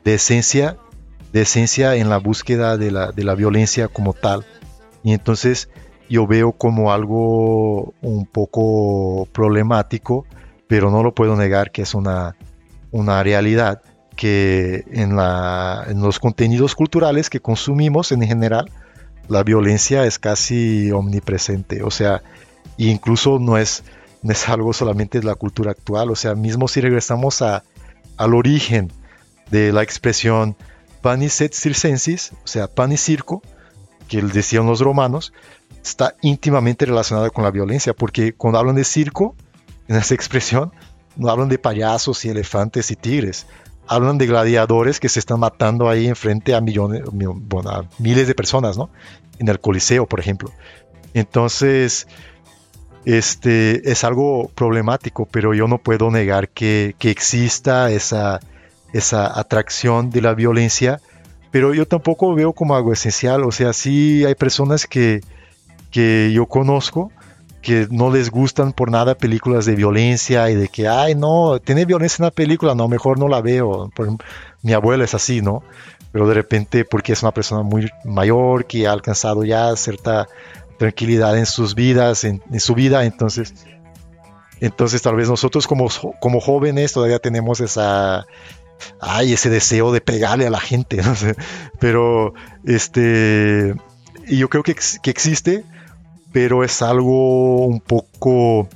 esencia, 0.06 0.78
de 1.32 1.41
esencia 1.41 1.95
en 1.95 2.10
la 2.10 2.18
búsqueda 2.18 2.78
de 2.78 2.91
la 2.91 3.36
violencia 3.36 3.88
como 3.88 4.14
tal. 4.14 4.45
Y 5.04 5.14
entonces 5.14 5.70
yo 6.08 6.28
veo 6.28 6.51
como 6.51 6.93
algo 6.93 7.93
un 8.01 8.28
poco 8.32 9.28
problemático 9.32 10.28
pero 10.68 10.91
no 10.91 11.03
lo 11.03 11.14
puedo 11.14 11.36
negar 11.36 11.72
que 11.72 11.84
es 11.84 11.93
una, 11.93 12.36
una 12.91 13.24
realidad 13.24 13.82
que 14.16 14.86
en, 14.91 15.16
la, 15.16 15.86
en 15.88 16.01
los 16.01 16.20
contenidos 16.20 16.76
culturales 16.76 17.30
que 17.30 17.39
consumimos 17.39 18.11
en 18.11 18.22
general, 18.22 18.72
la 19.28 19.43
violencia 19.43 20.05
es 20.05 20.20
casi 20.20 20.91
omnipresente. 20.91 21.84
O 21.84 21.91
sea, 21.91 22.22
incluso 22.78 23.39
no 23.39 23.57
es, 23.57 23.84
no 24.22 24.32
es 24.32 24.47
algo 24.49 24.74
solamente 24.74 25.20
de 25.20 25.26
la 25.26 25.36
cultura 25.36 25.72
actual. 25.72 26.11
O 26.11 26.16
sea, 26.16 26.36
mismo 26.36 26.68
si 26.68 26.82
regresamos 26.82 27.41
a, 27.41 27.64
al 28.18 28.34
origen 28.34 28.91
de 29.49 29.72
la 29.72 29.84
expresión 29.84 30.55
panis 31.01 31.41
et 31.41 31.53
circensis, 31.53 32.32
o 32.43 32.47
sea, 32.47 32.68
pan 32.68 32.91
y 32.91 32.97
circo, 32.97 33.41
que 34.07 34.22
decían 34.22 34.66
los 34.66 34.80
romanos, 34.80 35.34
está 35.84 36.16
íntimamente 36.22 36.86
relacionada 36.86 37.30
con 37.30 37.43
la 37.43 37.51
violencia, 37.51 37.93
porque 37.93 38.34
cuando 38.34 38.59
hablan 38.59 38.76
de 38.76 38.84
circo, 38.84 39.36
en 39.88 39.96
esa 39.96 40.14
expresión, 40.14 40.72
no 41.16 41.30
hablan 41.30 41.50
de 41.50 41.60
payasos 41.60 42.26
y 42.26 42.30
elefantes 42.30 42.92
y 42.92 42.96
tigres, 42.96 43.46
hablan 43.88 44.18
de 44.18 44.28
gladiadores 44.28 45.00
que 45.00 45.10
se 45.10 45.20
están 45.20 45.40
matando 45.40 45.90
ahí 45.90 46.08
enfrente 46.08 46.56
a 46.56 46.62
millones, 46.62 47.04
miles 48.00 48.28
de 48.28 48.36
personas, 48.36 48.78
¿no? 48.78 48.90
En 49.40 49.48
el 49.48 49.60
Coliseo, 49.60 50.06
por 50.06 50.20
ejemplo. 50.20 50.52
Entonces, 51.14 52.08
este 53.06 53.92
es 53.92 54.04
algo 54.04 54.50
problemático, 54.56 55.26
pero 55.26 55.54
yo 55.54 55.68
no 55.68 55.78
puedo 55.78 56.10
negar 56.10 56.50
que, 56.50 56.96
que 56.98 57.12
exista 57.12 57.92
esa, 57.92 58.40
esa 58.94 59.38
atracción 59.40 60.10
de 60.10 60.22
la 60.22 60.34
violencia, 60.34 61.02
pero 61.52 61.74
yo 61.74 61.86
tampoco 61.86 62.34
veo 62.34 62.54
como 62.54 62.76
algo 62.76 62.94
esencial. 62.94 63.44
O 63.44 63.52
sea, 63.52 63.74
sí 63.74 64.24
hay 64.26 64.36
personas 64.36 64.88
que, 64.88 65.22
que 65.92 66.32
yo 66.34 66.48
conozco 66.48 67.12
que 67.64 67.88
no 67.89 68.11
les 68.11 68.30
gustan 68.30 68.74
por 68.74 68.91
nada 68.91 69.16
películas 69.16 69.66
de 69.66 69.74
violencia 69.74 70.49
y 70.51 70.55
de 70.55 70.68
que, 70.68 70.88
ay, 70.88 71.16
no, 71.16 71.59
tiene 71.59 71.86
violencia 71.86 72.22
en 72.22 72.26
la 72.26 72.32
película, 72.32 72.76
no, 72.76 72.88
mejor 72.88 73.18
no 73.18 73.28
la 73.28 73.41
veo. 73.41 73.89
mi 74.61 74.74
abuela 74.74 75.05
es 75.05 75.16
así, 75.16 75.41
¿no? 75.41 75.64
Pero 76.11 76.28
de 76.28 76.36
repente, 76.36 76.86
porque 76.86 77.14
es 77.14 77.24
una 77.24 77.32
persona 77.32 77.64
muy 77.64 77.89
mayor, 78.03 78.66
que 78.66 78.86
ha 78.86 78.91
alcanzado 78.91 79.45
ya 79.45 79.76
cierta 79.78 80.28
tranquilidad 80.78 81.38
en 81.38 81.45
sus 81.45 81.74
vidas, 81.74 82.26
en, 82.26 82.41
su 82.59 82.76
vida, 82.76 83.05
entonces, 83.05 83.53
entonces 84.59 85.01
tal 85.01 85.16
vez 85.16 85.30
nosotros 85.30 85.66
como, 85.66 85.88
como 86.20 86.41
jóvenes 86.41 86.91
todavía 86.91 87.20
tenemos 87.20 87.61
esa, 87.61 88.26
ay, 88.99 89.32
ese 89.32 89.49
deseo 89.49 89.93
de 89.93 90.01
pegarle 90.01 90.45
a 90.45 90.49
la 90.49 90.59
gente, 90.59 90.97
no 91.01 91.16
sé, 91.16 91.36
pero 91.80 92.34
este, 92.66 93.74
y 94.28 94.38
yo 94.38 94.49
creo 94.49 94.64
que, 94.64 94.76
que 95.01 95.09
existe, 95.09 95.64
pero 96.34 96.66
es 96.66 96.82
algo 96.82 97.66
un 97.66 97.80
poco 97.80 98.68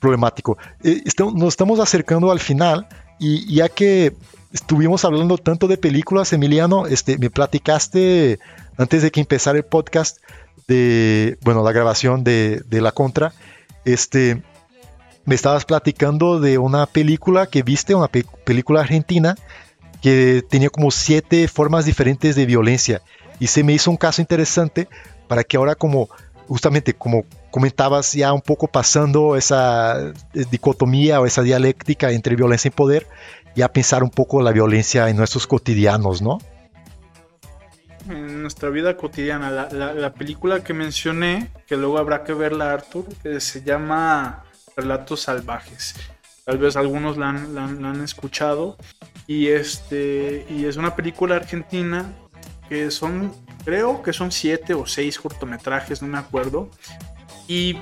problemático. 0.00 0.58
Eh, 0.82 1.02
nos 1.34 1.48
estamos 1.48 1.78
acercando 1.78 2.32
al 2.32 2.40
final 2.40 2.88
y 3.20 3.54
ya 3.54 3.68
que 3.68 4.16
estuvimos 4.52 5.04
hablando 5.04 5.38
tanto 5.38 5.68
de 5.68 5.76
películas, 5.76 6.32
Emiliano, 6.32 6.86
este, 6.86 7.18
me 7.18 7.30
platicaste 7.30 8.40
antes 8.76 9.02
de 9.02 9.12
que 9.12 9.20
empezara 9.20 9.58
el 9.58 9.64
podcast 9.64 10.18
de, 10.66 11.38
bueno, 11.42 11.62
la 11.62 11.70
grabación 11.70 12.24
de, 12.24 12.62
de 12.66 12.80
La 12.80 12.90
Contra, 12.92 13.32
este, 13.84 14.42
me 15.24 15.34
estabas 15.34 15.64
platicando 15.64 16.40
de 16.40 16.58
una 16.58 16.86
película 16.86 17.46
que 17.46 17.62
viste, 17.62 17.94
una 17.94 18.08
película 18.08 18.80
argentina, 18.80 19.36
que 20.00 20.42
tenía 20.48 20.70
como 20.70 20.90
siete 20.90 21.46
formas 21.46 21.84
diferentes 21.84 22.34
de 22.34 22.46
violencia. 22.46 23.02
Y 23.38 23.48
se 23.48 23.62
me 23.62 23.72
hizo 23.72 23.90
un 23.90 23.96
caso 23.96 24.20
interesante 24.20 24.88
para 25.28 25.44
que 25.44 25.56
ahora 25.56 25.74
como, 25.74 26.08
justamente 26.52 26.92
como 26.92 27.24
comentabas, 27.50 28.12
ya 28.12 28.30
un 28.34 28.42
poco 28.42 28.66
pasando 28.66 29.36
esa 29.36 30.12
dicotomía 30.50 31.18
o 31.18 31.24
esa 31.24 31.40
dialéctica 31.40 32.10
entre 32.10 32.36
violencia 32.36 32.68
y 32.68 32.72
poder, 32.72 33.06
ya 33.56 33.72
pensar 33.72 34.02
un 34.02 34.10
poco 34.10 34.42
la 34.42 34.52
violencia 34.52 35.08
en 35.08 35.16
nuestros 35.16 35.46
cotidianos, 35.46 36.20
¿no? 36.20 36.40
En 38.06 38.42
nuestra 38.42 38.68
vida 38.68 38.98
cotidiana, 38.98 39.50
la, 39.50 40.12
película 40.12 40.62
que 40.62 40.74
mencioné, 40.74 41.48
que 41.66 41.78
luego 41.78 41.96
habrá 41.96 42.22
que 42.22 42.34
verla, 42.34 42.74
Arthur, 42.74 43.06
que 43.22 43.40
se 43.40 43.62
llama 43.62 44.44
Relatos 44.76 45.22
Salvajes. 45.22 45.94
Tal 46.44 46.58
vez 46.58 46.76
algunos 46.76 47.16
la 47.16 47.30
han, 47.30 48.00
escuchado. 48.02 48.76
Y, 49.26 49.46
este, 49.46 50.44
y 50.50 50.66
es 50.66 50.76
una 50.76 50.94
película 50.96 51.36
argentina 51.36 52.12
que 52.68 52.90
son, 52.90 53.32
creo 53.64 54.02
que 54.02 54.12
son 54.12 54.32
siete 54.32 54.74
o 54.74 54.86
seis 54.86 55.18
cortometrajes, 55.18 56.02
no 56.02 56.08
me 56.08 56.18
acuerdo. 56.18 56.68
Y 57.48 57.78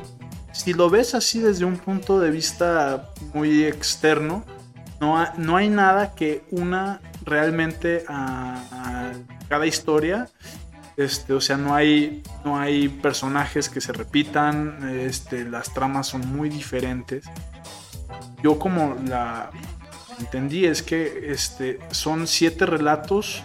si 0.52 0.72
lo 0.72 0.90
ves 0.90 1.14
así 1.14 1.38
desde 1.40 1.64
un 1.64 1.76
punto 1.76 2.20
de 2.20 2.30
vista 2.30 3.10
muy 3.32 3.64
externo, 3.64 4.44
no, 5.00 5.24
no 5.36 5.56
hay 5.56 5.68
nada 5.68 6.14
que 6.14 6.44
una 6.50 7.00
realmente 7.24 8.04
a, 8.08 9.12
cada 9.48 9.66
historia. 9.66 10.28
Este, 10.96 11.32
o 11.32 11.40
sea, 11.40 11.56
no 11.56 11.74
hay, 11.74 12.22
no 12.44 12.58
hay 12.58 12.88
personajes 12.88 13.68
que 13.68 13.80
se 13.80 13.92
repitan, 13.92 14.90
este, 15.00 15.44
las 15.44 15.72
tramas 15.72 16.08
son 16.08 16.28
muy 16.28 16.50
diferentes. 16.50 17.24
Yo 18.42 18.58
como 18.58 18.96
la 19.06 19.50
entendí 20.20 20.66
es 20.66 20.82
que 20.82 21.32
este, 21.32 21.78
son 21.90 22.26
siete 22.26 22.66
relatos 22.66 23.42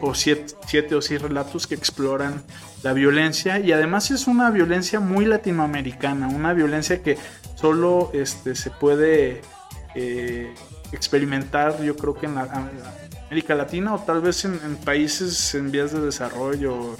o 0.00 0.14
siete, 0.14 0.54
siete, 0.66 0.94
o 0.94 1.02
seis 1.02 1.20
relatos 1.20 1.66
que 1.66 1.74
exploran 1.74 2.42
la 2.82 2.92
violencia 2.92 3.58
y 3.60 3.72
además 3.72 4.10
es 4.10 4.26
una 4.26 4.50
violencia 4.50 5.00
muy 5.00 5.26
latinoamericana, 5.26 6.28
una 6.28 6.52
violencia 6.54 7.02
que 7.02 7.18
solo 7.54 8.10
este, 8.14 8.54
se 8.54 8.70
puede 8.70 9.42
eh, 9.94 10.54
experimentar 10.92 11.82
yo 11.82 11.96
creo 11.96 12.14
que 12.14 12.26
en, 12.26 12.36
la, 12.36 12.70
América 13.26 13.54
Latina 13.54 13.94
o 13.94 13.98
tal 13.98 14.22
vez 14.22 14.44
en, 14.44 14.58
países 14.84 15.54
en 15.54 15.70
vías 15.70 15.92
de 15.92 16.00
desarrollo, 16.00 16.96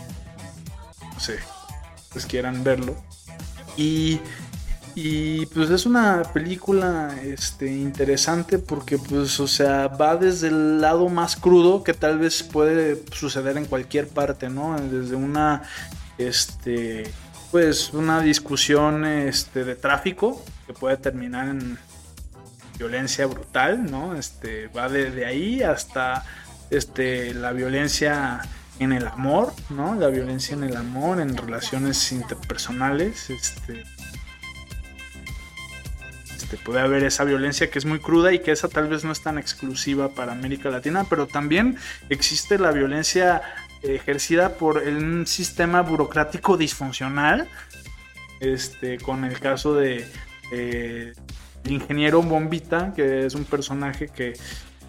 no 1.15 1.21
sé, 1.21 1.39
pues 2.13 2.27
quieran 2.27 2.63
verlo. 2.63 2.95
Y, 3.77 4.21
y 5.01 5.47
pues 5.47 5.71
es 5.71 5.87
una 5.87 6.25
película 6.35 7.17
este, 7.23 7.71
interesante 7.71 8.59
porque 8.59 8.99
pues 8.99 9.39
o 9.39 9.47
sea 9.47 9.87
va 9.87 10.17
desde 10.17 10.49
el 10.49 10.81
lado 10.81 11.09
más 11.09 11.37
crudo 11.37 11.85
que 11.85 11.95
tal 11.95 12.19
vez 12.19 12.43
puede 12.43 13.05
suceder 13.13 13.57
en 13.59 13.67
cualquier 13.67 14.09
parte, 14.09 14.49
¿no? 14.49 14.77
Desde 14.77 15.15
una 15.15 15.63
este 16.19 17.13
pues 17.53 17.95
una 17.95 18.21
discusión 18.21 19.05
este, 19.05 19.65
de 19.65 19.77
tráfico 19.77 20.45
que 20.67 20.73
puede 20.73 20.97
terminar 20.97 21.47
en 21.47 21.79
violencia 22.77 23.27
brutal, 23.27 23.89
¿no? 23.89 24.17
Este, 24.17 24.67
va 24.67 24.89
desde 24.89 25.27
ahí 25.27 25.63
hasta 25.63 26.25
este, 26.71 27.35
la 27.35 27.53
violencia 27.53 28.41
en 28.81 28.93
el 28.93 29.07
amor, 29.07 29.53
¿no? 29.71 29.95
La 29.95 30.09
violencia 30.09 30.57
en 30.57 30.65
el 30.65 30.77
amor, 30.77 31.21
en 31.21 31.37
relaciones 31.37 32.11
interpersonales, 32.11 33.31
este, 33.31 33.85
este, 36.49 36.57
puede 36.65 36.81
haber 36.81 37.05
esa 37.05 37.25
violencia 37.25 37.71
que 37.71 37.79
es 37.79 37.85
muy 37.85 37.99
cruda 37.99 38.33
y 38.33 38.39
que 38.39 38.53
esa 38.53 38.69
tal 38.69 38.89
vez 38.89 39.05
no 39.05 39.13
es 39.13 39.21
tan 39.21 39.37
exclusiva 39.37 40.09
para 40.09 40.33
América 40.33 40.71
Latina, 40.71 41.05
pero 41.09 41.27
también 41.27 41.77
existe 42.09 42.59
la 42.59 42.71
violencia 42.73 43.43
ejercida 43.83 44.55
por 44.55 44.79
un 44.79 45.27
sistema 45.27 45.83
burocrático 45.83 46.57
disfuncional, 46.57 47.49
este, 48.41 48.97
con 48.97 49.27
el 49.27 49.39
caso 49.41 49.75
de, 49.75 50.07
el 50.51 51.15
ingeniero 51.67 52.23
Bombita, 52.23 52.95
que 52.97 53.27
es 53.27 53.35
un 53.35 53.45
personaje 53.45 54.09
que, 54.09 54.33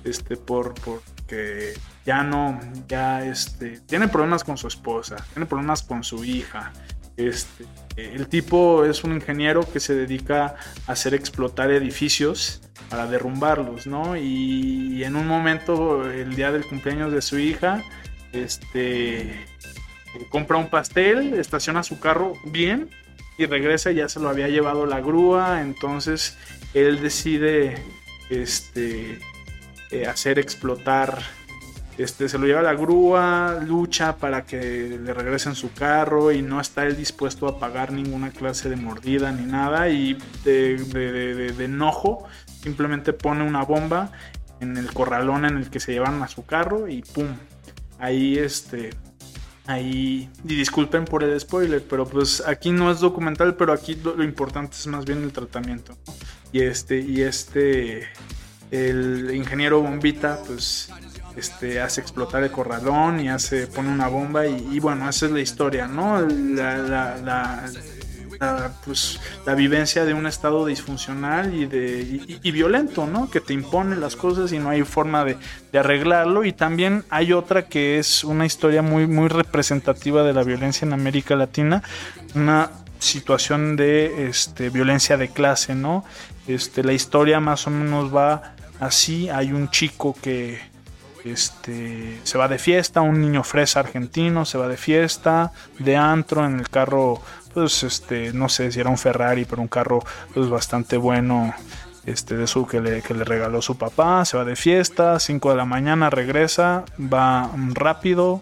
este, 0.05 0.38
por, 0.38 0.76
que 1.28 1.74
ya 2.05 2.24
no, 2.24 2.57
ya, 2.88 3.26
este, 3.26 3.82
tiene 3.82 4.07
problemas 4.07 4.45
con 4.45 4.57
su 4.57 4.70
esposa, 4.70 5.18
tiene 5.34 5.45
problemas 5.45 5.84
con 5.84 6.05
su 6.05 6.24
hija. 6.24 6.72
Este, 7.20 7.66
el 7.98 8.28
tipo 8.30 8.86
es 8.86 9.04
un 9.04 9.14
ingeniero 9.14 9.70
que 9.70 9.82
se 9.82 9.94
dedica 9.94 10.56
a 10.88 10.92
hacer 10.94 11.14
explotar 11.14 11.70
edificios 11.70 12.62
para 12.90 13.08
derrumbarlos, 13.08 13.88
¿no? 13.88 14.16
Y, 14.16 15.04
en 15.04 15.18
un 15.18 15.28
momento, 15.28 16.10
el 16.10 16.34
día 16.36 16.54
del 16.54 16.66
cumpleaños 16.66 17.12
de 17.12 17.22
su 17.22 17.38
hija, 17.38 17.84
este, 18.32 19.46
compra 20.30 20.58
un 20.58 20.70
pastel, 20.70 21.34
estaciona 21.34 21.84
su 21.84 22.00
carro 22.00 22.34
bien 22.46 22.90
y 23.38 23.46
regresa, 23.46 23.92
ya 23.92 24.08
se 24.08 24.22
lo 24.22 24.30
había 24.30 24.48
llevado 24.48 24.86
la 24.86 25.02
grúa, 25.02 25.62
entonces 25.62 26.38
él 26.74 27.02
decide 27.02 27.84
este, 28.30 29.20
eh, 29.92 30.08
hacer 30.08 30.40
explotar, 30.40 31.22
este, 32.00 32.30
se 32.30 32.38
lo 32.38 32.45
lleva 32.45 32.62
a 32.62 32.64
la 32.64 32.74
grúa, 32.74 33.60
lucha 33.62 34.16
para 34.16 34.45
que 34.45 34.97
le 35.04 35.14
regresen 35.14 35.54
su 35.54 35.74
carro 35.74 36.32
y 36.32 36.41
no 36.41 36.62
está 36.62 36.86
él 36.86 36.95
dispuesto 36.95 37.45
a 37.47 37.60
pagar 37.60 37.91
ninguna 37.91 38.32
clase 38.32 38.70
de 38.70 38.78
mordida 38.78 39.34
ni 39.34 39.45
nada 39.45 39.89
y 39.89 40.18
de, 40.45 41.54
enojo 41.60 42.26
simplemente 42.64 43.12
pone 43.12 43.43
una 43.43 43.64
bomba 43.64 44.14
en 44.62 44.78
el 44.78 44.93
corralón 44.93 45.43
en 45.43 45.58
el 45.58 45.70
que 45.70 45.82
se 45.82 45.91
llevan 45.91 46.24
a 46.24 46.30
su 46.30 46.45
carro 46.45 46.88
y 46.88 47.02
pum, 47.02 47.28
ahí 48.00 48.38
este 48.38 48.91
ahí 49.68 50.30
y 50.45 50.56
disculpen 50.56 51.04
por 51.04 51.24
el 51.24 51.38
spoiler 51.38 51.84
pero 51.84 52.06
pues 52.06 52.41
aquí 52.47 52.72
no 52.72 52.91
es 52.91 53.02
documental 53.02 53.56
pero 53.56 53.74
aquí 53.74 53.95
lo, 53.95 54.24
importante 54.24 54.78
es 54.78 54.88
más 54.88 55.04
bien 55.04 55.22
el 55.22 55.34
tratamiento 55.34 55.97
y 56.52 56.62
este, 56.62 57.00
y 57.00 57.22
este, 57.22 58.08
el 58.72 59.32
ingeniero 59.34 59.82
bombita, 59.82 60.39
pues, 60.45 60.89
este, 61.40 61.82
hace 61.82 62.02
explotar 62.02 62.44
el 62.44 62.52
corralón 62.52 63.20
y 63.20 63.30
hace, 63.30 63.68
pone 63.68 63.90
una 63.90 64.08
bomba 64.08 64.46
y, 64.46 64.80
bueno, 64.80 65.10
esa 65.10 65.26
es 65.26 65.32
la 65.32 65.40
historia, 65.40 65.88
¿no? 65.88 66.22
La, 66.22 67.66
pues, 68.86 69.20
la 69.46 69.54
vivencia 69.54 70.06
de 70.06 70.14
un 70.14 70.26
estado 70.26 70.66
disfuncional 70.66 71.54
y, 71.54 71.66
de, 71.66 72.40
y, 72.42 72.52
violento, 72.52 73.06
¿no? 73.06 73.30
Que 73.30 73.42
te 73.42 73.54
impone 73.54 73.96
las 73.96 74.16
cosas 74.16 74.54
y 74.54 74.60
no 74.60 74.70
hay 74.70 74.84
forma 74.84 75.26
de, 75.26 75.38
de, 75.72 75.80
arreglarlo. 75.80 76.46
Y 76.46 76.54
también 76.54 77.04
hay 77.10 77.34
otra 77.34 77.68
que 77.68 78.00
es 78.00 78.24
una 78.24 78.46
historia 78.46 78.82
muy, 78.82 79.08
muy 79.08 79.28
representativa 79.28 80.24
de 80.24 80.34
la 80.34 80.44
violencia 80.44 80.86
en 80.86 80.94
América 80.94 81.36
Latina, 81.36 81.84
una 82.36 82.72
situación 83.00 83.76
de 83.76 84.28
este, 84.28 84.70
violencia 84.70 85.18
de 85.18 85.30
clase, 85.30 85.74
¿no? 85.74 86.06
Este, 86.48 86.84
la 86.84 86.94
historia 86.94 87.40
más 87.40 87.66
o 87.68 87.70
menos 87.70 88.14
va 88.16 88.56
así. 88.80 89.30
Hay 89.30 89.52
un 89.52 89.70
chico 89.70 90.16
que 90.22 90.60
este, 91.26 92.20
se 92.24 92.38
va 92.38 92.48
de 92.48 92.60
fiesta, 92.60 93.02
un 93.02 93.22
niño 93.22 93.44
fresa 93.44 93.82
argentino 93.82 94.46
se 94.46 94.58
va 94.58 94.68
de 94.68 94.78
fiesta, 94.78 95.52
de 95.78 95.96
antro 95.96 96.46
en 96.46 96.60
el 96.60 96.70
carro, 96.70 97.22
pues 97.54 97.84
este, 97.84 98.34
no 98.34 98.50
sé 98.50 98.72
si 98.72 98.80
era 98.80 98.90
un 98.90 98.98
Ferrari, 98.98 99.46
pero 99.46 99.62
un 99.62 99.68
carro 99.68 100.00
pues 100.34 100.50
bastante 100.50 100.98
bueno. 100.98 101.54
Este, 102.06 102.38
de 102.38 102.48
su 102.48 102.66
que 102.66 102.82
le, 102.82 103.04
que 103.04 103.14
le 103.14 103.24
regaló 103.24 103.62
su 103.62 103.78
papá, 103.78 104.26
se 104.26 104.36
va 104.36 104.44
de 104.44 104.56
fiesta, 104.56 105.20
5 105.20 105.52
de 105.52 105.56
la 105.56 105.66
mañana 105.66 106.10
regresa, 106.10 106.86
va 106.98 107.52
rápido, 107.74 108.42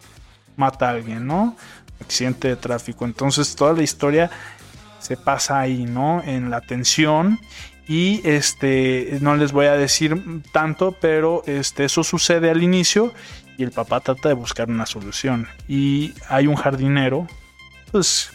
mata 0.55 0.87
a 0.87 0.91
alguien, 0.91 1.27
¿no? 1.27 1.57
Accidente 1.99 2.47
de 2.49 2.55
tráfico. 2.55 3.03
Entonces 3.03 3.55
toda 3.55 3.73
la 3.73 3.83
historia 3.83 4.29
se 4.99 5.17
pasa 5.17 5.59
ahí, 5.59 5.85
¿no? 5.85 6.21
En 6.23 6.49
la 6.49 6.61
tensión 6.61 7.39
y 7.87 8.21
este 8.27 9.17
no 9.21 9.35
les 9.35 9.51
voy 9.51 9.67
a 9.67 9.73
decir 9.73 10.21
tanto, 10.51 10.93
pero 10.99 11.43
este 11.45 11.85
eso 11.85 12.03
sucede 12.03 12.49
al 12.49 12.63
inicio 12.63 13.13
y 13.57 13.63
el 13.63 13.71
papá 13.71 14.01
trata 14.01 14.29
de 14.29 14.35
buscar 14.35 14.69
una 14.69 14.85
solución. 14.85 15.47
Y 15.67 16.13
hay 16.29 16.47
un 16.47 16.55
jardinero 16.55 17.27
pues 17.91 18.29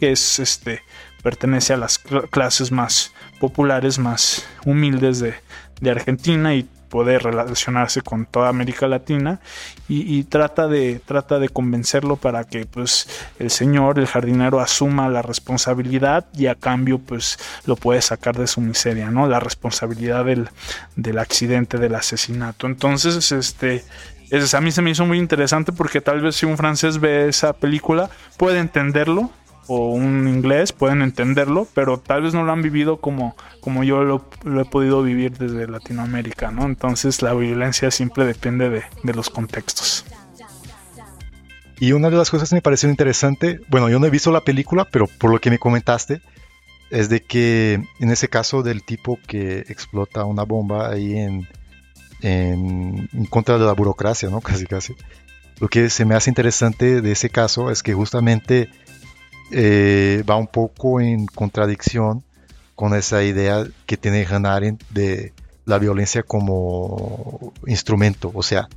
que 0.00 0.12
es 0.12 0.38
este 0.38 0.82
pertenece 1.22 1.74
a 1.74 1.76
las 1.76 1.98
clases 1.98 2.72
más 2.72 3.12
populares, 3.38 3.98
más 3.98 4.46
humildes 4.64 5.20
de, 5.20 5.34
de 5.80 5.90
Argentina 5.90 6.54
y 6.54 6.68
puede 6.90 7.18
relacionarse 7.18 8.02
con 8.02 8.26
toda 8.26 8.48
América 8.48 8.88
Latina 8.88 9.40
y, 9.88 10.22
trata, 10.24 10.68
de, 10.68 11.00
trata 11.04 11.38
de 11.38 11.48
convencerlo 11.48 12.16
para 12.16 12.44
que 12.44 12.66
pues 12.66 13.08
el 13.38 13.50
señor, 13.50 13.98
el 13.98 14.06
jardinero, 14.06 14.60
asuma 14.60 15.08
la 15.08 15.22
responsabilidad 15.22 16.26
y 16.34 16.46
a 16.46 16.54
cambio 16.54 16.98
pues 16.98 17.38
lo 17.66 17.76
puede 17.76 18.02
sacar 18.02 18.36
de 18.36 18.46
su 18.46 18.60
miseria, 18.60 19.10
¿no? 19.10 19.26
La 19.26 19.40
responsabilidad 19.40 20.24
del, 20.24 20.50
del 20.96 21.18
accidente, 21.18 21.78
del 21.78 21.94
asesinato. 21.94 22.66
Entonces, 22.66 23.32
este, 23.32 23.84
es, 24.30 24.54
a 24.54 24.60
mí 24.60 24.70
se 24.70 24.82
me 24.82 24.90
hizo 24.90 25.04
muy 25.06 25.18
interesante 25.18 25.72
porque 25.72 26.00
tal 26.00 26.20
vez 26.20 26.36
si 26.36 26.46
un 26.46 26.56
francés 26.56 26.98
ve 26.98 27.28
esa 27.28 27.52
película 27.52 28.10
puede 28.36 28.58
entenderlo 28.58 29.30
o 29.72 29.90
un 29.90 30.26
inglés 30.26 30.72
pueden 30.72 31.00
entenderlo, 31.00 31.64
pero 31.74 32.00
tal 32.00 32.22
vez 32.22 32.34
no 32.34 32.42
lo 32.42 32.50
han 32.50 32.60
vivido 32.60 33.00
como, 33.00 33.36
como 33.60 33.84
yo 33.84 34.02
lo, 34.02 34.28
he 34.60 34.64
podido 34.64 35.00
vivir 35.04 35.38
desde 35.38 35.68
Latinoamérica, 35.68 36.50
¿no? 36.50 36.64
Entonces 36.64 37.22
la 37.22 37.34
violencia 37.34 37.92
siempre 37.92 38.24
depende 38.24 38.68
de, 38.68 38.82
de 39.04 39.14
los 39.14 39.30
contextos. 39.30 40.04
Y 41.78 41.92
una 41.92 42.10
de 42.10 42.16
las 42.16 42.30
cosas 42.30 42.48
que 42.48 42.56
me 42.56 42.62
pareció 42.62 42.90
interesante, 42.90 43.60
bueno, 43.68 43.88
yo 43.88 44.00
no 44.00 44.06
he 44.06 44.10
visto 44.10 44.32
la 44.32 44.40
película, 44.40 44.88
pero 44.90 45.06
por 45.06 45.30
lo 45.30 45.38
que 45.38 45.50
me 45.50 45.60
comentaste, 45.60 46.20
es 46.90 47.08
de 47.08 47.22
que 47.22 47.74
en 48.00 48.10
ese 48.10 48.26
caso 48.26 48.64
del 48.64 48.82
tipo 48.82 49.20
que 49.28 49.60
explota 49.68 50.24
una 50.24 50.42
bomba 50.42 50.90
ahí 50.90 51.16
en, 51.16 51.46
en, 52.22 53.08
contra 53.30 53.56
de 53.56 53.66
la 53.66 53.72
burocracia, 53.72 54.30
¿no? 54.30 54.40
Casi, 54.40 54.66
casi. 54.66 54.96
Lo 55.60 55.68
que 55.68 55.90
se 55.90 56.04
me 56.04 56.16
hace 56.16 56.28
interesante 56.28 57.02
de 57.02 57.12
ese 57.12 57.30
caso 57.30 57.70
es 57.70 57.84
que 57.84 57.94
justamente 57.94 58.68
eh, 59.50 60.22
va 60.28 60.36
un 60.36 60.46
poco 60.46 61.00
en 61.00 61.26
contradicción 61.26 62.24
con 62.74 62.94
esa 62.94 63.22
idea 63.22 63.66
que 63.86 63.96
tiene 63.96 64.24
Hannah 64.24 64.60
de 64.90 65.32
la 65.64 65.78
violencia 65.78 66.22
como 66.22 67.52
instrumento. 67.66 68.30
O 68.34 68.42
sea, 68.42 68.68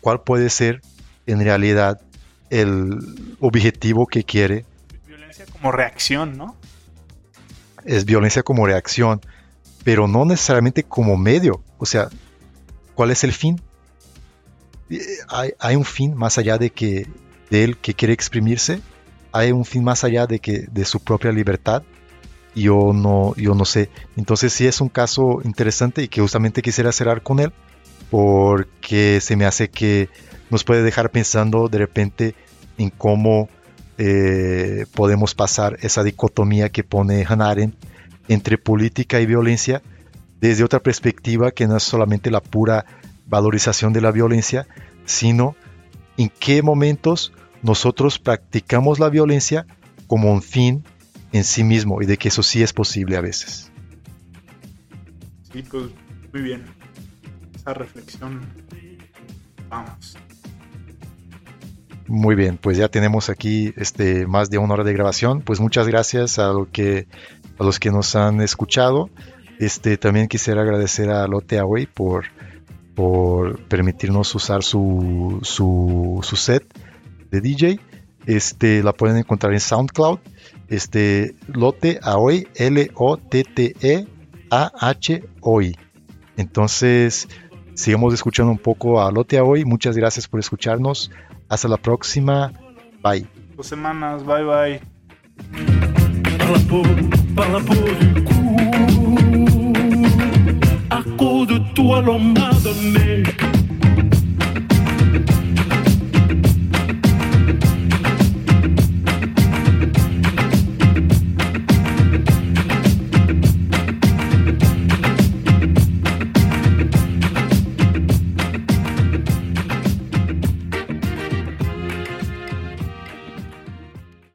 ¿cuál 0.00 0.22
puede 0.22 0.50
ser 0.50 0.80
en 1.26 1.40
realidad 1.40 2.00
el 2.50 2.98
objetivo 3.40 4.06
que 4.06 4.24
quiere? 4.24 4.64
Violencia 5.06 5.46
como 5.52 5.72
reacción, 5.72 6.36
¿no? 6.36 6.56
Es 7.84 8.04
violencia 8.04 8.42
como 8.42 8.66
reacción, 8.66 9.20
pero 9.84 10.08
no 10.08 10.24
necesariamente 10.24 10.82
como 10.82 11.16
medio. 11.16 11.62
O 11.78 11.86
sea, 11.86 12.08
¿Cuál 12.94 13.10
es 13.10 13.24
el 13.24 13.32
fin? 13.32 13.60
Eh, 14.90 15.00
¿Hay, 15.58 15.76
un 15.76 15.84
fin 15.84 16.14
más 16.14 16.38
allá 16.38 16.58
de 16.58 16.70
que 16.70 17.06
de 17.50 17.64
él 17.64 17.76
que 17.76 17.94
quiere 17.94 18.14
exprimirse? 18.14 18.80
¿Hay 19.34 19.50
un 19.50 19.64
fin 19.64 19.82
más 19.82 20.04
allá 20.04 20.28
de 20.28 20.38
que 20.38 20.68
de 20.70 20.84
su 20.84 21.00
propia 21.00 21.32
libertad? 21.32 21.82
Yo 22.54 22.92
no, 22.94 23.34
yo 23.36 23.56
no 23.56 23.64
sé. 23.64 23.90
Entonces 24.16 24.52
sí 24.52 24.64
es 24.64 24.80
un 24.80 24.88
caso 24.88 25.40
interesante 25.42 26.04
y 26.04 26.08
que 26.08 26.20
justamente 26.20 26.62
quisiera 26.62 26.92
cerrar 26.92 27.22
con 27.22 27.40
él 27.40 27.52
porque 28.12 29.20
se 29.20 29.34
me 29.34 29.44
hace 29.44 29.70
que 29.70 30.08
nos 30.50 30.62
puede 30.62 30.84
dejar 30.84 31.10
pensando 31.10 31.68
de 31.68 31.78
repente 31.78 32.36
en 32.78 32.90
cómo 32.90 33.48
eh, 33.98 34.86
podemos 34.94 35.34
pasar 35.34 35.78
esa 35.82 36.04
dicotomía 36.04 36.68
que 36.68 36.84
pone 36.84 37.26
Hannah 37.28 37.56
entre 38.28 38.56
política 38.56 39.20
y 39.20 39.26
violencia 39.26 39.82
desde 40.40 40.62
otra 40.62 40.78
perspectiva 40.78 41.50
que 41.50 41.66
no 41.66 41.76
es 41.76 41.82
solamente 41.82 42.30
la 42.30 42.40
pura 42.40 42.86
valorización 43.26 43.92
de 43.92 44.00
la 44.00 44.12
violencia, 44.12 44.68
sino 45.06 45.56
en 46.16 46.30
qué 46.38 46.62
momentos 46.62 47.32
nosotros 47.64 48.20
practicamos 48.20 49.00
la 49.00 49.08
violencia 49.08 49.66
como 50.06 50.30
un 50.30 50.42
fin 50.42 50.84
en 51.32 51.42
sí 51.42 51.64
mismo 51.64 52.00
y 52.02 52.06
de 52.06 52.16
que 52.16 52.28
eso 52.28 52.44
sí 52.44 52.62
es 52.62 52.72
posible 52.72 53.16
a 53.16 53.20
veces. 53.20 53.72
Sí, 55.52 55.62
pues 55.62 55.86
muy 56.32 56.42
bien. 56.42 56.64
Esa 57.56 57.74
reflexión. 57.74 58.40
Vamos. 59.68 60.16
Muy 62.06 62.34
bien, 62.34 62.58
pues 62.58 62.76
ya 62.76 62.88
tenemos 62.88 63.30
aquí 63.30 63.72
este, 63.76 64.26
más 64.26 64.50
de 64.50 64.58
una 64.58 64.74
hora 64.74 64.84
de 64.84 64.92
grabación. 64.92 65.40
Pues 65.40 65.58
muchas 65.58 65.88
gracias 65.88 66.38
a, 66.38 66.52
lo 66.52 66.70
que, 66.70 67.08
a 67.58 67.64
los 67.64 67.80
que 67.80 67.90
nos 67.90 68.14
han 68.14 68.42
escuchado. 68.42 69.08
Este, 69.58 69.96
también 69.96 70.28
quisiera 70.28 70.62
agradecer 70.62 71.08
a 71.08 71.26
Lotte 71.26 71.54
Away 71.54 71.86
por, 71.86 72.26
por 72.94 73.58
permitirnos 73.68 74.34
usar 74.34 74.62
su, 74.62 75.40
su, 75.42 76.20
set 76.36 76.64
de 77.34 77.40
DJ. 77.40 77.80
Este, 78.26 78.82
la 78.82 78.92
pueden 78.92 79.16
encontrar 79.16 79.52
en 79.52 79.60
SoundCloud. 79.60 80.18
Este, 80.68 81.34
Lotte 81.48 81.98
Aoi, 82.02 82.48
L-O-T-T-E-A-H-O-I. 82.54 82.96
Entonces, 86.36 87.28
sigamos 87.74 88.14
escuchando 88.14 88.50
un 88.52 88.58
poco 88.58 89.02
a 89.02 89.10
Lotte 89.10 89.34
Aoi. 89.38 89.64
Muchas 89.64 89.96
gracias 89.96 90.28
por 90.28 90.40
escucharnos. 90.40 91.10
Hasta 91.48 91.68
la 91.68 91.76
próxima. 91.76 92.52
Bye. 93.02 93.26
Dos 93.56 93.66
semanas. 93.66 94.24
Bye 94.24 94.44
bye. 94.44 94.80
de 101.46 101.58
toi 101.74 102.00
l'on 102.00 102.18
m'a 102.18 102.50
donné 102.62 103.22